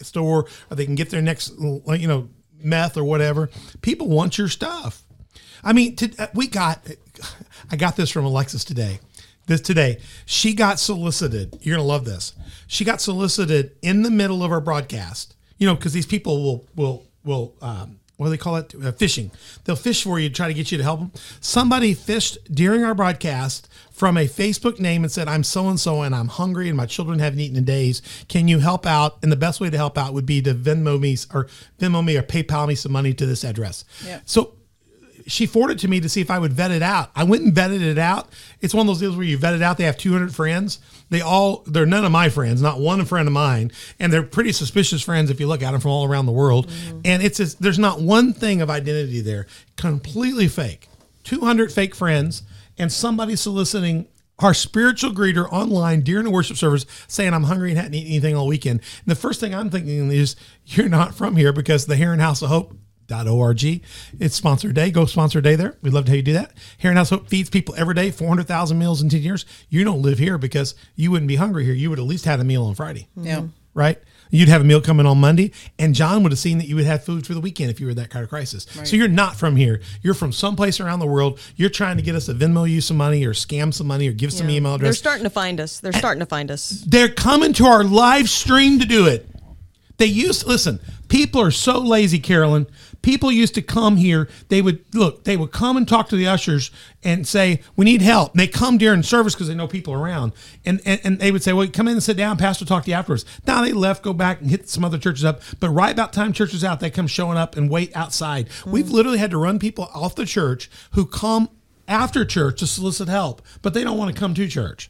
store 0.04 0.46
or 0.70 0.76
they 0.76 0.86
can 0.86 0.94
get 0.94 1.10
their 1.10 1.24
next 1.24 1.52
you 1.60 2.08
know 2.08 2.30
meth 2.60 2.96
or 2.96 3.04
whatever. 3.04 3.50
People 3.82 4.08
want 4.08 4.38
your 4.38 4.50
stuff. 4.50 5.02
I 5.64 5.74
mean, 5.74 5.96
to, 5.96 6.12
uh, 6.20 6.28
we 6.36 6.46
got 6.46 6.88
I 7.72 7.76
got 7.76 7.96
this 7.96 8.12
from 8.12 8.26
Alexis 8.26 8.64
today. 8.64 9.00
This 9.48 9.62
today, 9.62 10.00
she 10.26 10.54
got 10.54 10.80
solicited. 10.80 11.58
You're 11.62 11.78
gonna 11.78 11.88
love 11.88 12.06
this. 12.06 12.34
She 12.68 12.86
got 12.86 13.02
solicited 13.02 13.76
in 13.82 14.04
the 14.04 14.12
middle 14.12 14.44
of 14.44 14.52
our 14.52 14.62
broadcast. 14.62 15.36
You 15.58 15.68
know, 15.68 15.76
because 15.76 15.94
these 15.94 16.06
people 16.06 16.44
will 16.44 16.68
will 16.76 17.06
will 17.24 17.54
um, 17.62 18.00
what 18.22 18.28
do 18.28 18.32
they 18.32 18.38
call 18.38 18.58
it? 18.58 18.76
Uh, 18.76 18.92
fishing. 18.92 19.32
They'll 19.64 19.76
fish 19.76 20.04
for 20.04 20.20
you, 20.20 20.30
to 20.30 20.36
try 20.36 20.48
to 20.48 20.54
get 20.54 20.72
you 20.72 20.78
to 20.78 20.84
help 20.84 21.00
them. 21.00 21.12
Somebody 21.40 21.96
fished 21.96 22.38
during 22.54 22.84
our 22.84 22.94
broadcast 22.94 23.68
from 23.92 24.16
a 24.16 24.28
Facebook 24.28 24.80
name 24.80 25.04
and 25.04 25.12
said, 25.12 25.28
"I'm 25.28 25.44
so 25.44 25.68
and 25.68 25.80
so, 25.80 26.04
and 26.04 26.14
I'm 26.14 26.28
hungry, 26.28 26.68
and 26.68 26.78
my 26.78 26.86
children 26.86 27.18
haven't 27.18 27.40
eaten 27.40 27.58
in 27.58 27.66
days. 27.66 28.04
Can 28.28 28.48
you 28.48 28.60
help 28.60 28.86
out?" 28.86 29.18
And 29.24 29.32
the 29.32 29.38
best 29.38 29.60
way 29.60 29.72
to 29.72 29.78
help 29.78 29.98
out 29.98 30.14
would 30.14 30.28
be 30.28 30.40
to 30.44 30.54
Venmo 30.54 31.00
me 31.00 31.18
or 31.34 31.48
Venmo 31.80 32.06
me 32.06 32.16
or 32.16 32.22
PayPal 32.22 32.68
me 32.68 32.76
some 32.76 32.92
money 32.92 33.14
to 33.16 33.26
this 33.26 33.44
address. 33.44 33.86
Yeah. 34.06 34.20
So 34.26 34.54
she 35.32 35.46
forwarded 35.46 35.80
to 35.80 35.88
me 35.88 36.02
to 36.02 36.10
see 36.10 36.20
if 36.20 36.30
I 36.30 36.38
would 36.38 36.52
vet 36.52 36.72
it 36.72 36.84
out. 36.84 37.10
I 37.16 37.24
went 37.24 37.44
and 37.44 37.54
vetted 37.54 37.82
it 37.82 37.98
out. 37.98 38.30
It's 38.60 38.74
one 38.74 38.82
of 38.82 38.88
those 38.88 39.00
deals 39.00 39.16
where 39.16 39.26
you 39.26 39.38
vet 39.38 39.54
it 39.54 39.62
out. 39.62 39.78
They 39.78 39.86
have 39.86 39.98
200 39.98 40.36
friends. 40.36 40.80
They 41.10 41.22
all, 41.22 41.64
they're 41.66 41.86
none 41.86 42.04
of 42.04 42.12
my 42.12 42.28
friends, 42.28 42.62
not 42.62 42.82
one 42.82 43.06
friend 43.06 43.28
of 43.28 43.34
mine. 43.34 43.72
And 43.98 44.12
they're 44.12 44.24
pretty 44.24 44.52
suspicious 44.52 45.02
friends 45.02 45.30
if 45.30 45.40
you 45.40 45.48
look 45.48 45.64
at 45.64 45.72
them 45.72 45.80
from 45.80 45.92
all 45.92 46.06
around 46.06 46.26
the 46.26 46.34
world. 46.34 46.68
Mm-hmm. 46.68 47.00
And 47.06 47.24
it's, 47.24 47.38
just, 47.38 47.62
there's 47.62 47.80
not 47.80 48.02
one 48.02 48.34
thing 48.34 48.62
of 48.62 48.70
identity 48.70 49.22
there. 49.22 49.48
Completely 49.78 50.50
fake. 50.50 50.90
200 51.24 51.72
fake 51.72 51.96
friends 51.96 52.44
and 52.78 52.92
somebody 52.92 53.38
soliciting 53.38 54.08
our 54.40 54.54
spiritual 54.54 55.12
greeter 55.12 55.50
online 55.52 56.02
during 56.02 56.26
a 56.26 56.32
worship 56.32 56.58
service 56.58 56.86
saying, 57.08 57.34
I'm 57.34 57.44
hungry 57.44 57.70
and 57.70 57.78
hadn't 57.78 57.94
eaten 57.94 58.12
anything 58.12 58.36
all 58.36 58.48
weekend. 58.48 58.80
And 58.80 59.08
the 59.08 59.16
first 59.16 59.40
thing 59.40 59.56
I'm 59.56 59.70
thinking 59.70 60.12
is, 60.12 60.36
you're 60.66 60.90
not 60.90 61.16
from 61.16 61.38
here 61.38 61.54
because 61.54 61.86
the 61.86 61.96
Heron 61.96 62.20
House 62.20 62.42
of 62.42 62.50
Hope 62.50 62.76
org. 63.12 63.64
It's 64.20 64.36
sponsor 64.36 64.72
day. 64.72 64.92
Go 64.92 65.06
sponsor 65.06 65.42
day 65.42 65.56
there. 65.56 65.76
We'd 65.82 65.94
love 65.94 66.06
to 66.06 66.12
have 66.12 66.18
you 66.18 66.24
do 66.24 66.34
that. 66.34 66.52
Heron 66.80 66.98
House 66.98 67.10
Hope 67.10 67.28
feeds 67.30 67.50
people 67.50 67.76
every 67.78 67.94
day, 67.94 68.12
400,000 68.12 68.78
meals 68.80 69.02
in 69.02 69.10
10 69.10 69.22
years. 69.22 69.46
You 69.70 69.84
don't 69.84 70.02
live 70.02 70.18
here 70.18 70.38
because 70.38 70.76
you 70.96 71.12
wouldn't 71.12 71.28
be 71.28 71.36
hungry 71.36 71.66
here. 71.66 71.74
You 71.74 71.90
would 71.90 72.00
at 72.00 72.06
least 72.06 72.26
had 72.26 72.40
a 72.40 72.44
meal 72.44 72.64
on 72.66 72.76
Friday, 72.76 73.08
Yeah. 73.22 73.44
right? 73.74 74.00
You'd 74.34 74.48
have 74.48 74.62
a 74.62 74.64
meal 74.64 74.80
coming 74.80 75.06
on 75.06 75.20
Monday, 75.20 75.52
and 75.78 75.94
John 75.94 76.24
would 76.24 76.32
have 76.32 76.40
seen 76.40 76.58
that 76.60 76.68
you 76.70 76.78
would 76.78 76.86
have 76.86 77.04
food 77.04 77.28
for 77.28 77.34
the 77.34 77.42
weekend 77.42 77.70
if 77.70 77.82
you 77.82 77.88
were 77.88 77.92
in 77.92 77.98
that 77.98 78.10
kind 78.10 78.24
of 78.24 78.30
crisis. 78.30 78.66
So 78.86 78.96
you're 78.96 79.10
not 79.10 79.36
from 79.36 79.58
here. 79.58 79.82
You're 80.02 80.14
from 80.14 80.32
someplace 80.32 80.80
around 80.80 81.00
the 81.00 81.06
world. 81.06 81.38
You're 81.58 81.70
trying 81.70 81.98
to 81.98 82.02
get 82.02 82.16
us 82.16 82.28
to 82.28 82.34
Venmo 82.34 82.70
you 82.70 82.80
some 82.80 82.96
money 82.96 83.26
or 83.26 83.34
scam 83.34 83.74
some 83.74 83.88
money 83.88 84.08
or 84.08 84.14
give 84.14 84.32
some 84.32 84.50
email 84.50 84.76
address. 84.76 84.88
They're 84.88 84.94
starting 84.94 85.26
to 85.26 85.30
find 85.30 85.60
us. 85.60 85.82
They're 85.82 85.92
starting 85.92 86.22
to 86.22 86.26
find 86.26 86.50
us. 86.50 86.70
They're 86.88 87.10
coming 87.10 87.52
to 87.54 87.66
our 87.66 87.84
live 87.84 88.30
stream 88.30 88.80
to 88.80 88.86
do 88.86 89.06
it. 89.08 89.28
They 89.98 90.06
used 90.06 90.46
listen. 90.46 90.80
People 91.08 91.42
are 91.42 91.52
so 91.52 91.80
lazy, 91.80 92.20
Carolyn. 92.20 92.68
People 93.02 93.32
used 93.32 93.56
to 93.56 93.62
come 93.62 93.98
here. 93.98 94.30
They 94.50 94.62
would 94.62 94.84
look. 94.94 95.24
They 95.24 95.36
would 95.36 95.52
come 95.52 95.76
and 95.76 95.88
talk 95.88 96.10
to 96.10 96.16
the 96.16 96.28
ushers 96.28 96.72
and 97.04 97.28
say, 97.28 97.62
"We 97.76 97.86
need 97.86 98.02
help." 98.02 98.32
And 98.32 98.40
they 98.40 98.48
come 98.48 98.78
during 98.78 99.04
service 99.04 99.34
because 99.34 99.48
they 99.48 99.56
know 99.56 99.68
people 99.68 99.94
around, 99.94 100.34
and, 100.66 100.82
and 100.86 101.02
and 101.04 101.20
they 101.20 101.32
would 101.32 101.44
say, 101.44 101.54
"Well, 101.54 101.68
come 101.68 101.88
in 101.88 101.94
and 101.94 102.04
sit 102.04 102.18
down. 102.18 102.38
Pastor, 102.38 102.66
talk 102.66 102.84
to 102.86 102.92
you 102.92 102.96
afterwards." 102.96 103.26
Now 103.48 103.62
they 103.64 103.74
left, 103.74 104.04
go 104.04 104.14
back 104.14 104.42
and 104.42 104.50
hit 104.50 104.70
some 104.70 104.86
other 104.86 104.98
churches 104.98 105.26
up. 105.26 105.42
But 105.60 105.70
right 105.70 105.92
about 105.92 106.14
time 106.14 106.32
church 106.34 106.54
is 106.54 106.64
out, 106.64 106.80
they 106.80 106.90
come 106.90 107.08
showing 107.08 107.38
up 107.38 107.58
and 107.58 107.70
wait 107.70 107.96
outside. 107.96 108.50
Hmm. 108.64 108.72
We've 108.72 108.90
literally 108.90 109.18
had 109.18 109.32
to 109.32 109.38
run 109.38 109.60
people 109.60 109.90
off 109.94 110.16
the 110.16 110.26
church 110.26 110.70
who 110.92 111.06
come 111.06 111.50
after 111.88 112.24
church 112.24 112.60
to 112.60 112.68
solicit 112.68 113.10
help, 113.10 113.42
but 113.62 113.74
they 113.74 113.84
don't 113.84 113.98
want 113.98 114.14
to 114.14 114.20
come 114.20 114.34
to 114.36 114.48
church. 114.48 114.90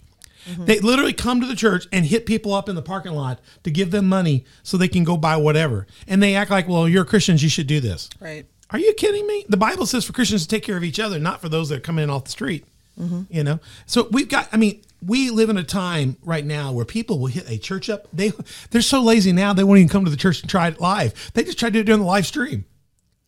Mm-hmm. 0.50 0.66
They 0.66 0.80
literally 0.80 1.14
come 1.14 1.42
to 1.42 1.48
the 1.48 1.56
church 1.56 1.88
and 1.92 2.06
hit 2.06 2.26
people 2.26 2.54
up 2.54 2.70
in 2.70 2.76
the 2.76 2.82
parking 2.82 3.14
lot 3.14 3.40
to 3.64 3.72
give 3.72 3.92
them 3.92 4.08
money 4.08 4.46
so 4.64 4.78
they 4.78 4.88
can 4.88 5.04
go 5.04 5.18
buy 5.18 5.38
whatever. 5.38 5.88
And 6.08 6.22
they 6.22 6.36
act 6.36 6.52
like, 6.52 6.68
well, 6.68 6.88
you're 6.88 7.06
Christians, 7.06 7.44
you 7.44 7.50
should 7.50 7.68
do 7.68 7.80
this. 7.80 8.10
Right. 8.20 8.46
Are 8.70 8.80
you 8.80 8.94
kidding 8.94 9.28
me? 9.28 9.46
The 9.50 9.58
Bible 9.58 9.86
says 9.86 10.06
for 10.06 10.14
Christians 10.14 10.44
to 10.44 10.48
take 10.48 10.64
care 10.64 10.78
of 10.78 10.84
each 10.84 11.00
other, 11.00 11.20
not 11.20 11.42
for 11.42 11.50
those 11.50 11.70
that 11.70 11.84
come 11.84 12.00
in 12.00 12.10
off 12.10 12.26
the 12.26 12.32
street. 12.32 12.66
Mm-hmm. 13.00 13.24
You 13.30 13.44
know? 13.44 13.60
So 13.86 14.08
we've 14.12 14.30
got, 14.30 14.48
I 14.52 14.58
mean, 14.58 14.82
we 15.06 15.30
live 15.30 15.50
in 15.50 15.58
a 15.58 15.64
time 15.64 16.18
right 16.24 16.46
now 16.46 16.72
where 16.72 16.86
people 16.86 17.20
will 17.20 17.28
hit 17.28 17.50
a 17.50 17.58
church 17.58 17.90
up. 17.90 18.08
They 18.14 18.32
they're 18.70 18.82
so 18.82 19.02
lazy 19.02 19.32
now 19.32 19.54
they 19.54 19.64
won't 19.64 19.80
even 19.80 19.90
come 19.90 20.06
to 20.06 20.12
the 20.12 20.18
church 20.18 20.42
and 20.42 20.50
try 20.50 20.68
it 20.68 20.80
live. 20.80 21.32
They 21.34 21.44
just 21.44 21.58
try 21.58 21.70
to 21.70 21.74
do 21.74 21.80
it 21.80 21.86
during 21.86 22.02
the 22.02 22.08
live 22.08 22.28
stream. 22.28 22.66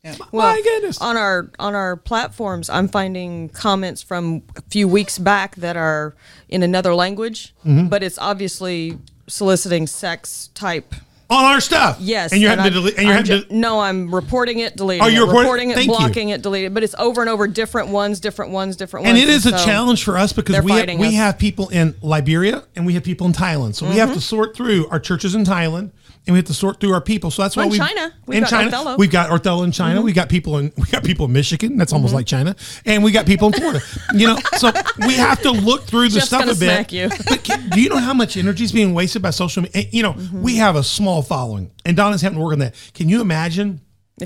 Yeah. 0.04 0.16
My 0.34 0.60
goodness. 0.62 1.00
on 1.00 1.16
our 1.16 1.50
on 1.60 1.76
our 1.76 1.96
platforms 1.96 2.70
i'm 2.70 2.90
finding 2.90 3.48
comments 3.48 4.02
from 4.02 4.44
a 4.58 4.62
few 4.64 4.86
weeks 4.86 5.18
back 5.18 5.56
that 5.56 5.78
are 5.78 6.14
in 6.50 6.62
another 6.62 6.94
language 6.94 7.54
Mm-hmm. 7.66 7.88
but 7.88 8.04
it's 8.04 8.18
obviously 8.18 8.98
soliciting 9.28 9.88
sex 9.88 10.50
type 10.56 10.94
On 11.30 11.46
our 11.46 11.62
stuff. 11.62 12.00
yes 12.02 12.34
And 12.34 12.42
you're 12.42 12.50
having 12.50 12.66
to 12.66 12.72
I'm- 12.72 12.74
delete 12.82 12.98
and 12.98 13.04
you're 13.08 13.16
I'm 13.16 13.26
having 13.26 13.42
ju- 13.44 13.48
to 13.48 13.56
no 13.56 13.80
i'm 13.80 14.14
reporting 14.14 14.60
it 14.60 14.76
deleting 14.76 15.04
Oh, 15.06 15.08
you're 15.08 15.24
it 15.24 15.28
reporting- 15.28 15.44
reporting 15.46 15.70
it 15.70 15.76
thank 15.76 15.88
you. 15.88 15.94
blocking 15.98 16.30
it 16.30 16.42
deleting 16.42 16.72
it 16.72 16.74
but 16.74 16.84
it's 16.84 16.96
over 17.00 17.22
and 17.22 17.30
over 17.30 17.48
different 17.48 17.88
ones 17.88 18.20
different 18.20 18.52
ones 18.52 18.76
different 18.76 19.06
ones. 19.06 19.18
and 19.18 19.26
ones 19.26 19.30
it 19.30 19.34
is 19.34 19.46
a 19.46 19.58
so- 19.58 19.64
challenge 19.66 20.04
for 20.04 20.18
us 20.18 20.34
because 20.34 20.62
we 20.66 20.72
have, 20.72 20.80
fighting 20.82 21.00
we 21.00 21.08
us. 21.08 21.14
have 21.14 21.38
people 21.40 21.70
in 21.70 21.96
Liberia 22.02 22.66
and 22.76 22.86
we 22.86 22.96
have 22.96 23.06
people 23.06 23.26
in 23.26 23.32
Thailand, 23.32 23.74
so 23.76 23.88
we 23.88 23.96
have 23.96 24.14
to 24.14 24.20
sort 24.20 24.54
through 24.54 24.86
our 24.90 25.00
churches 25.00 25.34
in 25.34 25.46
Thailand 25.46 25.92
and 26.26 26.34
we 26.34 26.38
have 26.38 26.46
to 26.46 26.54
sort 26.54 26.80
through 26.80 26.94
our 26.94 27.02
people. 27.02 27.32
So 27.32 27.42
that's 27.42 27.56
why 27.58 27.66
In 27.66 27.70
we 27.70 27.78
China. 27.78 28.14
We've 28.26 28.38
in 28.38 28.44
got 28.44 28.50
China 28.50 28.68
Othello. 28.68 28.96
we've 28.98 29.12
got 29.12 29.30
Orthello 29.30 29.64
in 29.64 29.72
China. 29.72 29.96
Mm-hmm. 29.98 30.06
We 30.06 30.14
got 30.14 30.30
people 30.30 30.58
in 30.58 30.72
we 30.78 30.86
got 30.86 31.04
people 31.04 31.26
in 31.26 31.34
Michigan. 31.34 31.78
That's 31.78 31.94
almost 31.94 32.12
mm-hmm. 32.12 32.18
like 32.18 32.28
China, 32.28 32.56
and 32.86 33.04
we 33.04 33.12
got 33.12 33.26
people 33.26 33.48
in 33.48 33.54
Florida. 33.54 33.82
you 34.14 34.28
know, 34.28 34.38
so 34.58 34.72
we 35.06 35.16
have 35.16 35.42
to 35.42 35.52
look 35.52 35.84
through 35.84 36.10
the 36.10 36.16
Jeff's 36.16 36.28
stuff 36.28 36.50
a 36.50 36.56
bit. 36.60 36.92
you. 36.92 37.10
But 37.10 37.44
can- 37.44 37.70
do 37.70 37.82
you 37.82 37.90
know 37.90 37.98
how 37.98 38.14
much 38.14 38.38
energy 38.38 38.64
is 38.64 38.72
being 38.72 38.94
wasted 38.94 39.22
by 39.22 39.32
social 39.32 39.64
media? 39.64 39.82
And, 39.82 39.86
eh, 39.86 39.90
You 39.92 40.04
know, 40.04 40.14
mm-hmm. 40.14 40.42
we 40.42 40.58
have 40.58 40.76
a 40.76 40.84
small 40.84 41.22
following, 41.22 41.72
and 41.86 41.98
Donna's 41.98 42.22
having 42.22 42.38
to 42.38 42.44
work 42.44 42.54
on 42.54 42.60
that. 42.60 42.76
Can 42.94 43.10
you 43.10 43.22
imagine 43.22 43.82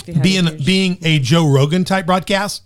you 0.06 0.14
being 0.22 0.48
a 0.48 0.52
being 0.52 0.98
a 1.04 1.20
Joe 1.20 1.48
Rogan 1.48 1.84
type 1.84 2.06
broadcast? 2.06 2.64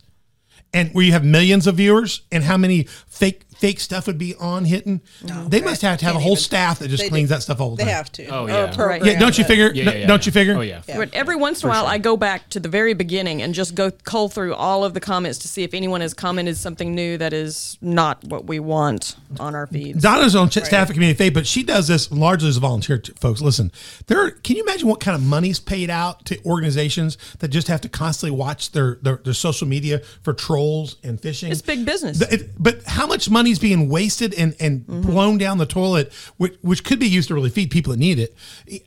and 0.73 0.89
where 0.93 1.03
you 1.03 1.11
have 1.11 1.25
millions 1.25 1.67
of 1.67 1.75
viewers 1.75 2.21
and 2.31 2.43
how 2.43 2.57
many 2.57 2.83
fake 3.07 3.43
fake 3.61 3.79
stuff 3.79 4.07
would 4.07 4.17
be 4.17 4.35
on 4.35 4.65
hitting 4.65 4.99
they 5.47 5.61
must 5.61 5.81
have 5.83 5.97
to 5.99 6.05
have 6.05 6.15
a 6.15 6.19
whole 6.19 6.31
even- 6.33 6.41
staff 6.43 6.79
that 6.79 6.87
just 6.89 7.07
cleans 7.09 7.29
do. 7.29 7.35
that 7.35 7.41
stuff 7.43 7.61
all 7.61 7.71
the 7.71 7.77
time. 7.77 7.85
They 7.87 7.93
have 7.93 8.11
to. 8.13 8.25
Oh, 8.27 8.39
oh 8.43 8.47
yeah. 8.47 8.75
program 8.75 9.05
yeah 9.05 9.19
don't 9.19 9.37
you 9.37 9.43
figure 9.45 9.71
Yeah, 9.73 9.83
yeah, 9.83 9.91
yeah, 9.99 10.07
don't 10.07 10.21
yeah. 10.21 10.25
you 10.25 10.31
figure 10.33 10.55
Oh 10.57 10.61
yeah. 10.61 10.81
But 10.87 11.13
every 11.13 11.35
once 11.35 11.63
in 11.63 11.69
a 11.69 11.71
while, 11.71 11.85
I 11.85 11.97
go 11.99 12.17
back 12.17 12.49
to 12.49 12.59
the 12.59 12.67
very 12.69 12.93
beginning 12.93 13.41
and 13.41 13.53
just 13.53 13.75
go 13.75 13.91
cull 13.91 14.27
through 14.29 14.55
all 14.55 14.83
of 14.83 14.93
the 14.93 14.99
comments 14.99 15.37
to 15.39 15.47
see 15.47 15.63
if 15.63 15.73
anyone 15.73 16.01
has 16.01 16.13
commented 16.13 16.57
something 16.57 16.93
new 16.95 17.17
that 17.19 17.31
is 17.33 17.77
not 17.81 18.23
what 18.25 18.45
we 18.47 18.59
want 18.59 19.15
on 19.39 19.53
our 19.55 19.67
feeds. 19.67 20.01
Donna's 20.01 20.35
on 20.35 20.49
ch- 20.49 20.63
staff 20.65 20.89
at 20.89 20.93
Community 20.93 21.17
Faith, 21.17 21.33
but 21.33 21.45
she 21.47 21.61
does 21.63 21.87
this 21.87 22.11
largely 22.11 22.49
as 22.49 22.57
a 22.57 22.59
volunteer. 22.59 22.97
t- 22.97 23.13
folks, 23.19 23.41
listen, 23.41 23.71
there. 24.07 24.19
Are, 24.25 24.31
can 24.31 24.55
you 24.57 24.63
imagine 24.63 24.87
what 24.87 24.99
kind 24.99 25.15
of 25.15 25.21
money's 25.23 25.59
paid 25.59 25.89
out 25.89 26.25
to 26.25 26.37
organizations 26.45 27.17
that 27.39 27.49
just 27.49 27.67
have 27.67 27.81
to 27.81 27.89
constantly 27.89 28.35
watch 28.37 28.71
their 28.71 28.97
their, 29.01 29.17
their 29.17 29.33
social 29.33 29.67
media 29.67 29.99
for 30.23 30.33
trolls 30.33 30.95
and 31.03 31.21
phishing? 31.21 31.51
It's 31.51 31.61
big 31.61 31.85
business. 31.85 32.19
The- 32.19 32.33
it- 32.33 32.49
but 32.57 32.83
how 32.85 33.05
much 33.07 33.29
money's 33.51 33.59
being 33.59 33.89
wasted 33.89 34.33
and 34.33 34.55
and 34.59 34.81
Mm-hmm. 34.87 35.01
blown 35.11 35.37
down 35.37 35.57
the 35.57 35.65
toilet, 35.65 36.11
which, 36.37 36.55
which 36.61 36.83
could 36.83 36.99
be 36.99 37.07
used 37.07 37.27
to 37.27 37.33
really 37.35 37.49
feed 37.49 37.69
people 37.71 37.91
that 37.91 37.99
need 37.99 38.17
it? 38.19 38.35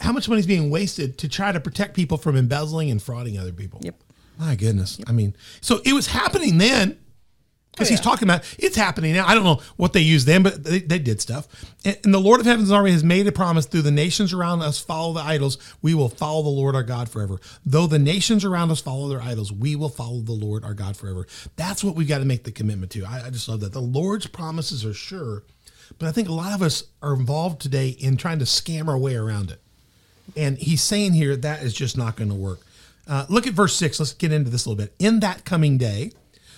How 0.00 0.12
much 0.12 0.28
money's 0.28 0.46
being 0.46 0.70
wasted 0.70 1.18
to 1.18 1.28
try 1.28 1.52
to 1.52 1.60
protect 1.60 1.94
people 1.94 2.16
from 2.18 2.36
embezzling 2.36 2.90
and 2.90 3.00
frauding 3.00 3.38
other 3.40 3.52
people? 3.52 3.80
Yep. 3.82 3.94
My 4.38 4.56
goodness. 4.56 4.98
I 5.06 5.12
mean, 5.12 5.34
so 5.60 5.80
it 5.84 5.92
was 5.92 6.08
happening 6.08 6.58
then 6.58 6.98
because 7.74 7.88
he's 7.88 7.98
yeah. 7.98 8.04
talking 8.04 8.28
about 8.28 8.44
it's 8.58 8.76
happening 8.76 9.14
now. 9.14 9.26
I 9.26 9.34
don't 9.34 9.44
know 9.44 9.60
what 9.76 9.92
they 9.92 10.00
used 10.00 10.26
then, 10.26 10.42
but 10.42 10.62
they, 10.62 10.78
they 10.78 10.98
did 10.98 11.20
stuff. 11.20 11.48
And, 11.84 11.98
and 12.04 12.14
the 12.14 12.20
Lord 12.20 12.40
of 12.40 12.46
Heaven's 12.46 12.70
army 12.70 12.92
has 12.92 13.02
made 13.02 13.26
a 13.26 13.32
promise 13.32 13.66
through 13.66 13.82
the 13.82 13.90
nations 13.90 14.32
around 14.32 14.62
us 14.62 14.78
follow 14.78 15.12
the 15.12 15.20
idols. 15.20 15.58
We 15.82 15.94
will 15.94 16.08
follow 16.08 16.42
the 16.42 16.48
Lord 16.48 16.74
our 16.74 16.82
God 16.82 17.08
forever. 17.08 17.40
Though 17.66 17.86
the 17.86 17.98
nations 17.98 18.44
around 18.44 18.70
us 18.70 18.80
follow 18.80 19.08
their 19.08 19.22
idols, 19.22 19.52
we 19.52 19.76
will 19.76 19.88
follow 19.88 20.20
the 20.20 20.32
Lord 20.32 20.64
our 20.64 20.74
God 20.74 20.96
forever. 20.96 21.26
That's 21.56 21.82
what 21.82 21.94
we've 21.94 22.08
got 22.08 22.18
to 22.18 22.24
make 22.24 22.44
the 22.44 22.52
commitment 22.52 22.92
to. 22.92 23.04
I, 23.04 23.26
I 23.26 23.30
just 23.30 23.48
love 23.48 23.60
that. 23.60 23.72
The 23.72 23.80
Lord's 23.80 24.26
promises 24.26 24.84
are 24.84 24.94
sure, 24.94 25.42
but 25.98 26.08
I 26.08 26.12
think 26.12 26.28
a 26.28 26.32
lot 26.32 26.54
of 26.54 26.62
us 26.62 26.84
are 27.02 27.14
involved 27.14 27.60
today 27.60 27.88
in 27.88 28.16
trying 28.16 28.38
to 28.38 28.44
scam 28.44 28.88
our 28.88 28.98
way 28.98 29.16
around 29.16 29.50
it. 29.50 29.60
And 30.36 30.56
he's 30.56 30.82
saying 30.82 31.12
here 31.12 31.36
that 31.36 31.62
is 31.62 31.74
just 31.74 31.98
not 31.98 32.16
going 32.16 32.30
to 32.30 32.34
work. 32.34 32.60
Uh, 33.06 33.26
look 33.28 33.46
at 33.46 33.52
verse 33.52 33.76
six. 33.76 34.00
Let's 34.00 34.14
get 34.14 34.32
into 34.32 34.50
this 34.50 34.64
a 34.64 34.70
little 34.70 34.82
bit. 34.82 34.94
In 34.98 35.20
that 35.20 35.44
coming 35.44 35.76
day, 35.76 36.12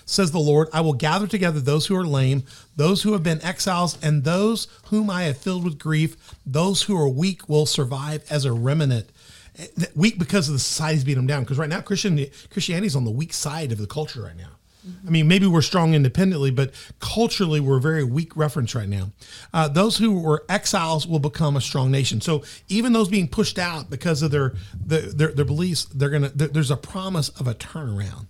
says 0.06 0.30
the 0.30 0.38
Lord, 0.38 0.68
I 0.72 0.80
will 0.80 0.92
gather 0.94 1.26
together 1.26 1.60
those 1.60 1.86
who 1.86 1.96
are 1.96 2.06
lame, 2.06 2.44
those 2.76 3.02
who 3.02 3.12
have 3.12 3.22
been 3.22 3.42
exiles, 3.44 3.98
and 4.02 4.24
those 4.24 4.68
whom 4.86 5.10
I 5.10 5.24
have 5.24 5.36
filled 5.36 5.64
with 5.64 5.78
grief. 5.78 6.16
Those 6.46 6.82
who 6.82 6.96
are 6.96 7.08
weak 7.08 7.48
will 7.48 7.66
survive 7.66 8.24
as 8.30 8.44
a 8.44 8.52
remnant. 8.52 9.10
Eh, 9.58 9.66
Weak 9.94 10.18
because 10.18 10.48
of 10.48 10.54
the 10.54 10.58
society's 10.60 11.04
beating 11.04 11.18
them 11.18 11.26
down. 11.26 11.42
Because 11.42 11.58
right 11.58 11.68
now, 11.68 11.80
Christian 11.80 12.24
Christianity's 12.50 12.96
on 12.96 13.04
the 13.04 13.10
weak 13.10 13.32
side 13.32 13.72
of 13.72 13.78
the 13.78 13.86
culture 13.86 14.22
right 14.22 14.36
now. 14.36 14.50
I 15.04 15.10
mean, 15.10 15.26
maybe 15.26 15.48
we're 15.48 15.62
strong 15.62 15.94
independently, 15.94 16.52
but 16.52 16.70
culturally, 17.00 17.58
we're 17.58 17.78
a 17.78 17.80
very 17.80 18.04
weak 18.04 18.36
reference 18.36 18.72
right 18.72 18.88
now. 18.88 19.10
Uh, 19.52 19.66
those 19.66 19.96
who 19.98 20.20
were 20.20 20.44
exiles 20.48 21.08
will 21.08 21.18
become 21.18 21.56
a 21.56 21.60
strong 21.60 21.90
nation. 21.90 22.20
So 22.20 22.44
even 22.68 22.92
those 22.92 23.08
being 23.08 23.26
pushed 23.26 23.58
out 23.58 23.90
because 23.90 24.22
of 24.22 24.30
their 24.30 24.54
their, 24.78 25.00
their, 25.02 25.32
their 25.32 25.44
beliefs, 25.44 25.86
they're 25.86 26.10
gonna. 26.10 26.28
there- 26.28 26.46
There's 26.46 26.70
a 26.70 26.76
promise 26.76 27.30
of 27.30 27.48
a 27.48 27.54
turnaround. 27.54 28.28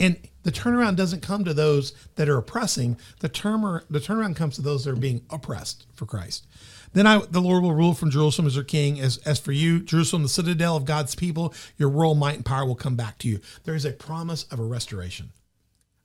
And 0.00 0.16
the 0.42 0.52
turnaround 0.52 0.96
doesn't 0.96 1.22
come 1.22 1.44
to 1.44 1.54
those 1.54 1.92
that 2.16 2.28
are 2.28 2.38
oppressing. 2.38 2.96
The 3.20 3.28
term 3.28 3.82
the 3.90 4.00
turnaround 4.00 4.36
comes 4.36 4.56
to 4.56 4.62
those 4.62 4.84
that 4.84 4.90
are 4.92 4.96
being 4.96 5.22
oppressed 5.30 5.86
for 5.94 6.06
Christ. 6.06 6.46
Then 6.92 7.06
I, 7.06 7.18
the 7.30 7.40
Lord 7.40 7.62
will 7.62 7.74
rule 7.74 7.94
from 7.94 8.10
Jerusalem 8.10 8.46
as 8.46 8.54
their 8.54 8.64
king. 8.64 9.00
As, 9.00 9.18
as 9.18 9.38
for 9.38 9.52
you, 9.52 9.80
Jerusalem, 9.80 10.22
the 10.22 10.28
citadel 10.28 10.76
of 10.76 10.84
God's 10.84 11.14
people, 11.14 11.54
your 11.78 11.88
royal 11.88 12.14
might 12.14 12.36
and 12.36 12.44
power 12.44 12.66
will 12.66 12.74
come 12.74 12.96
back 12.96 13.18
to 13.18 13.28
you. 13.28 13.40
There 13.64 13.74
is 13.74 13.84
a 13.84 13.92
promise 13.92 14.44
of 14.44 14.60
a 14.60 14.64
restoration. 14.64 15.30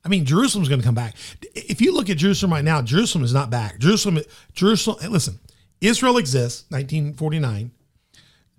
I 0.04 0.08
mean, 0.08 0.24
Jerusalem's 0.24 0.68
going 0.68 0.80
to 0.80 0.86
come 0.86 0.94
back. 0.94 1.14
If 1.54 1.80
you 1.80 1.92
look 1.92 2.08
at 2.08 2.16
Jerusalem 2.16 2.52
right 2.52 2.64
now, 2.64 2.80
Jerusalem 2.80 3.24
is 3.24 3.34
not 3.34 3.50
back. 3.50 3.78
Jerusalem, 3.78 4.20
Jerusalem. 4.54 5.12
Listen, 5.12 5.38
Israel 5.80 6.16
exists, 6.16 6.64
1949. 6.70 7.72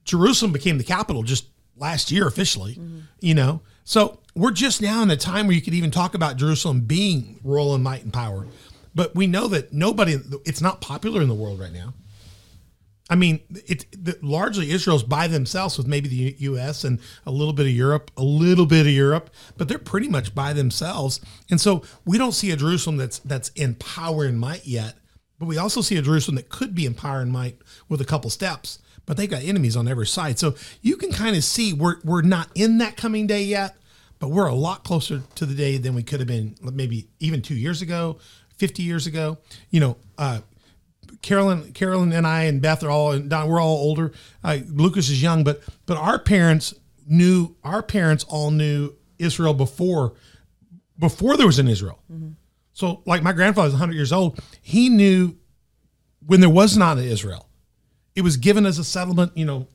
Jerusalem 0.04 0.52
became 0.52 0.78
the 0.78 0.84
capital 0.84 1.24
just 1.24 1.46
last 1.76 2.12
year 2.12 2.28
officially, 2.28 2.74
mm-hmm. 2.74 3.00
you 3.22 3.34
know. 3.34 3.62
So 3.84 4.20
we're 4.36 4.52
just 4.52 4.82
now 4.82 5.02
in 5.04 5.10
a 5.12 5.18
time 5.18 5.48
where 5.48 5.56
you 5.56 5.62
could 5.62 5.74
even 5.74 5.92
talk 5.92 6.14
about 6.14 6.38
Jerusalem 6.38 6.82
being 6.82 7.40
royal 7.44 7.76
in 7.76 7.84
might 7.84 8.04
and 8.04 8.14
power. 8.14 8.48
But 8.96 9.16
we 9.16 9.28
know 9.28 9.48
that 9.48 9.74
nobody, 9.74 10.18
it's 10.46 10.62
not 10.62 10.82
popular 10.82 11.22
in 11.22 11.28
the 11.28 11.36
world 11.36 11.60
right 11.60 11.74
now. 11.74 11.94
I 13.10 13.16
mean, 13.16 13.40
the, 13.50 14.18
largely 14.22 14.70
Israel's 14.70 15.04
by 15.04 15.28
themselves 15.28 15.78
with 15.78 15.88
maybe 15.88 16.08
the 16.08 16.36
U.S. 16.40 16.84
and 16.84 17.00
a 17.26 17.32
little 17.32 17.54
bit 17.54 17.66
of 17.66 17.72
Europe, 17.72 18.12
a 18.16 18.24
little 18.24 18.68
bit 18.68 18.86
of 18.86 18.94
Europe, 18.94 19.32
but 19.58 19.68
they're 19.68 19.80
pretty 19.80 20.08
much 20.08 20.36
by 20.36 20.54
themselves. 20.54 21.20
And 21.50 21.60
so 21.60 21.84
we 22.06 22.20
don't 22.20 22.34
see 22.34 22.52
a 22.52 22.56
Jerusalem 22.56 22.98
that's 22.98 23.18
that's 23.20 23.50
in 23.50 23.76
power 23.76 24.26
and 24.26 24.40
might 24.40 24.68
yet, 24.68 24.96
but 25.40 25.48
we 25.48 25.58
also 25.58 25.82
see 25.82 25.98
a 25.98 26.04
Jerusalem 26.04 26.36
that 26.36 26.50
could 26.50 26.76
be 26.76 26.86
in 26.86 26.94
power 26.94 27.20
and 27.20 27.32
might 27.32 27.58
with 27.88 28.00
a 28.00 28.06
couple 28.06 28.30
steps. 28.30 28.78
But 29.10 29.18
they've 29.18 29.28
got 29.28 29.41
enemies 29.41 29.76
on 29.76 29.88
every 29.88 30.05
side, 30.05 30.38
so 30.38 30.53
you 30.84 30.95
can 30.95 31.12
kind 31.12 31.36
of 31.36 31.43
see 31.43 31.74
we're 31.74 31.95
we're 32.03 32.22
not 32.22 32.47
in 32.53 32.78
that 32.78 32.95
coming 32.95 33.26
day 33.26 33.41
yet, 33.41 33.76
but 34.20 34.28
we're 34.28 34.45
a 34.45 34.53
lot 34.53 34.84
closer 34.84 35.24
to 35.34 35.47
the 35.47 35.55
day 35.55 35.80
than 35.80 35.95
we 35.95 36.03
could 36.03 36.20
have 36.20 36.28
been 36.28 36.53
maybe 36.62 37.07
even 37.20 37.41
two 37.41 37.55
years 37.55 37.82
ago, 37.82 38.20
fifty 38.55 38.84
years 38.84 39.07
ago. 39.07 39.39
You 39.72 39.80
know. 39.80 39.97
Uh, 40.16 40.41
Carolyn, 41.24 41.74
Carolyn, 41.74 42.14
and 42.14 42.26
I 42.26 42.43
and 42.43 42.62
Beth 42.62 42.84
are 42.84 42.91
all 42.91 43.12
and 43.12 43.32
Don. 43.32 43.49
We're 43.49 43.60
all 43.60 43.78
older. 43.78 44.14
Uh, 44.43 44.60
Lucas 44.70 45.10
is 45.10 45.22
young, 45.22 45.43
but 45.43 45.64
but 45.88 45.97
our 45.97 46.20
parents 46.20 46.76
knew. 47.07 47.55
Our 47.64 47.82
parents 47.82 48.24
all 48.26 48.51
knew 48.51 48.93
Israel 49.18 49.55
before 49.55 50.14
before 50.99 51.36
there 51.36 51.47
was 51.47 51.57
an 51.57 51.68
Israel. 51.68 51.99
So, 52.74 53.01
like 53.05 53.24
my 53.24 53.34
grandfather 53.34 53.66
was 53.66 53.74
100 53.74 53.95
years 53.95 54.14
old. 54.14 54.39
He 54.62 54.88
knew 54.88 55.36
when 56.26 56.41
there 56.41 56.49
was 56.49 56.78
not 56.78 56.99
an 56.99 57.05
Israel. 57.05 57.49
It 58.20 58.24
was 58.24 58.36
given 58.36 58.65
as 58.65 58.78
a 58.78 58.84
settlement, 58.84 59.32
you 59.38 59.45
know, 59.45 59.65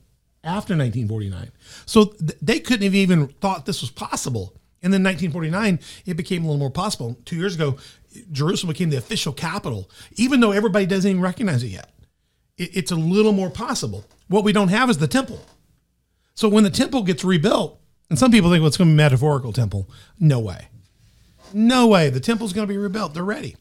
after 0.43 0.77
1949. 0.77 1.51
So 1.87 2.05
th- 2.05 2.37
they 2.43 2.59
couldn't 2.59 2.83
have 2.83 2.93
even 2.93 3.29
thought 3.41 3.65
this 3.65 3.81
was 3.81 3.89
possible. 3.89 4.53
And 4.83 4.93
then 4.93 5.01
1949, 5.01 5.79
it 6.05 6.13
became 6.13 6.43
a 6.43 6.45
little 6.45 6.59
more 6.59 6.69
possible. 6.69 7.17
Two 7.25 7.37
years 7.37 7.55
ago, 7.55 7.77
Jerusalem 8.31 8.71
became 8.71 8.91
the 8.91 8.97
official 8.97 9.33
capital, 9.33 9.89
even 10.11 10.41
though 10.41 10.51
everybody 10.51 10.85
doesn't 10.85 11.09
even 11.09 11.23
recognize 11.23 11.63
it 11.63 11.69
yet. 11.69 11.89
It, 12.55 12.77
it's 12.77 12.91
a 12.91 12.95
little 12.95 13.31
more 13.31 13.49
possible. 13.49 14.05
What 14.27 14.43
we 14.43 14.53
don't 14.53 14.67
have 14.67 14.91
is 14.91 14.99
the 14.99 15.07
temple. 15.07 15.43
So 16.35 16.47
when 16.47 16.63
the 16.63 16.69
temple 16.69 17.01
gets 17.01 17.23
rebuilt, 17.23 17.81
and 18.11 18.19
some 18.19 18.29
people 18.29 18.51
think 18.51 18.61
well, 18.61 18.67
it's 18.67 18.77
going 18.77 18.89
to 18.89 18.91
be 18.91 18.93
a 18.93 18.97
metaphorical 18.97 19.53
temple. 19.53 19.89
No 20.19 20.39
way. 20.39 20.67
No 21.51 21.87
way. 21.87 22.11
The 22.11 22.19
temple's 22.19 22.53
going 22.53 22.67
to 22.67 22.71
be 22.71 22.77
rebuilt. 22.77 23.15
They're 23.15 23.23
ready. 23.23 23.55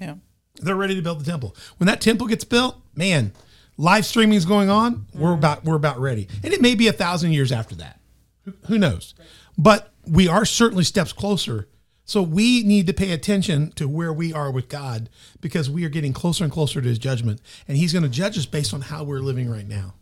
Yeah. 0.00 0.14
They're 0.60 0.76
ready 0.76 0.94
to 0.94 1.02
build 1.02 1.18
the 1.18 1.28
temple. 1.28 1.56
When 1.78 1.88
that 1.88 2.00
temple 2.00 2.28
gets 2.28 2.44
built, 2.44 2.80
man, 2.94 3.32
live 3.78 4.04
streaming 4.04 4.36
is 4.36 4.44
going 4.44 4.68
on. 4.68 5.06
We're 5.14 5.28
mm-hmm. 5.28 5.38
about 5.38 5.64
we're 5.64 5.76
about 5.76 5.98
ready, 5.98 6.28
and 6.44 6.52
it 6.52 6.60
may 6.60 6.74
be 6.74 6.88
a 6.88 6.92
thousand 6.92 7.32
years 7.32 7.50
after 7.50 7.74
that. 7.76 7.98
Who, 8.44 8.52
who 8.66 8.78
knows? 8.78 9.14
But 9.56 9.92
we 10.06 10.28
are 10.28 10.44
certainly 10.44 10.84
steps 10.84 11.14
closer. 11.14 11.68
So 12.04 12.22
we 12.22 12.62
need 12.62 12.86
to 12.86 12.94
pay 12.94 13.12
attention 13.12 13.70
to 13.72 13.86
where 13.86 14.14
we 14.14 14.32
are 14.32 14.50
with 14.50 14.70
God 14.70 15.10
because 15.42 15.68
we 15.68 15.84
are 15.84 15.90
getting 15.90 16.14
closer 16.14 16.42
and 16.42 16.52
closer 16.52 16.80
to 16.80 16.88
His 16.88 16.98
judgment, 16.98 17.40
and 17.66 17.76
He's 17.76 17.92
going 17.92 18.02
to 18.02 18.08
judge 18.08 18.36
us 18.36 18.46
based 18.46 18.74
on 18.74 18.82
how 18.82 19.04
we're 19.04 19.20
living 19.20 19.50
right 19.50 19.68
now. 19.68 19.94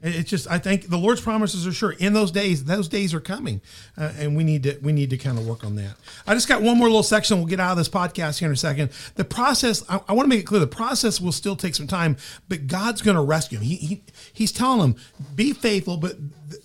It's 0.00 0.30
just 0.30 0.48
I 0.48 0.58
think 0.58 0.88
the 0.88 0.96
Lord's 0.96 1.20
promises 1.20 1.66
are 1.66 1.72
sure. 1.72 1.90
In 1.92 2.12
those 2.12 2.30
days, 2.30 2.64
those 2.64 2.86
days 2.86 3.12
are 3.12 3.20
coming, 3.20 3.60
uh, 3.96 4.12
and 4.16 4.36
we 4.36 4.44
need 4.44 4.62
to 4.62 4.78
we 4.80 4.92
need 4.92 5.10
to 5.10 5.16
kind 5.16 5.38
of 5.38 5.46
work 5.46 5.64
on 5.64 5.74
that. 5.74 5.96
I 6.24 6.34
just 6.34 6.46
got 6.46 6.62
one 6.62 6.78
more 6.78 6.86
little 6.86 7.02
section. 7.02 7.38
We'll 7.38 7.46
get 7.46 7.58
out 7.58 7.72
of 7.72 7.78
this 7.78 7.88
podcast 7.88 8.38
here 8.38 8.46
in 8.46 8.52
a 8.52 8.56
second. 8.56 8.90
The 9.16 9.24
process. 9.24 9.82
I, 9.88 10.00
I 10.08 10.12
want 10.12 10.26
to 10.26 10.28
make 10.28 10.40
it 10.40 10.44
clear. 10.46 10.60
The 10.60 10.68
process 10.68 11.20
will 11.20 11.32
still 11.32 11.56
take 11.56 11.74
some 11.74 11.88
time, 11.88 12.16
but 12.48 12.68
God's 12.68 13.02
going 13.02 13.16
to 13.16 13.22
rescue 13.22 13.58
him. 13.58 13.64
He, 13.64 13.76
he 13.76 14.02
he's 14.32 14.52
telling 14.52 14.80
him, 14.80 14.96
be 15.34 15.52
faithful, 15.52 15.96
but 15.96 16.16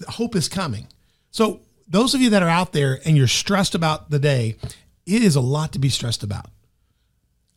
hope 0.09 0.35
is 0.35 0.47
coming. 0.47 0.87
So 1.31 1.61
those 1.87 2.13
of 2.13 2.21
you 2.21 2.29
that 2.29 2.43
are 2.43 2.49
out 2.49 2.71
there 2.71 2.99
and 3.03 3.17
you're 3.17 3.27
stressed 3.27 3.73
about 3.73 4.11
the 4.11 4.19
day, 4.19 4.57
it 5.07 5.23
is 5.23 5.35
a 5.35 5.41
lot 5.41 5.71
to 5.73 5.79
be 5.79 5.89
stressed 5.89 6.21
about. 6.21 6.51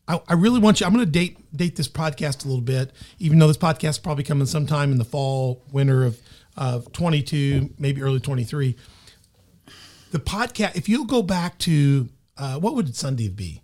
I, 0.07 0.21
I 0.27 0.33
really 0.33 0.59
want 0.59 0.79
you. 0.79 0.85
I'm 0.85 0.93
going 0.93 1.05
to 1.05 1.11
date 1.11 1.37
date 1.55 1.75
this 1.75 1.87
podcast 1.87 2.45
a 2.45 2.47
little 2.47 2.61
bit, 2.61 2.91
even 3.19 3.39
though 3.39 3.47
this 3.47 3.57
podcast 3.57 3.89
is 3.89 3.97
probably 3.99 4.23
coming 4.23 4.45
sometime 4.47 4.91
in 4.91 4.97
the 4.97 5.05
fall, 5.05 5.63
winter 5.71 6.05
of 6.05 6.21
of 6.55 6.91
22, 6.91 7.75
maybe 7.77 8.01
early 8.01 8.19
23. 8.19 8.75
The 10.11 10.19
podcast. 10.19 10.75
If 10.75 10.89
you 10.89 11.05
go 11.05 11.21
back 11.21 11.57
to 11.59 12.09
uh, 12.37 12.59
what 12.59 12.75
would 12.75 12.95
Sunday 12.95 13.27
be? 13.27 13.61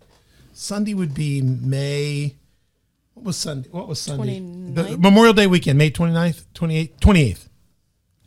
Sunday 0.52 0.94
would 0.94 1.14
be 1.14 1.42
May. 1.42 2.36
What 3.14 3.26
was 3.26 3.36
Sunday? 3.36 3.68
What 3.70 3.88
was 3.88 4.00
Sunday? 4.00 4.40
The 4.40 4.96
Memorial 4.98 5.32
Day 5.32 5.46
weekend, 5.46 5.78
May 5.78 5.90
29th, 5.90 6.44
28th, 6.54 6.98
28th. 7.00 7.48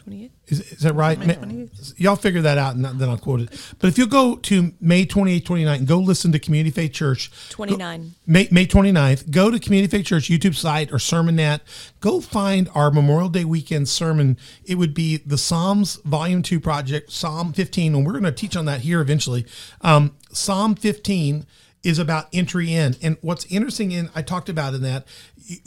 28? 0.08 0.32
Is, 0.48 0.62
is 0.72 0.80
that 0.80 0.94
right? 0.94 1.20
Ma- 1.20 1.66
Y'all 1.98 2.16
figure 2.16 2.42
that 2.42 2.58
out 2.58 2.76
and 2.76 2.86
then 2.86 3.10
I'll 3.10 3.18
quote 3.18 3.42
it. 3.42 3.50
But 3.78 3.90
if 3.90 3.98
you 3.98 4.08
go 4.08 4.38
to 4.38 4.72
May 4.80 5.06
28th, 5.06 5.44
29th 5.44 5.78
and 5.80 5.88
go 5.88 6.00
listen 6.00 6.32
to 6.32 6.40
Community 6.40 6.72
Faith 6.72 6.94
Church. 6.94 7.30
29. 7.50 8.14
May, 8.26 8.48
May 8.50 8.66
29th, 8.66 9.30
go 9.32 9.52
to 9.52 9.60
Community 9.60 9.92
Faith 9.98 10.06
Church 10.06 10.30
YouTube 10.30 10.56
site 10.56 10.94
or 10.94 10.98
Sermonette. 10.98 11.60
Go 12.00 12.22
find 12.22 12.70
our 12.74 12.90
Memorial 12.90 13.28
Day 13.28 13.44
weekend 13.44 13.90
sermon. 13.90 14.38
It 14.64 14.76
would 14.76 14.94
be 14.94 15.18
the 15.18 15.38
Psalms 15.38 15.98
Volume 16.06 16.42
2 16.42 16.62
project, 16.62 17.12
Psalm 17.12 17.52
15. 17.52 17.94
And 17.94 18.06
we're 18.06 18.14
going 18.14 18.24
to 18.24 18.32
teach 18.32 18.56
on 18.56 18.64
that 18.64 18.82
here 18.82 19.02
eventually. 19.02 19.46
Um, 19.82 20.16
Psalm 20.32 20.76
15 20.76 21.46
is 21.88 22.00
about 22.00 22.28
entry 22.34 22.74
in. 22.74 22.98
And 23.02 23.18
what's 23.22 23.46
interesting 23.46 23.94
in, 23.94 24.10
I 24.14 24.22
talked 24.22 24.50
about 24.50 24.74
in 24.74 24.82
that, 24.82 25.08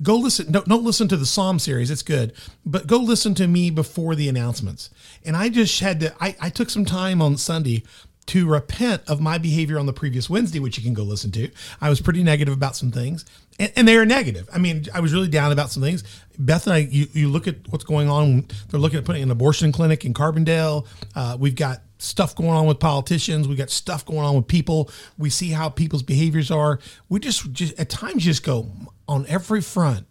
go 0.02 0.16
listen, 0.16 0.52
don't, 0.52 0.68
don't 0.68 0.84
listen 0.84 1.08
to 1.08 1.16
the 1.16 1.24
Psalm 1.24 1.58
series, 1.58 1.90
it's 1.90 2.02
good, 2.02 2.34
but 2.66 2.86
go 2.86 2.98
listen 2.98 3.34
to 3.36 3.48
me 3.48 3.70
before 3.70 4.14
the 4.14 4.28
announcements. 4.28 4.90
And 5.24 5.34
I 5.34 5.48
just 5.48 5.80
had 5.80 5.98
to, 6.00 6.14
I, 6.20 6.36
I 6.38 6.50
took 6.50 6.68
some 6.68 6.84
time 6.84 7.22
on 7.22 7.38
Sunday 7.38 7.84
to 8.26 8.46
repent 8.46 9.02
of 9.08 9.22
my 9.22 9.38
behavior 9.38 9.78
on 9.78 9.86
the 9.86 9.94
previous 9.94 10.28
Wednesday, 10.28 10.60
which 10.60 10.76
you 10.76 10.84
can 10.84 10.92
go 10.92 11.02
listen 11.02 11.32
to. 11.32 11.50
I 11.80 11.88
was 11.88 12.02
pretty 12.02 12.22
negative 12.22 12.52
about 12.52 12.76
some 12.76 12.92
things, 12.92 13.24
and, 13.60 13.72
and 13.76 13.88
they 13.88 13.96
are 13.96 14.06
negative. 14.06 14.48
I 14.52 14.58
mean, 14.58 14.86
I 14.92 15.00
was 15.00 15.12
really 15.12 15.28
down 15.28 15.52
about 15.52 15.70
some 15.70 15.82
things. 15.82 16.02
Beth 16.38 16.66
and 16.66 16.74
I, 16.74 16.78
you, 16.78 17.06
you 17.12 17.28
look 17.28 17.46
at 17.46 17.56
what's 17.68 17.84
going 17.84 18.08
on. 18.08 18.48
They're 18.68 18.80
looking 18.80 18.98
at 18.98 19.04
putting 19.04 19.22
an 19.22 19.30
abortion 19.30 19.70
clinic 19.70 20.04
in 20.04 20.14
Carbondale. 20.14 20.86
Uh, 21.14 21.36
we've 21.38 21.54
got 21.54 21.82
stuff 21.98 22.34
going 22.34 22.50
on 22.50 22.66
with 22.66 22.80
politicians. 22.80 23.46
We 23.46 23.56
got 23.56 23.70
stuff 23.70 24.06
going 24.06 24.20
on 24.20 24.34
with 24.34 24.48
people. 24.48 24.90
We 25.18 25.28
see 25.28 25.50
how 25.50 25.68
people's 25.68 26.02
behaviors 26.02 26.50
are. 26.50 26.80
We 27.10 27.20
just, 27.20 27.52
just 27.52 27.78
at 27.78 27.90
times 27.90 28.24
just 28.24 28.42
go 28.42 28.70
on 29.06 29.26
every 29.28 29.60
front. 29.60 30.06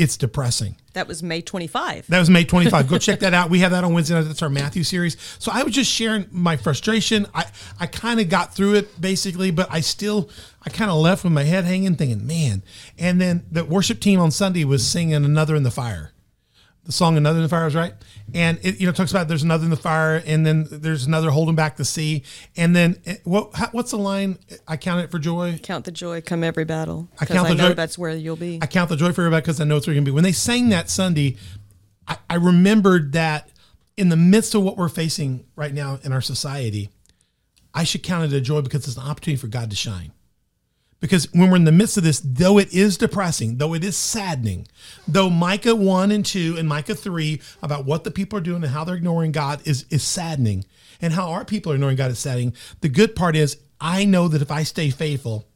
It's 0.00 0.16
depressing. 0.16 0.76
That 0.94 1.06
was 1.06 1.22
May 1.22 1.42
25. 1.42 2.06
That 2.06 2.18
was 2.18 2.30
May 2.30 2.44
25. 2.44 2.88
Go 2.88 2.96
check 3.06 3.20
that 3.20 3.34
out. 3.34 3.50
We 3.50 3.58
have 3.58 3.72
that 3.72 3.84
on 3.84 3.92
Wednesday 3.92 4.14
night. 4.14 4.22
That's 4.22 4.40
our 4.40 4.48
Matthew 4.48 4.82
series. 4.82 5.18
So 5.38 5.52
I 5.52 5.62
was 5.62 5.74
just 5.74 5.90
sharing 5.90 6.26
my 6.30 6.56
frustration. 6.56 7.26
I, 7.34 7.44
I 7.78 7.84
kind 7.86 8.18
of 8.18 8.30
got 8.30 8.54
through 8.54 8.76
it 8.76 8.98
basically, 8.98 9.50
but 9.50 9.68
I 9.70 9.80
still, 9.80 10.30
I 10.62 10.70
kind 10.70 10.90
of 10.90 10.96
left 10.96 11.22
with 11.22 11.34
my 11.34 11.42
head 11.42 11.64
hanging 11.66 11.96
thinking, 11.96 12.26
man. 12.26 12.62
And 12.98 13.20
then 13.20 13.44
the 13.52 13.62
worship 13.62 14.00
team 14.00 14.20
on 14.20 14.30
Sunday 14.30 14.64
was 14.64 14.86
singing 14.86 15.16
Another 15.16 15.54
in 15.54 15.64
the 15.64 15.70
Fire. 15.70 16.12
The 16.90 16.94
song 16.96 17.16
Another 17.16 17.38
in 17.38 17.44
the 17.44 17.48
Fire 17.48 17.68
is 17.68 17.76
right. 17.76 17.94
And 18.34 18.58
it, 18.62 18.80
you 18.80 18.86
know, 18.86 18.92
talks 18.92 19.12
about 19.12 19.28
there's 19.28 19.44
another 19.44 19.62
in 19.62 19.70
the 19.70 19.76
fire 19.76 20.20
and 20.26 20.44
then 20.44 20.66
there's 20.72 21.06
another 21.06 21.30
holding 21.30 21.54
back 21.54 21.76
the 21.76 21.84
sea. 21.84 22.24
And 22.56 22.74
then 22.74 23.00
eh, 23.06 23.18
what, 23.22 23.54
how, 23.54 23.68
what's 23.70 23.92
the 23.92 23.96
line? 23.96 24.38
I 24.66 24.76
count 24.76 25.04
it 25.04 25.08
for 25.12 25.20
joy. 25.20 25.60
Count 25.62 25.84
the 25.84 25.92
joy, 25.92 26.20
come 26.20 26.42
every 26.42 26.64
battle. 26.64 27.08
I 27.20 27.26
count 27.26 27.46
I, 27.46 27.50
the 27.50 27.54
know 27.54 27.68
joy- 27.68 27.74
that's 27.74 27.96
where 27.96 28.10
you'll 28.10 28.34
be. 28.34 28.58
I 28.60 28.66
count 28.66 28.88
the 28.88 28.96
joy 28.96 29.12
for 29.12 29.22
everybody 29.22 29.42
because 29.42 29.60
I 29.60 29.64
know 29.64 29.76
it's 29.76 29.86
where 29.86 29.94
you're 29.94 30.00
gonna 30.00 30.10
be. 30.10 30.14
When 30.14 30.24
they 30.24 30.32
sang 30.32 30.70
that 30.70 30.90
Sunday, 30.90 31.36
I, 32.08 32.16
I 32.28 32.34
remembered 32.34 33.12
that 33.12 33.50
in 33.96 34.08
the 34.08 34.16
midst 34.16 34.56
of 34.56 34.64
what 34.64 34.76
we're 34.76 34.88
facing 34.88 35.44
right 35.54 35.72
now 35.72 36.00
in 36.02 36.12
our 36.12 36.20
society, 36.20 36.90
I 37.72 37.84
should 37.84 38.02
count 38.02 38.32
it 38.32 38.36
a 38.36 38.40
joy 38.40 38.62
because 38.62 38.84
it's 38.88 38.96
an 38.96 39.04
opportunity 39.04 39.40
for 39.40 39.46
God 39.46 39.70
to 39.70 39.76
shine. 39.76 40.10
Because 41.00 41.32
when 41.32 41.50
we're 41.50 41.56
in 41.56 41.64
the 41.64 41.72
midst 41.72 41.96
of 41.96 42.04
this, 42.04 42.20
though 42.20 42.58
it 42.58 42.72
is 42.72 42.98
depressing, 42.98 43.56
though 43.56 43.74
it 43.74 43.82
is 43.82 43.96
saddening, 43.96 44.68
though 45.08 45.30
Micah 45.30 45.74
1 45.74 46.10
and 46.10 46.24
2 46.24 46.56
and 46.58 46.68
Micah 46.68 46.94
3 46.94 47.40
about 47.62 47.86
what 47.86 48.04
the 48.04 48.10
people 48.10 48.38
are 48.38 48.42
doing 48.42 48.62
and 48.62 48.72
how 48.72 48.84
they're 48.84 48.96
ignoring 48.96 49.32
God 49.32 49.62
is, 49.64 49.86
is 49.90 50.02
saddening, 50.02 50.64
and 51.00 51.14
how 51.14 51.30
our 51.30 51.44
people 51.44 51.72
are 51.72 51.74
ignoring 51.76 51.96
God 51.96 52.10
is 52.10 52.18
saddening, 52.18 52.54
the 52.82 52.90
good 52.90 53.16
part 53.16 53.34
is 53.34 53.56
I 53.80 54.04
know 54.04 54.28
that 54.28 54.42
if 54.42 54.50
I 54.50 54.62
stay 54.62 54.90
faithful, 54.90 55.48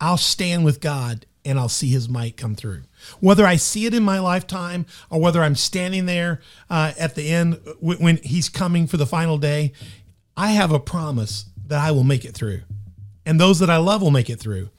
I'll 0.00 0.16
stand 0.16 0.64
with 0.64 0.80
God 0.80 1.24
and 1.44 1.58
I'll 1.58 1.68
see 1.68 1.88
his 1.88 2.08
might 2.08 2.36
come 2.36 2.56
through. 2.56 2.82
Whether 3.20 3.46
I 3.46 3.56
see 3.56 3.86
it 3.86 3.94
in 3.94 4.02
my 4.02 4.18
lifetime 4.18 4.86
or 5.08 5.20
whether 5.20 5.42
I'm 5.42 5.54
standing 5.54 6.06
there 6.06 6.40
uh, 6.68 6.92
at 6.98 7.14
the 7.14 7.30
end 7.30 7.60
when, 7.78 7.98
when 7.98 8.16
he's 8.18 8.48
coming 8.48 8.88
for 8.88 8.96
the 8.96 9.06
final 9.06 9.38
day, 9.38 9.72
I 10.36 10.50
have 10.50 10.72
a 10.72 10.80
promise 10.80 11.46
that 11.66 11.80
I 11.80 11.92
will 11.92 12.04
make 12.04 12.24
it 12.24 12.34
through. 12.34 12.62
And 13.24 13.40
those 13.40 13.60
that 13.60 13.70
I 13.70 13.76
love 13.76 14.02
will 14.02 14.10
make 14.10 14.28
it 14.28 14.40
through. 14.40 14.70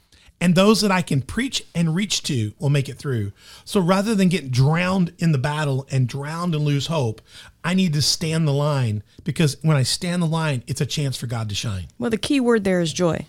And 0.42 0.56
those 0.56 0.82
that 0.82 0.92
I 0.92 1.04
can 1.04 1.22
preach 1.22 1.64
and 1.76 1.96
reach 1.96 2.24
to 2.24 2.54
will 2.60 2.72
make 2.72 2.90
it 2.90 2.98
through. 2.98 3.32
So 3.64 3.80
rather 3.80 4.16
than 4.16 4.28
get 4.28 4.52
drowned 4.52 5.14
in 5.20 5.32
the 5.32 5.38
battle 5.38 5.88
and 5.92 6.08
drowned 6.08 6.56
and 6.56 6.66
lose 6.66 6.88
hope, 6.88 7.22
I 7.64 7.76
need 7.76 7.94
to 7.94 8.02
stand 8.02 8.48
the 8.48 8.54
line 8.54 9.04
because 9.24 9.56
when 9.62 9.78
I 9.78 9.84
stand 9.84 10.24
the 10.24 10.28
line, 10.28 10.64
it's 10.66 10.82
a 10.82 10.86
chance 10.86 11.16
for 11.16 11.28
God 11.28 11.48
to 11.50 11.56
shine. 11.56 11.88
well, 12.00 12.10
the 12.10 12.18
key 12.18 12.40
word 12.40 12.64
there 12.64 12.82
is 12.82 12.92
joy. 12.92 13.28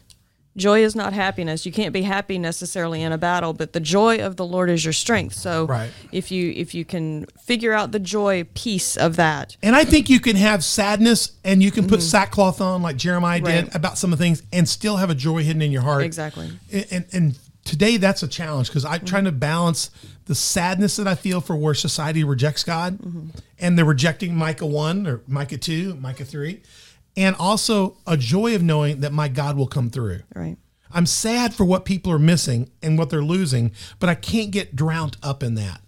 Joy 0.57 0.85
is 0.85 0.95
not 0.95 1.15
happiness. 1.15 1.65
You 1.65 1.73
can't 1.73 1.93
be 1.95 2.03
happy 2.03 2.39
necessarily 2.39 3.01
in 3.03 3.11
a 3.11 3.17
battle, 3.19 3.55
but 3.55 3.73
the 3.73 3.81
joy 3.81 4.19
of 4.19 4.37
the 4.37 4.45
Lord 4.45 4.69
is 4.69 4.85
your 4.85 4.93
strength. 4.93 5.35
So 5.35 5.65
Right. 5.67 5.91
if 6.13 6.31
you 6.31 6.53
if 6.55 6.75
you 6.75 6.85
can 6.85 7.25
figure 7.43 7.73
out 7.73 7.93
the 7.93 7.99
joy 7.99 8.45
piece 8.55 8.97
of 8.97 9.17
that, 9.17 9.57
And 9.63 9.75
I 9.75 9.85
think 9.85 10.11
you 10.11 10.21
can 10.21 10.37
have 10.37 10.63
sadness 10.63 11.33
and 11.43 11.63
you 11.63 11.71
can 11.71 11.87
put 11.89 12.03
sackcloth 12.03 12.61
on 12.61 12.83
like 12.83 12.97
Jeremiah 12.97 13.41
did 13.41 13.67
Mm-hmm. 13.67 13.77
About 13.77 13.97
some 13.97 14.13
of 14.13 14.19
the 14.19 14.25
things 14.25 14.43
and 14.53 14.69
still 14.69 14.97
have 14.99 15.09
a 15.11 15.15
joy 15.15 15.43
hidden 15.43 15.63
in 15.63 15.73
your 15.73 15.83
heart. 15.83 16.03
Exactly. 16.05 16.51
And, 16.71 16.87
and, 16.91 17.05
and 17.13 17.39
today 17.65 17.97
that's 17.97 18.23
a 18.23 18.29
challenge 18.29 18.69
because 18.69 18.85
I'm 18.85 19.05
trying 19.07 19.25
to 19.25 19.33
balance 19.33 19.91
the 20.27 20.35
sadness 20.35 20.97
that 20.97 21.09
I 21.09 21.15
feel 21.15 21.41
for 21.41 21.57
where 21.57 21.75
society 21.75 22.25
rejects 22.25 22.63
God 22.63 22.99
and 23.59 23.77
they're 23.79 23.85
rejecting 23.85 24.35
Micah 24.37 24.67
1 24.67 25.07
or 25.07 25.21
Micah 25.27 25.59
2, 25.59 25.95
Micah 25.97 26.25
3, 26.25 26.61
and 27.17 27.37
also 27.37 27.99
a 28.07 28.17
joy 28.17 28.55
of 28.55 28.63
knowing 28.63 29.01
that 29.01 29.13
my 29.13 29.29
God 29.29 29.57
will 29.57 29.67
come 29.67 29.91
through. 29.91 30.21
right? 30.35 30.57
I'm 30.95 31.07
sad 31.07 31.55
for 31.55 31.65
what 31.65 31.85
people 31.85 32.13
are 32.13 32.19
missing 32.19 32.71
and 32.83 32.99
what 32.99 33.11
they're 33.11 33.23
losing, 33.23 33.73
but 33.99 34.09
I 34.09 34.15
can't 34.15 34.51
get 34.51 34.77
drowned 34.77 35.17
up 35.23 35.43
in 35.43 35.55
that. 35.55 35.81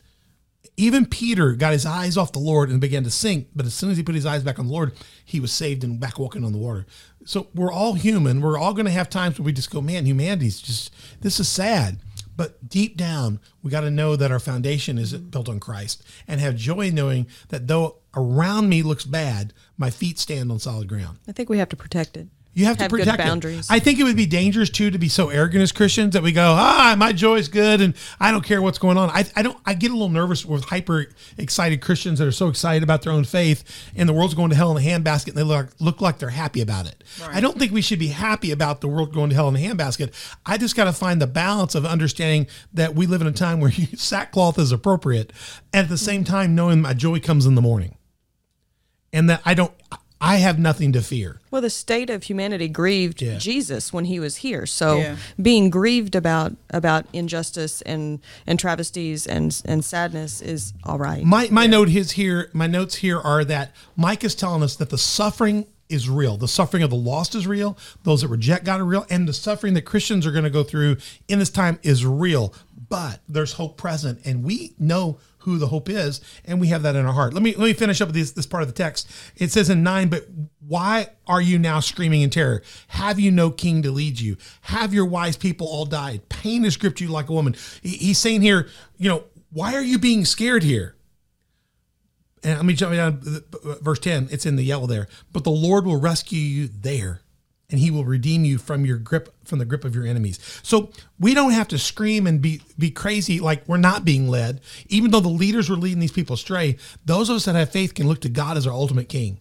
Even 0.77 1.07
Peter 1.07 1.53
got 1.53 1.73
his 1.73 1.87
eyes 1.87 2.17
off 2.17 2.33
the 2.33 2.39
Lord 2.41 2.69
and 2.69 2.81
began 2.81 3.05
to 3.05 3.11
sink, 3.11 3.49
but 3.55 3.67
as 3.67 3.75
soon 3.75 3.91
as 3.91 3.97
he 3.97 4.03
put 4.03 4.15
his 4.15 4.27
eyes 4.27 4.43
back 4.43 4.59
on 4.59 4.67
the 4.67 4.73
Lord, 4.73 4.93
he 5.25 5.39
was 5.39 5.53
saved 5.53 5.85
and 5.85 6.01
back 6.01 6.19
walking 6.19 6.45
on 6.45 6.53
the 6.53 6.59
water. 6.59 6.85
So 7.25 7.49
we're 7.55 7.73
all 7.73 7.95
human. 7.95 8.41
We're 8.41 8.59
all 8.59 8.75
going 8.75 8.87
to 8.87 8.93
have 8.93 9.09
times 9.09 9.39
where 9.39 9.45
we 9.45 9.53
just 9.53 9.71
go, 9.71 9.81
man, 9.81 10.05
humanity's 10.05 10.61
just, 10.61 10.93
this 11.21 11.39
is 11.39 11.49
sad. 11.49 11.99
But 12.37 12.69
deep 12.69 12.97
down, 12.97 13.39
we 13.63 13.71
got 13.71 13.83
to 13.83 13.91
know 13.91 14.17
that 14.17 14.33
our 14.33 14.41
foundation 14.41 14.99
is 14.99 15.13
built 15.13 15.49
on 15.49 15.61
Christ 15.61 16.03
and 16.27 16.41
have 16.41 16.57
joy 16.57 16.91
knowing 16.91 17.29
that 17.51 17.69
though 17.69 17.99
around 18.17 18.69
me 18.69 18.83
looks 18.83 19.05
bad, 19.05 19.53
my 19.77 19.91
feet 19.91 20.19
stand 20.19 20.51
on 20.51 20.59
solid 20.59 20.89
ground. 20.89 21.19
I 21.29 21.33
think 21.33 21.49
we 21.49 21.59
have 21.59 21.69
to 21.71 21.77
protect 21.77 22.17
it. 22.17 22.29
You 22.57 22.67
have 22.67 22.77
to 22.77 22.85
Have 22.85 22.93
good 22.93 23.01
protect 23.01 23.19
it. 23.19 23.25
boundaries. 23.25 23.67
I 23.69 23.81
think 23.81 23.99
it 23.99 24.05
would 24.05 24.17
be 24.17 24.27
dangerous 24.27 24.71
too 24.71 24.89
to 24.93 24.97
be 24.97 25.09
so 25.09 25.29
arrogant 25.29 25.61
as 25.65 25.73
Christians 25.73 26.13
that 26.15 26.23
we 26.23 26.31
go, 26.31 26.53
ah, 26.57 26.95
my 26.97 27.13
joy 27.13 27.35
is 27.35 27.49
good 27.49 27.81
and 27.81 27.95
I 28.21 28.31
don't 28.31 28.45
care 28.45 28.63
what's 28.63 28.79
going 28.79 28.97
on. 28.97 29.11
I, 29.11 29.25
I 29.35 29.43
don't. 29.43 29.59
I 29.67 29.75
get 29.75 29.91
a 29.91 29.95
little 29.95 30.09
nervous 30.09 30.47
with 30.47 30.63
hyper 30.67 31.07
excited 31.37 31.81
Christians 31.81 32.21
that 32.21 32.29
are 32.29 32.33
so 32.33 32.47
excited 32.47 32.85
about 32.85 33.03
their 33.03 33.13
own 33.13 33.25
faith 33.25 33.65
and 33.97 34.09
the 34.09 34.13
world's 34.13 34.35
going 34.35 34.51
to 34.51 34.57
hell 34.57 34.71
in 34.77 34.81
a 34.81 34.87
handbasket 34.87 35.31
and 35.31 35.37
they 35.37 35.43
look 35.43 35.71
look 35.81 36.01
like 36.01 36.19
they're 36.21 36.29
happy 36.29 36.61
about 36.61 36.87
it. 36.87 37.03
I 37.29 37.41
don't 37.41 37.59
think 37.59 37.73
we 37.73 37.83
should 37.83 37.99
be 37.99 38.07
happy 38.09 38.53
about 38.53 38.81
the 38.83 38.87
world 38.87 39.13
going 39.13 39.31
to 39.31 39.35
hell 39.35 39.49
in 39.49 39.57
a 39.57 39.59
handbasket. 39.59 40.13
I 40.47 40.57
just 40.57 40.77
got 40.77 40.85
to 40.85 40.93
find 40.93 41.21
the 41.21 41.27
balance 41.27 41.75
of 41.75 41.85
understanding 41.85 42.47
that 42.73 42.95
we 42.95 43.09
live 43.09 43.21
in 43.21 43.27
a 43.27 43.33
time 43.33 43.59
where 43.59 43.73
sackcloth 43.97 44.61
is 44.61 44.71
appropriate, 44.71 45.33
and 45.73 45.83
at 45.83 45.89
the 45.89 45.99
same 45.99 46.23
time 46.23 46.55
knowing 46.55 46.81
my 46.81 46.95
joy 46.95 47.19
comes 47.19 47.47
in 47.47 47.57
the 47.57 47.63
morning 47.63 47.97
and 49.15 49.31
that 49.31 49.41
I 49.47 49.55
don't 49.55 49.73
I 50.21 50.37
have 50.37 50.59
nothing 50.59 50.93
to 50.93 51.03
fear. 51.03 51.41
Well, 51.51 51.61
the 51.61 51.69
state 51.69 52.09
of 52.09 52.23
humanity 52.23 52.67
grieved 52.69 53.21
Yeah. 53.21 53.37
Jesus 53.37 53.93
when 53.93 54.07
he 54.07 54.19
was 54.19 54.37
here. 54.37 54.65
So 54.65 54.99
Yeah. 54.99 55.17
being 55.41 55.69
grieved 55.71 56.15
about 56.15 56.57
about 56.71 57.05
injustice 57.13 57.83
and 57.83 58.21
and 58.47 58.59
travesties 58.59 59.27
and 59.27 59.61
and 59.67 59.85
sadness 59.85 60.41
is 60.41 60.73
all 60.85 60.99
right. 60.99 61.25
My 61.25 61.49
my 61.51 61.67
note 61.67 61.89
is 61.91 62.13
here. 62.13 62.49
My 62.53 62.67
notes 62.67 62.97
here 62.97 63.21
are 63.21 63.45
that 63.45 63.73
Micah 63.97 64.27
is 64.27 64.35
telling 64.35 64.63
us 64.63 64.77
that 64.77 64.89
the 64.91 64.99
suffering 64.99 65.67
is 65.91 66.09
real. 66.09 66.39
The 66.39 66.49
suffering 66.49 66.83
of 66.83 66.89
the 66.91 66.97
lost 66.97 67.35
is 67.35 67.47
real. 67.47 67.77
Those 68.05 68.23
that 68.23 68.29
reject 68.29 68.65
God 68.65 68.81
are 68.81 68.85
real, 68.87 69.05
and 69.11 69.29
the 69.29 69.35
suffering 69.35 69.75
that 69.75 69.83
Christians 69.83 70.27
are 70.27 70.33
going 70.33 70.45
to 70.45 70.51
go 70.51 70.65
through 70.65 70.97
in 71.29 71.39
this 71.39 71.51
time 71.51 71.79
is 71.83 72.07
real. 72.07 72.55
But 72.89 73.21
there's 73.29 73.53
hope 73.53 73.77
present, 73.77 74.21
and 74.25 74.43
we 74.43 74.73
know 74.79 75.19
who 75.45 75.59
the 75.59 75.69
hope 75.69 75.89
is, 75.89 76.21
and 76.45 76.61
we 76.61 76.69
have 76.69 76.83
that 76.83 76.97
in 76.97 77.07
our 77.07 77.13
heart. 77.13 77.33
Let 77.35 77.43
me 77.43 77.55
let 77.55 77.67
me 77.67 77.73
finish 77.73 78.01
up 78.01 78.09
with 78.09 78.15
this 78.17 78.33
this 78.33 78.47
part 78.47 78.63
of 78.63 78.69
the 78.69 78.75
text. 78.75 79.11
It 79.37 79.51
says 79.53 79.71
in 79.71 79.83
nine, 79.83 80.09
but 80.09 80.27
why 80.67 81.09
are 81.27 81.41
you 81.41 81.59
now 81.59 81.81
screaming 81.81 82.23
in 82.23 82.31
terror? 82.31 82.63
Have 82.89 83.19
you 83.21 83.31
no 83.31 83.51
king 83.51 83.83
to 83.83 83.91
lead 83.91 84.21
you? 84.21 84.37
Have 84.63 84.93
your 84.95 85.07
wise 85.07 85.37
people 85.37 85.67
all 85.67 85.85
died? 85.87 86.29
Pain 86.29 86.65
has 86.65 86.77
gripped 86.77 87.01
you 87.01 87.09
like 87.09 87.29
a 87.29 87.33
woman. 87.33 87.55
He- 87.83 87.97
He's 87.97 88.19
saying 88.19 88.43
here, 88.43 88.69
you 88.97 89.09
know, 89.09 89.25
why 89.53 89.75
are 89.75 89.83
you 89.83 89.99
being 89.99 90.25
scared 90.25 90.63
here? 90.63 90.97
and 92.43 92.57
let 92.59 92.67
me 92.67 92.75
jump 92.75 92.95
down 92.95 93.23
verse 93.81 93.99
10 94.01 94.29
it's 94.31 94.45
in 94.45 94.57
the 94.57 94.63
yellow 94.63 94.87
there 94.87 95.09
but 95.33 95.45
the 95.45 95.51
lord 95.51 95.87
will 95.87 95.99
rescue 95.99 96.39
you 96.39 96.69
there 96.69 97.23
and 97.75 97.81
he 97.81 97.91
will 97.91 98.05
redeem 98.05 98.45
you 98.45 98.57
from 98.57 98.87
your 98.87 98.99
grip 98.99 99.35
from 99.45 99.59
the 99.59 99.65
grip 99.65 99.85
of 99.85 99.97
your 99.97 100.07
enemies. 100.07 100.39
So 100.63 100.91
we 101.19 101.35
don't 101.35 101.51
have 101.51 101.67
to 101.69 101.79
scream 101.79 102.25
and 102.29 102.41
be 102.41 102.63
be 102.79 102.93
crazy 102.93 103.41
like 103.41 103.69
we're 103.69 103.79
not 103.79 104.05
being 104.05 104.29
led. 104.29 104.61
Even 104.87 105.11
though 105.11 105.19
the 105.19 105.29
leaders 105.29 105.69
were 105.69 105.75
leading 105.75 105.99
these 105.99 106.13
people 106.13 106.35
astray 106.35 106.77
those 107.05 107.29
of 107.29 107.35
us 107.35 107.47
that 107.47 107.57
have 107.57 107.71
faith 107.71 107.95
can 107.95 108.07
look 108.07 108.21
to 108.21 108.29
god 108.29 108.57
as 108.57 108.65
our 108.65 108.73
ultimate 108.73 109.09
king. 109.09 109.39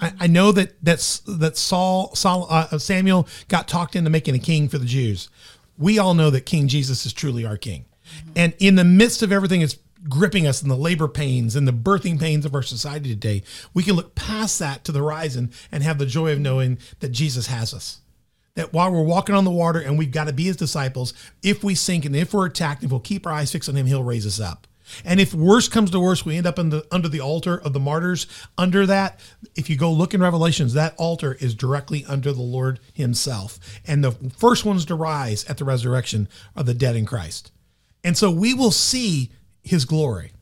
I, 0.00 0.12
I 0.20 0.26
know 0.28 0.50
that 0.52 0.82
that's 0.82 1.18
that 1.26 1.58
Saul, 1.58 2.14
Saul 2.14 2.46
uh, 2.48 2.78
Samuel 2.78 3.28
got 3.48 3.68
talked 3.68 3.94
into 3.96 4.08
making 4.08 4.34
a 4.34 4.38
king 4.38 4.70
for 4.70 4.78
the 4.78 4.86
Jews. 4.86 5.28
We 5.76 5.98
all 5.98 6.14
know 6.14 6.30
that 6.30 6.46
King 6.46 6.68
Jesus 6.68 7.04
is 7.04 7.12
truly 7.12 7.44
our 7.44 7.58
king, 7.58 7.84
and 8.34 8.54
in 8.58 8.76
the 8.76 8.84
midst 8.84 9.22
of 9.22 9.30
everything 9.30 9.60
that's 9.60 9.76
gripping 10.08 10.46
us 10.46 10.62
and 10.62 10.70
the 10.70 10.76
labor 10.76 11.08
pains 11.08 11.56
and 11.56 11.66
the 11.66 11.72
birthing 11.72 12.18
pains 12.18 12.44
of 12.44 12.54
our 12.54 12.62
society 12.62 13.10
today, 13.10 13.42
we 13.74 13.82
can 13.82 13.94
look 13.94 14.14
past 14.14 14.58
that 14.58 14.84
to 14.84 14.92
the 14.92 15.00
horizon 15.00 15.50
and 15.70 15.82
have 15.82 15.98
the 15.98 16.06
joy 16.06 16.32
of 16.32 16.40
knowing 16.40 16.78
that 17.00 17.10
Jesus 17.10 17.46
has 17.48 17.74
us. 17.74 18.00
That 18.54 18.72
while 18.72 18.90
we're 18.90 19.02
walking 19.02 19.34
on 19.34 19.44
the 19.44 19.50
water 19.50 19.78
and 19.78 19.96
we've 19.96 20.10
got 20.10 20.26
to 20.26 20.32
be 20.32 20.44
his 20.44 20.56
disciples, 20.56 21.14
if 21.42 21.62
we 21.62 21.74
sink 21.74 22.04
and 22.04 22.16
if 22.16 22.34
we're 22.34 22.46
attacked, 22.46 22.82
if 22.82 22.90
we'll 22.90 23.00
keep 23.00 23.26
our 23.26 23.32
eyes 23.32 23.52
fixed 23.52 23.68
on 23.68 23.76
him, 23.76 23.86
he'll 23.86 24.02
raise 24.02 24.26
us 24.26 24.40
up. 24.40 24.66
And 25.04 25.20
if 25.20 25.32
worse 25.32 25.68
comes 25.68 25.90
to 25.90 26.00
worse, 26.00 26.24
we 26.24 26.36
end 26.36 26.46
up 26.46 26.58
in 26.58 26.70
the, 26.70 26.86
under 26.90 27.08
the 27.08 27.20
altar 27.20 27.58
of 27.58 27.72
the 27.72 27.80
martyrs. 27.80 28.26
Under 28.58 28.86
that, 28.86 29.20
if 29.54 29.70
you 29.70 29.76
go 29.76 29.92
look 29.92 30.14
in 30.14 30.20
Revelations, 30.20 30.74
that 30.74 30.94
altar 30.96 31.36
is 31.40 31.54
directly 31.54 32.04
under 32.06 32.32
the 32.32 32.42
Lord 32.42 32.80
Himself. 32.92 33.58
And 33.86 34.02
the 34.02 34.12
first 34.12 34.64
ones 34.64 34.84
to 34.86 34.94
rise 34.94 35.44
at 35.44 35.58
the 35.58 35.64
resurrection 35.64 36.28
are 36.56 36.64
the 36.64 36.74
dead 36.74 36.96
in 36.96 37.06
Christ. 37.06 37.52
And 38.02 38.16
so 38.16 38.30
we 38.30 38.54
will 38.54 38.70
see 38.70 39.30
His 39.62 39.84
glory. 39.84 40.32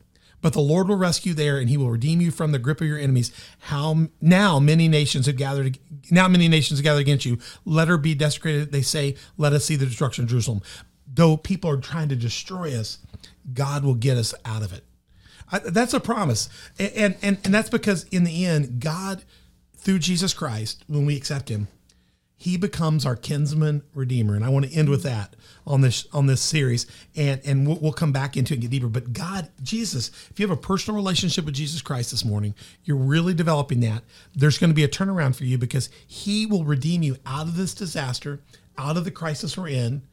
But 0.41 0.53
the 0.53 0.61
Lord 0.61 0.87
will 0.87 0.95
rescue 0.95 1.33
there, 1.33 1.57
and 1.57 1.69
He 1.69 1.77
will 1.77 1.89
redeem 1.89 2.21
you 2.21 2.31
from 2.31 2.51
the 2.51 2.59
grip 2.59 2.79
of 2.81 2.87
your 2.87 2.97
enemies. 2.97 3.31
How 3.59 4.07
now 4.21 4.59
many 4.59 4.87
nations 4.87 5.25
have 5.25 5.35
gathered? 5.35 5.77
Now 6.09 6.27
many 6.27 6.47
nations 6.47 6.79
have 6.79 6.83
gathered 6.85 7.01
against 7.01 7.25
you. 7.25 7.39
Let 7.65 7.89
her 7.89 7.97
be 7.97 8.15
desecrated. 8.15 8.71
They 8.71 8.81
say, 8.81 9.15
"Let 9.37 9.53
us 9.53 9.65
see 9.65 9.75
the 9.75 9.85
destruction 9.85 10.23
of 10.23 10.29
Jerusalem." 10.29 10.61
Though 11.11 11.35
people 11.35 11.69
are 11.69 11.77
trying 11.77 12.09
to 12.09 12.15
destroy 12.15 12.73
us, 12.73 12.99
God 13.53 13.83
will 13.83 13.95
get 13.95 14.15
us 14.15 14.33
out 14.45 14.61
of 14.63 14.71
it. 14.71 14.85
I, 15.51 15.59
that's 15.59 15.93
a 15.93 15.99
promise, 15.99 16.47
and, 16.77 16.91
and 16.93 17.15
and 17.21 17.37
and 17.43 17.53
that's 17.53 17.69
because 17.69 18.05
in 18.05 18.23
the 18.23 18.45
end, 18.45 18.79
God, 18.79 19.23
through 19.75 19.99
Jesus 19.99 20.33
Christ, 20.33 20.85
when 20.87 21.05
we 21.05 21.17
accept 21.17 21.49
Him, 21.49 21.67
He 22.41 22.55
becomes 22.55 23.05
our 23.05 23.17
kinsman 23.17 23.83
redeemer. 23.93 24.33
And 24.33 24.45
I 24.45 24.49
want 24.49 24.65
to 24.65 24.73
end 24.73 24.87
with 24.87 25.03
that 25.03 25.35
on 25.67 25.81
this 25.81 26.07
on 26.13 26.27
this 26.27 26.41
series, 26.41 26.87
and 27.13 27.41
and 27.43 27.67
we'll, 27.67 27.77
we'll 27.81 27.91
come 27.91 28.13
back 28.13 28.37
into 28.37 28.53
it 28.53 28.55
and 28.55 28.61
get 28.61 28.71
deeper. 28.71 28.87
But 28.87 29.11
God, 29.11 29.49
Jesus, 29.61 30.09
if 30.31 30.39
you 30.39 30.47
have 30.47 30.57
a 30.57 30.61
personal 30.61 30.95
relationship 30.95 31.43
with 31.43 31.53
Jesus 31.53 31.81
Christ 31.81 32.11
this 32.11 32.23
morning, 32.23 32.55
you're 32.85 32.95
really 32.95 33.33
developing 33.33 33.81
that. 33.81 34.03
There's 34.33 34.57
going 34.57 34.69
to 34.69 34.73
be 34.73 34.85
a 34.85 34.87
turnaround 34.87 35.35
for 35.35 35.43
you 35.43 35.57
because 35.57 35.89
He 36.07 36.45
will 36.45 36.63
redeem 36.63 37.03
you 37.03 37.17
out 37.25 37.47
of 37.47 37.57
this 37.57 37.73
disaster, 37.73 38.39
out 38.77 38.95
of 38.95 39.03
the 39.03 39.11
crisis 39.11 39.57
we're 39.57 39.67
in. 39.67 40.03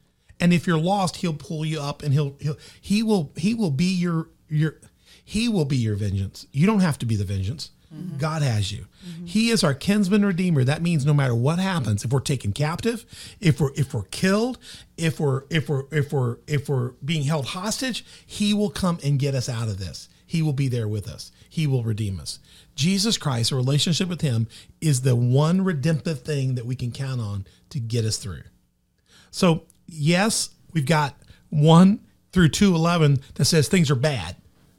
And 0.40 0.52
if 0.52 0.66
you're 0.66 0.78
lost, 0.78 1.18
he'll 1.18 1.32
pull 1.32 1.64
you 1.64 1.80
up 1.80 2.02
and 2.02 2.12
he'll 2.12 2.36
he'll 2.40 2.58
he 2.80 3.04
will 3.04 3.32
he 3.36 3.54
will 3.54 3.70
be 3.70 3.94
your 3.94 4.30
your 4.48 4.80
he 5.24 5.48
will 5.48 5.64
be 5.64 5.76
your 5.76 5.94
vengeance. 5.94 6.48
You 6.50 6.66
don't 6.66 6.80
have 6.80 6.98
to 6.98 7.06
be 7.06 7.14
the 7.14 7.24
vengeance. 7.24 7.70
Mm-hmm. 7.96 8.18
God 8.18 8.42
has 8.42 8.72
you. 8.72 8.86
Mm-hmm. 9.06 9.26
He 9.26 9.50
is 9.50 9.64
our 9.64 9.74
kinsman 9.74 10.24
redeemer. 10.24 10.64
That 10.64 10.82
means 10.82 11.06
no 11.06 11.14
matter 11.14 11.34
what 11.34 11.58
happens, 11.58 12.04
if 12.04 12.12
we're 12.12 12.20
taken 12.20 12.52
captive, 12.52 13.04
if 13.40 13.60
we're 13.60 13.72
if 13.74 13.94
we're 13.94 14.04
killed, 14.04 14.58
if 14.96 15.18
we're 15.20 15.42
if 15.50 15.68
we're 15.68 15.84
if 15.90 16.12
we're 16.12 16.36
if 16.46 16.68
we're 16.68 16.90
being 17.04 17.24
held 17.24 17.46
hostage, 17.46 18.04
he 18.26 18.52
will 18.52 18.70
come 18.70 18.98
and 19.04 19.18
get 19.18 19.34
us 19.34 19.48
out 19.48 19.68
of 19.68 19.78
this. 19.78 20.08
He 20.26 20.42
will 20.42 20.52
be 20.52 20.68
there 20.68 20.88
with 20.88 21.08
us. 21.08 21.30
He 21.48 21.66
will 21.66 21.84
redeem 21.84 22.18
us. 22.18 22.40
Jesus 22.74 23.16
Christ, 23.16 23.52
a 23.52 23.56
relationship 23.56 24.08
with 24.08 24.20
him 24.20 24.48
is 24.80 25.00
the 25.02 25.16
one 25.16 25.62
redemptive 25.62 26.22
thing 26.22 26.56
that 26.56 26.66
we 26.66 26.74
can 26.74 26.90
count 26.90 27.20
on 27.20 27.46
to 27.70 27.80
get 27.80 28.04
us 28.04 28.18
through. 28.18 28.42
So, 29.30 29.62
yes, 29.86 30.50
we've 30.72 30.84
got 30.84 31.14
1 31.50 32.00
through 32.32 32.48
211 32.50 33.20
that 33.34 33.44
says 33.44 33.68
things 33.68 33.90
are 33.90 33.96
bad, 33.96 34.36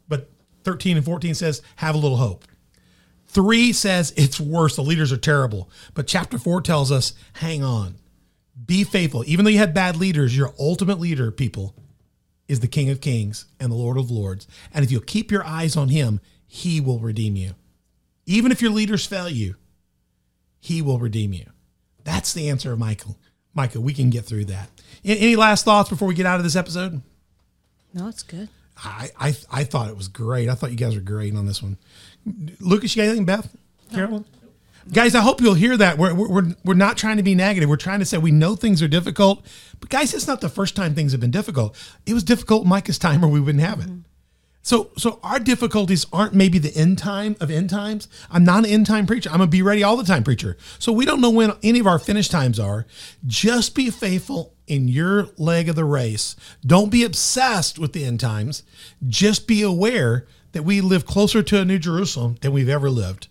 but 0.07 0.30
13 0.63 0.97
and 0.97 1.05
14 1.05 1.34
says 1.34 1.61
have 1.78 1.95
a 1.95 1.97
little 1.97 2.18
hope. 2.18 2.43
3 3.28 3.73
says 3.73 4.13
it's 4.15 4.39
worse, 4.39 4.75
the 4.75 4.82
leaders 4.82 5.11
are 5.11 5.17
terrible. 5.17 5.69
But 5.93 6.07
chapter 6.07 6.38
4 6.38 6.61
tells 6.61 6.91
us 6.91 7.13
hang 7.34 7.63
on. 7.63 7.95
Be 8.65 8.84
faithful. 8.84 9.23
Even 9.28 9.45
though 9.45 9.51
you 9.51 9.59
had 9.59 9.73
bad 9.73 9.95
leaders, 9.95 10.36
your 10.36 10.53
ultimate 10.59 10.99
leader, 10.99 11.32
people, 11.32 11.75
is 12.47 12.59
the 12.61 12.67
King 12.67 12.89
of 12.89 13.01
Kings 13.01 13.45
and 13.59 13.71
the 13.71 13.75
Lord 13.75 13.97
of 13.97 14.09
Lords. 14.09 14.47
And 14.73 14.84
if 14.84 14.91
you'll 14.91 15.01
keep 15.01 15.32
your 15.32 15.45
eyes 15.45 15.78
on 15.78 15.89
him, 15.89 16.19
he 16.47 16.82
will 16.82 16.99
redeem 16.99 17.36
you. 17.36 17.51
Even 18.25 18.51
if 18.51 18.61
your 18.61 18.71
leaders 18.71 19.05
fail 19.05 19.30
you, 19.30 19.55
he 20.59 20.82
will 20.82 20.99
redeem 20.99 21.34
you. 21.34 21.45
That's 22.03 22.34
the 22.34 22.49
answer 22.49 22.73
of 22.73 22.80
Michael. 22.80 23.17
Micah, 23.53 23.82
we 23.82 23.93
can 23.93 24.09
get 24.09 24.23
through 24.25 24.45
that. 24.45 24.69
Any 25.03 25.36
last 25.36 25.65
thoughts 25.65 25.89
before 25.89 26.07
we 26.07 26.13
get 26.13 26.25
out 26.25 26.38
of 26.38 26.43
this 26.43 26.55
episode? 26.55 27.01
No, 27.93 28.07
it's 28.07 28.23
good. 28.23 28.49
I, 28.84 29.09
I 29.19 29.36
I 29.49 29.63
thought 29.63 29.89
it 29.89 29.97
was 29.97 30.07
great. 30.07 30.49
I 30.49 30.55
thought 30.55 30.69
you 30.69 30.78
guys 30.78 30.93
were 30.93 31.01
great 31.01 31.36
on 31.36 31.47
this 31.47 31.63
one. 31.63 31.78
Lucas, 32.59 32.95
you 32.95 33.01
got 33.01 33.07
anything, 33.07 33.25
Beth? 33.25 33.55
Carolyn? 33.91 34.25
Guys, 34.91 35.15
I 35.15 35.21
hope 35.21 35.41
you'll 35.41 35.53
hear 35.53 35.75
that. 35.75 35.97
We're, 35.97 36.13
we're, 36.13 36.53
we're- 36.63 36.78
not 36.78 36.97
trying 36.97 37.17
to 37.17 37.23
be 37.23 37.36
negative. 37.36 37.69
We're 37.69 37.75
trying 37.75 37.99
to 37.99 38.05
say 38.05 38.17
we 38.17 38.32
know 38.32 38.55
things 38.55 38.82
are 38.82 38.88
difficult. 38.88 39.45
But 39.80 39.89
guys, 39.89 40.13
it's 40.13 40.28
not 40.28 40.41
the 40.41 40.49
first 40.49 40.75
time 40.75 40.95
things 40.95 41.11
have 41.11 41.21
been 41.21 41.32
difficult. 41.32 41.75
It 42.05 42.13
was 42.13 42.23
difficult 42.23 42.63
in 42.63 42.69
Micah's 42.69 42.97
time 42.97 43.23
or 43.23 43.28
we 43.28 43.41
wouldn't 43.41 43.63
have 43.63 43.80
it. 43.80 43.88
Mm-hmm. 43.88 43.99
So 44.67 44.91
so 44.97 45.21
our 45.23 45.39
difficulties 45.39 46.05
aren't 46.11 46.34
maybe 46.34 46.59
the 46.59 46.75
end 46.75 46.97
time 46.97 47.38
of 47.39 47.49
end 47.49 47.69
times. 47.69 48.09
I'm 48.30 48.43
not 48.43 48.65
an 48.65 48.69
end 48.69 48.86
time 48.86 49.07
preacher. 49.07 49.30
I'm 49.32 49.39
a 49.39 49.47
be 49.47 49.61
ready 49.61 49.82
all 49.82 49.95
the 49.95 50.03
time 50.03 50.25
preacher. 50.25 50.57
So 50.78 50.91
we 50.91 51.05
don't 51.05 51.21
know 51.21 51.30
when 51.30 51.53
any 51.63 51.80
of 51.80 51.88
our 51.88 51.97
finish 51.97 52.28
times 52.28 52.59
are. 52.59 52.86
Just 53.25 53.75
be 53.75 53.89
faithful 53.89 54.53
in 54.67 54.89
your 54.89 55.30
leg 55.38 55.69
of 55.69 55.78
the 55.78 55.86
race. 55.86 56.36
Don't 56.65 56.91
be 56.91 57.05
obsessed 57.05 57.80
with 57.80 57.93
the 57.93 58.03
end 58.03 58.19
times. 58.19 58.63
Just 59.07 59.47
be 59.47 59.61
aware 59.61 60.28
that 60.58 60.64
we 60.64 60.82
live 60.82 61.05
closer 61.05 61.43
to 61.43 61.62
a 61.62 61.66
new 61.66 61.78
Jerusalem 61.78 62.36
than 62.41 62.51
we've 62.51 62.68
ever 62.68 62.89
lived. 62.89 63.28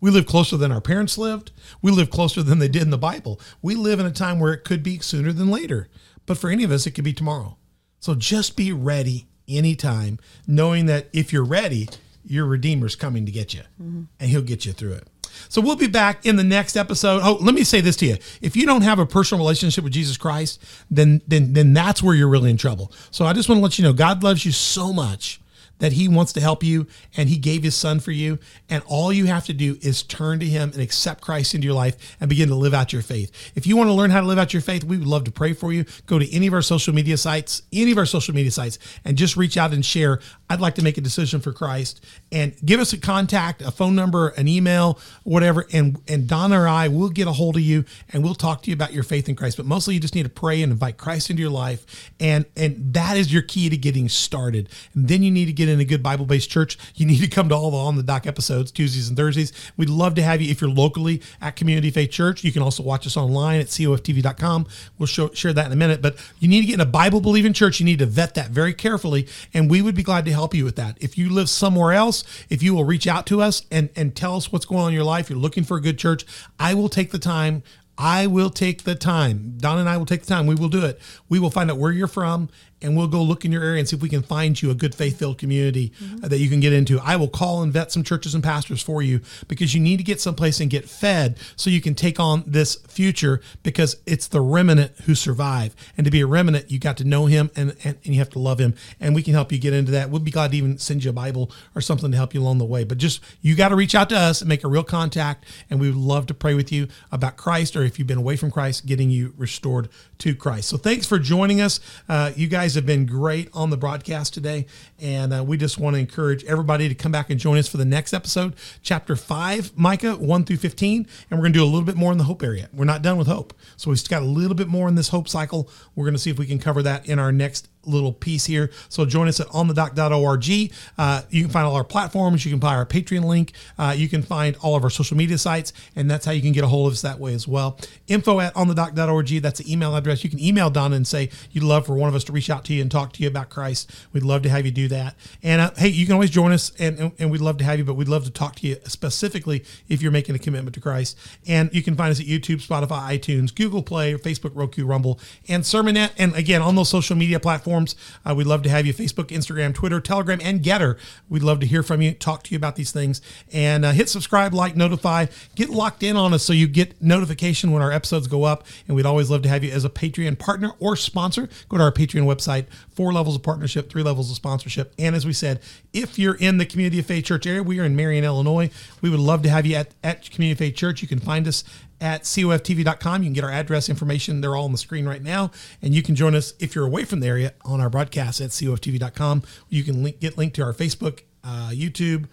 We 0.00 0.10
live 0.10 0.26
closer 0.26 0.56
than 0.56 0.72
our 0.72 0.80
parents 0.80 1.16
lived. 1.16 1.52
We 1.80 1.92
live 1.92 2.10
closer 2.10 2.42
than 2.42 2.58
they 2.58 2.66
did 2.66 2.82
in 2.82 2.90
the 2.90 2.98
Bible. 2.98 3.40
We 3.62 3.76
live 3.76 4.00
in 4.00 4.06
a 4.06 4.10
time 4.10 4.40
where 4.40 4.52
it 4.52 4.64
could 4.64 4.82
be 4.82 4.98
sooner 4.98 5.32
than 5.32 5.52
later. 5.52 5.86
But 6.26 6.36
for 6.36 6.50
any 6.50 6.64
of 6.64 6.72
us, 6.72 6.84
it 6.84 6.90
could 6.90 7.04
be 7.04 7.12
tomorrow. 7.12 7.58
So 8.00 8.16
just 8.16 8.56
be 8.56 8.72
ready 8.72 9.28
anytime, 9.46 10.18
knowing 10.48 10.86
that 10.86 11.06
if 11.12 11.32
you're 11.32 11.44
ready, 11.44 11.88
your 12.24 12.44
Redeemer's 12.44 12.96
coming 12.96 13.24
to 13.24 13.30
get 13.30 13.54
you 13.54 13.62
mm-hmm. 13.80 14.02
and 14.18 14.28
he'll 14.28 14.42
get 14.42 14.66
you 14.66 14.72
through 14.72 14.94
it. 14.94 15.06
So 15.48 15.60
we'll 15.60 15.76
be 15.76 15.86
back 15.86 16.26
in 16.26 16.34
the 16.34 16.42
next 16.42 16.76
episode. 16.76 17.20
Oh, 17.22 17.38
let 17.40 17.54
me 17.54 17.62
say 17.62 17.82
this 17.82 17.94
to 17.98 18.06
you. 18.06 18.16
If 18.42 18.56
you 18.56 18.66
don't 18.66 18.82
have 18.82 18.98
a 18.98 19.06
personal 19.06 19.44
relationship 19.44 19.84
with 19.84 19.92
Jesus 19.92 20.16
Christ, 20.16 20.60
then 20.90 21.22
then 21.28 21.52
then 21.52 21.72
that's 21.72 22.02
where 22.02 22.16
you're 22.16 22.28
really 22.28 22.50
in 22.50 22.56
trouble. 22.56 22.90
So 23.12 23.26
I 23.26 23.32
just 23.32 23.48
want 23.48 23.60
to 23.60 23.62
let 23.62 23.78
you 23.78 23.84
know 23.84 23.92
God 23.92 24.24
loves 24.24 24.44
you 24.44 24.50
so 24.50 24.92
much 24.92 25.40
that 25.78 25.92
he 25.92 26.08
wants 26.08 26.32
to 26.34 26.40
help 26.40 26.62
you 26.62 26.86
and 27.16 27.28
he 27.28 27.36
gave 27.36 27.62
his 27.62 27.74
son 27.74 28.00
for 28.00 28.10
you. 28.12 28.38
And 28.68 28.82
all 28.86 29.12
you 29.12 29.26
have 29.26 29.44
to 29.46 29.52
do 29.52 29.76
is 29.80 30.02
turn 30.02 30.40
to 30.40 30.46
him 30.46 30.70
and 30.72 30.80
accept 30.80 31.20
Christ 31.20 31.54
into 31.54 31.66
your 31.66 31.74
life 31.74 32.16
and 32.20 32.28
begin 32.28 32.48
to 32.48 32.54
live 32.54 32.74
out 32.74 32.92
your 32.92 33.02
faith. 33.02 33.52
If 33.54 33.66
you 33.66 33.76
want 33.76 33.88
to 33.88 33.92
learn 33.94 34.10
how 34.10 34.20
to 34.20 34.26
live 34.26 34.38
out 34.38 34.52
your 34.52 34.62
faith, 34.62 34.84
we 34.84 34.96
would 34.96 35.06
love 35.06 35.24
to 35.24 35.32
pray 35.32 35.52
for 35.52 35.72
you. 35.72 35.84
Go 36.06 36.18
to 36.18 36.34
any 36.34 36.46
of 36.46 36.54
our 36.54 36.62
social 36.62 36.94
media 36.94 37.16
sites, 37.16 37.62
any 37.72 37.92
of 37.92 37.98
our 37.98 38.06
social 38.06 38.34
media 38.34 38.50
sites, 38.50 38.78
and 39.04 39.16
just 39.16 39.36
reach 39.36 39.56
out 39.56 39.72
and 39.72 39.84
share. 39.84 40.20
I'd 40.48 40.60
like 40.60 40.74
to 40.76 40.82
make 40.82 40.98
a 40.98 41.00
decision 41.00 41.40
for 41.40 41.52
Christ 41.52 42.04
and 42.30 42.54
give 42.64 42.80
us 42.80 42.92
a 42.92 42.98
contact, 42.98 43.62
a 43.62 43.70
phone 43.70 43.94
number, 43.94 44.28
an 44.28 44.48
email, 44.48 44.98
whatever. 45.24 45.66
And, 45.72 46.00
and 46.08 46.28
Donna 46.28 46.60
or 46.60 46.68
I 46.68 46.88
will 46.88 47.08
get 47.08 47.26
a 47.26 47.32
hold 47.32 47.56
of 47.56 47.62
you 47.62 47.84
and 48.10 48.22
we'll 48.22 48.34
talk 48.34 48.62
to 48.62 48.70
you 48.70 48.74
about 48.74 48.92
your 48.92 49.02
faith 49.02 49.28
in 49.28 49.36
Christ. 49.36 49.56
But 49.56 49.66
mostly 49.66 49.94
you 49.94 50.00
just 50.00 50.14
need 50.14 50.24
to 50.24 50.28
pray 50.28 50.62
and 50.62 50.72
invite 50.72 50.96
Christ 50.96 51.30
into 51.30 51.42
your 51.42 51.50
life. 51.50 52.12
And, 52.20 52.46
and 52.56 52.94
that 52.94 53.16
is 53.16 53.32
your 53.32 53.42
key 53.42 53.68
to 53.68 53.76
getting 53.76 54.08
started. 54.08 54.68
And 54.94 55.08
then 55.08 55.22
you 55.22 55.30
need 55.30 55.46
to 55.46 55.52
get 55.52 55.63
get 55.64 55.72
in 55.72 55.80
a 55.80 55.84
good 55.84 56.02
Bible 56.02 56.26
based 56.26 56.50
church, 56.50 56.78
you 56.94 57.06
need 57.06 57.20
to 57.20 57.28
come 57.28 57.48
to 57.48 57.54
all 57.54 57.70
the 57.70 57.76
On 57.76 57.96
the 57.96 58.02
Dock 58.02 58.26
episodes, 58.26 58.70
Tuesdays 58.70 59.08
and 59.08 59.16
Thursdays. 59.16 59.52
We'd 59.76 59.88
love 59.88 60.14
to 60.16 60.22
have 60.22 60.40
you 60.40 60.50
if 60.50 60.60
you're 60.60 60.70
locally 60.70 61.22
at 61.40 61.56
Community 61.56 61.90
Faith 61.90 62.10
Church. 62.10 62.44
You 62.44 62.52
can 62.52 62.62
also 62.62 62.82
watch 62.82 63.06
us 63.06 63.16
online 63.16 63.60
at 63.60 63.66
coftv.com. 63.66 64.66
We'll 64.98 65.06
show, 65.06 65.30
share 65.30 65.52
that 65.52 65.66
in 65.66 65.72
a 65.72 65.76
minute. 65.76 66.02
But 66.02 66.16
you 66.38 66.48
need 66.48 66.60
to 66.62 66.66
get 66.66 66.74
in 66.74 66.80
a 66.80 66.86
Bible 66.86 67.20
believing 67.20 67.52
church. 67.52 67.80
You 67.80 67.86
need 67.86 67.98
to 67.98 68.06
vet 68.06 68.34
that 68.34 68.50
very 68.50 68.74
carefully. 68.74 69.26
And 69.52 69.70
we 69.70 69.82
would 69.82 69.94
be 69.94 70.02
glad 70.02 70.24
to 70.26 70.32
help 70.32 70.54
you 70.54 70.64
with 70.64 70.76
that. 70.76 70.98
If 71.00 71.16
you 71.16 71.30
live 71.30 71.48
somewhere 71.48 71.92
else, 71.92 72.24
if 72.48 72.62
you 72.62 72.74
will 72.74 72.84
reach 72.84 73.06
out 73.06 73.26
to 73.26 73.40
us 73.40 73.66
and, 73.70 73.90
and 73.96 74.14
tell 74.14 74.36
us 74.36 74.52
what's 74.52 74.66
going 74.66 74.82
on 74.82 74.88
in 74.88 74.94
your 74.94 75.04
life, 75.04 75.30
you're 75.30 75.38
looking 75.38 75.64
for 75.64 75.76
a 75.76 75.82
good 75.82 75.98
church, 75.98 76.24
I 76.58 76.74
will 76.74 76.88
take 76.88 77.10
the 77.10 77.18
time. 77.18 77.62
I 77.96 78.26
will 78.26 78.50
take 78.50 78.82
the 78.82 78.96
time. 78.96 79.54
Don 79.58 79.78
and 79.78 79.88
I 79.88 79.96
will 79.96 80.06
take 80.06 80.22
the 80.22 80.26
time. 80.26 80.46
We 80.46 80.56
will 80.56 80.68
do 80.68 80.84
it. 80.84 81.00
We 81.28 81.38
will 81.38 81.50
find 81.50 81.70
out 81.70 81.78
where 81.78 81.92
you're 81.92 82.08
from 82.08 82.48
and 82.84 82.96
we'll 82.96 83.08
go 83.08 83.22
look 83.22 83.44
in 83.44 83.50
your 83.50 83.64
area 83.64 83.78
and 83.78 83.88
see 83.88 83.96
if 83.96 84.02
we 84.02 84.08
can 84.08 84.22
find 84.22 84.60
you 84.60 84.70
a 84.70 84.74
good 84.74 84.94
faith 84.94 85.18
filled 85.18 85.38
community 85.38 85.92
uh, 86.22 86.28
that 86.28 86.38
you 86.38 86.48
can 86.50 86.60
get 86.60 86.72
into. 86.72 87.00
I 87.00 87.16
will 87.16 87.28
call 87.28 87.62
and 87.62 87.72
vet 87.72 87.90
some 87.90 88.04
churches 88.04 88.34
and 88.34 88.44
pastors 88.44 88.82
for 88.82 89.02
you 89.02 89.20
because 89.48 89.74
you 89.74 89.80
need 89.80 89.96
to 89.96 90.04
get 90.04 90.20
someplace 90.20 90.60
and 90.60 90.70
get 90.70 90.88
fed 90.88 91.38
so 91.56 91.70
you 91.70 91.80
can 91.80 91.94
take 91.94 92.20
on 92.20 92.44
this 92.46 92.76
future 92.86 93.40
because 93.62 93.96
it's 94.06 94.28
the 94.28 94.40
remnant 94.40 94.92
who 95.06 95.14
survive. 95.14 95.74
And 95.96 96.04
to 96.04 96.10
be 96.10 96.20
a 96.20 96.26
remnant, 96.26 96.70
you 96.70 96.78
got 96.78 96.98
to 96.98 97.04
know 97.04 97.26
him 97.26 97.50
and, 97.56 97.74
and, 97.84 97.96
and 98.04 98.14
you 98.14 98.16
have 98.16 98.30
to 98.30 98.38
love 98.38 98.58
him. 98.58 98.74
And 99.00 99.14
we 99.14 99.22
can 99.22 99.32
help 99.32 99.50
you 99.50 99.58
get 99.58 99.72
into 99.72 99.92
that. 99.92 100.10
We'll 100.10 100.20
be 100.20 100.30
glad 100.30 100.50
to 100.50 100.56
even 100.58 100.78
send 100.78 101.04
you 101.04 101.10
a 101.10 101.14
Bible 101.14 101.50
or 101.74 101.80
something 101.80 102.10
to 102.10 102.16
help 102.16 102.34
you 102.34 102.40
along 102.40 102.58
the 102.58 102.64
way. 102.66 102.84
But 102.84 102.98
just, 102.98 103.20
you 103.40 103.54
got 103.54 103.70
to 103.70 103.76
reach 103.76 103.94
out 103.94 104.10
to 104.10 104.16
us 104.16 104.42
and 104.42 104.48
make 104.48 104.62
a 104.62 104.68
real 104.68 104.84
contact. 104.84 105.46
And 105.70 105.80
we 105.80 105.88
would 105.88 105.96
love 105.96 106.26
to 106.26 106.34
pray 106.34 106.54
with 106.54 106.70
you 106.70 106.88
about 107.10 107.38
Christ 107.38 107.76
or 107.76 107.82
if 107.82 107.98
you've 107.98 108.08
been 108.08 108.18
away 108.18 108.36
from 108.36 108.50
Christ, 108.50 108.84
getting 108.84 109.08
you 109.08 109.32
restored 109.38 109.88
to 110.18 110.34
Christ. 110.34 110.68
So 110.68 110.76
thanks 110.76 111.06
for 111.06 111.18
joining 111.18 111.62
us. 111.62 111.80
Uh, 112.08 112.32
you 112.36 112.46
guys 112.46 112.73
have 112.74 112.86
been 112.86 113.06
great 113.06 113.48
on 113.52 113.70
the 113.70 113.76
broadcast 113.76 114.34
today. 114.34 114.66
And 115.00 115.32
uh, 115.32 115.44
we 115.44 115.56
just 115.56 115.78
want 115.78 115.94
to 115.94 116.00
encourage 116.00 116.44
everybody 116.44 116.88
to 116.88 116.94
come 116.94 117.12
back 117.12 117.30
and 117.30 117.38
join 117.38 117.58
us 117.58 117.68
for 117.68 117.76
the 117.76 117.84
next 117.84 118.12
episode, 118.12 118.54
chapter 118.82 119.16
five, 119.16 119.76
Micah 119.76 120.16
1 120.16 120.44
through 120.44 120.56
15. 120.56 121.06
And 121.30 121.38
we're 121.38 121.44
going 121.44 121.52
to 121.52 121.58
do 121.58 121.64
a 121.64 121.66
little 121.66 121.82
bit 121.82 121.96
more 121.96 122.12
in 122.12 122.18
the 122.18 122.24
hope 122.24 122.42
area. 122.42 122.68
We're 122.72 122.84
not 122.84 123.02
done 123.02 123.16
with 123.16 123.26
hope. 123.26 123.54
So 123.76 123.90
we've 123.90 124.08
got 124.08 124.22
a 124.22 124.26
little 124.26 124.54
bit 124.54 124.68
more 124.68 124.88
in 124.88 124.94
this 124.94 125.08
hope 125.08 125.28
cycle. 125.28 125.68
We're 125.94 126.04
going 126.04 126.14
to 126.14 126.20
see 126.20 126.30
if 126.30 126.38
we 126.38 126.46
can 126.46 126.58
cover 126.58 126.82
that 126.82 127.06
in 127.06 127.18
our 127.18 127.32
next 127.32 127.68
little 127.86 128.12
piece 128.12 128.44
here. 128.44 128.70
So 128.88 129.04
join 129.04 129.28
us 129.28 129.40
at 129.40 129.48
onthedoc.org. 129.48 130.72
Uh, 130.98 131.22
you 131.30 131.42
can 131.42 131.50
find 131.50 131.66
all 131.66 131.76
our 131.76 131.84
platforms. 131.84 132.44
You 132.44 132.50
can 132.50 132.60
buy 132.60 132.74
our 132.74 132.86
Patreon 132.86 133.24
link. 133.24 133.52
Uh, 133.78 133.94
you 133.96 134.08
can 134.08 134.22
find 134.22 134.56
all 134.62 134.76
of 134.76 134.84
our 134.84 134.90
social 134.90 135.16
media 135.16 135.38
sites, 135.38 135.72
and 135.96 136.10
that's 136.10 136.26
how 136.26 136.32
you 136.32 136.42
can 136.42 136.52
get 136.52 136.64
a 136.64 136.66
hold 136.66 136.88
of 136.88 136.92
us 136.92 137.02
that 137.02 137.18
way 137.18 137.34
as 137.34 137.46
well. 137.48 137.78
Info 138.06 138.40
at 138.40 138.54
onthedoc.org. 138.54 139.42
That's 139.42 139.60
the 139.60 139.72
email 139.72 139.96
address. 139.96 140.24
You 140.24 140.30
can 140.30 140.40
email 140.40 140.70
Donna 140.70 140.96
and 140.96 141.06
say 141.06 141.30
you'd 141.50 141.64
love 141.64 141.86
for 141.86 141.94
one 141.94 142.08
of 142.08 142.14
us 142.14 142.24
to 142.24 142.32
reach 142.32 142.50
out 142.50 142.64
to 142.66 142.74
you 142.74 142.82
and 142.82 142.90
talk 142.90 143.12
to 143.14 143.22
you 143.22 143.28
about 143.28 143.50
Christ. 143.50 143.90
We'd 144.12 144.22
love 144.22 144.42
to 144.42 144.48
have 144.48 144.66
you 144.66 144.72
do 144.72 144.88
that. 144.88 145.14
And 145.42 145.60
uh, 145.60 145.70
hey, 145.76 145.88
you 145.88 146.06
can 146.06 146.14
always 146.14 146.30
join 146.30 146.52
us, 146.52 146.72
and, 146.78 146.98
and, 146.98 147.12
and 147.18 147.30
we'd 147.30 147.40
love 147.40 147.58
to 147.58 147.64
have 147.64 147.78
you, 147.78 147.84
but 147.84 147.94
we'd 147.94 148.08
love 148.08 148.24
to 148.24 148.30
talk 148.30 148.56
to 148.56 148.66
you 148.66 148.76
specifically 148.84 149.64
if 149.88 150.02
you're 150.02 150.12
making 150.12 150.34
a 150.34 150.38
commitment 150.38 150.74
to 150.74 150.80
Christ. 150.80 151.18
And 151.46 151.72
you 151.74 151.82
can 151.82 151.96
find 151.96 152.10
us 152.10 152.20
at 152.20 152.26
YouTube, 152.26 152.66
Spotify, 152.66 153.18
iTunes, 153.18 153.54
Google 153.54 153.82
Play, 153.82 154.14
Facebook, 154.14 154.52
Roku, 154.54 154.86
Rumble, 154.86 155.20
and 155.48 155.62
Sermonet. 155.62 156.12
And 156.18 156.34
again, 156.34 156.62
on 156.62 156.74
those 156.74 156.88
social 156.88 157.16
media 157.16 157.40
platforms, 157.40 157.64
uh, 157.76 158.34
we'd 158.34 158.46
love 158.46 158.62
to 158.62 158.68
have 158.68 158.86
you 158.86 158.94
Facebook, 158.94 159.26
Instagram, 159.26 159.74
Twitter, 159.74 160.00
Telegram, 160.00 160.38
and 160.42 160.62
Gettr. 160.62 160.98
We'd 161.28 161.42
love 161.42 161.60
to 161.60 161.66
hear 161.66 161.82
from 161.82 162.00
you, 162.00 162.12
talk 162.12 162.42
to 162.44 162.50
you 162.50 162.56
about 162.56 162.76
these 162.76 162.92
things, 162.92 163.20
and 163.52 163.84
uh, 163.84 163.92
hit 163.92 164.08
subscribe, 164.08 164.54
like, 164.54 164.76
notify, 164.76 165.26
get 165.54 165.70
locked 165.70 166.02
in 166.02 166.16
on 166.16 166.32
us 166.32 166.42
so 166.42 166.52
you 166.52 166.66
get 166.66 167.00
notification 167.02 167.72
when 167.72 167.82
our 167.82 167.92
episodes 167.92 168.26
go 168.26 168.44
up. 168.44 168.66
And 168.86 168.96
we'd 168.96 169.06
always 169.06 169.30
love 169.30 169.42
to 169.42 169.48
have 169.48 169.64
you 169.64 169.72
as 169.72 169.84
a 169.84 169.90
Patreon 169.90 170.38
partner 170.38 170.72
or 170.78 170.96
sponsor. 170.96 171.48
Go 171.68 171.76
to 171.76 171.82
our 171.82 171.92
Patreon 171.92 172.24
website, 172.24 172.66
four 172.90 173.12
levels 173.12 173.36
of 173.36 173.42
partnership, 173.42 173.90
three 173.90 174.02
levels 174.02 174.30
of 174.30 174.36
sponsorship. 174.36 174.92
And 174.98 175.16
as 175.16 175.26
we 175.26 175.32
said, 175.32 175.60
if 175.92 176.18
you're 176.18 176.34
in 176.36 176.58
the 176.58 176.66
Community 176.66 176.98
of 176.98 177.06
Faith 177.06 177.24
Church 177.24 177.46
area, 177.46 177.62
we 177.62 177.80
are 177.80 177.84
in 177.84 177.96
Marion, 177.96 178.24
Illinois. 178.24 178.70
We 179.00 179.10
would 179.10 179.20
love 179.20 179.42
to 179.42 179.48
have 179.48 179.66
you 179.66 179.76
at, 179.76 179.94
at 180.02 180.30
Community 180.30 180.52
of 180.52 180.58
Faith 180.58 180.76
Church. 180.76 181.02
You 181.02 181.08
can 181.08 181.20
find 181.20 181.48
us 181.48 181.64
at 182.00 182.22
coftv.com. 182.22 183.22
You 183.22 183.26
can 183.26 183.32
get 183.32 183.44
our 183.44 183.50
address 183.50 183.88
information. 183.88 184.40
They're 184.40 184.56
all 184.56 184.64
on 184.64 184.72
the 184.72 184.78
screen 184.78 185.06
right 185.06 185.22
now. 185.22 185.50
And 185.82 185.94
you 185.94 186.02
can 186.02 186.14
join 186.14 186.34
us 186.34 186.54
if 186.58 186.74
you're 186.74 186.86
away 186.86 187.04
from 187.04 187.20
the 187.20 187.26
area 187.26 187.54
on 187.64 187.80
our 187.80 187.90
broadcast 187.90 188.40
at 188.40 188.50
coftv.com. 188.50 189.42
You 189.68 189.82
can 189.84 190.02
link, 190.02 190.20
get 190.20 190.36
linked 190.36 190.56
to 190.56 190.62
our 190.62 190.72
Facebook, 190.72 191.20
uh, 191.42 191.70
YouTube, 191.72 192.26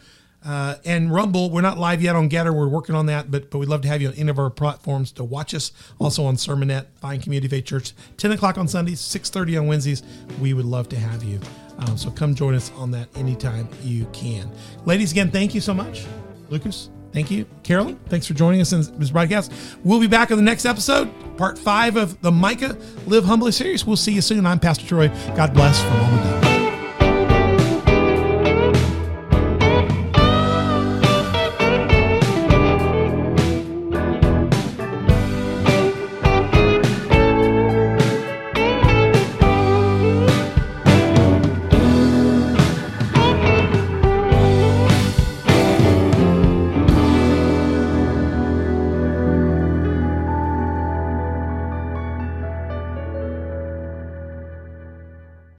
uh, 0.43 0.75
and 0.85 1.13
Rumble. 1.13 1.49
We're 1.49 1.61
not 1.61 1.77
live 1.77 2.01
yet 2.01 2.15
on 2.15 2.29
Gettr. 2.29 2.53
We're 2.53 2.67
working 2.67 2.95
on 2.95 3.05
that, 3.07 3.29
but 3.29 3.51
but 3.51 3.59
we'd 3.59 3.69
love 3.69 3.81
to 3.81 3.87
have 3.87 4.01
you 4.01 4.09
on 4.09 4.15
any 4.15 4.29
of 4.29 4.39
our 4.39 4.49
platforms 4.49 5.11
to 5.13 5.23
watch 5.23 5.53
us. 5.53 5.71
Also 5.99 6.25
on 6.25 6.35
Sermonet, 6.35 6.87
Fine 6.99 7.21
Community 7.21 7.47
Faith 7.47 7.65
Church, 7.65 7.93
10 8.17 8.31
o'clock 8.31 8.57
on 8.57 8.67
Sundays, 8.67 8.99
6.30 8.99 9.61
on 9.61 9.67
Wednesdays. 9.67 10.03
We 10.39 10.53
would 10.53 10.65
love 10.65 10.89
to 10.89 10.97
have 10.97 11.23
you. 11.23 11.39
Um, 11.77 11.97
so 11.97 12.11
come 12.11 12.35
join 12.35 12.55
us 12.55 12.71
on 12.75 12.91
that 12.91 13.07
anytime 13.15 13.67
you 13.83 14.05
can. 14.13 14.49
Ladies, 14.85 15.11
again, 15.11 15.31
thank 15.31 15.55
you 15.55 15.61
so 15.61 15.73
much. 15.73 16.05
Lucas, 16.49 16.89
thank 17.13 17.31
you. 17.31 17.45
Carolyn, 17.63 17.99
thanks 18.07 18.25
for 18.27 18.33
joining 18.33 18.61
us 18.61 18.73
in 18.73 18.81
this 18.99 19.11
broadcast. 19.11 19.51
We'll 19.83 19.99
be 19.99 20.07
back 20.07 20.31
in 20.31 20.37
the 20.37 20.43
next 20.43 20.65
episode, 20.65 21.09
part 21.37 21.57
five 21.57 21.95
of 21.95 22.21
the 22.21 22.31
Micah 22.31 22.77
Live 23.05 23.25
Humbly 23.25 23.51
series. 23.51 23.85
We'll 23.85 23.97
see 23.97 24.13
you 24.13 24.21
soon. 24.21 24.45
I'm 24.45 24.59
Pastor 24.59 24.85
Troy. 24.85 25.09
God 25.35 25.53
bless 25.53 25.81
from 25.81 25.93
all 25.93 26.41
the 26.41 26.50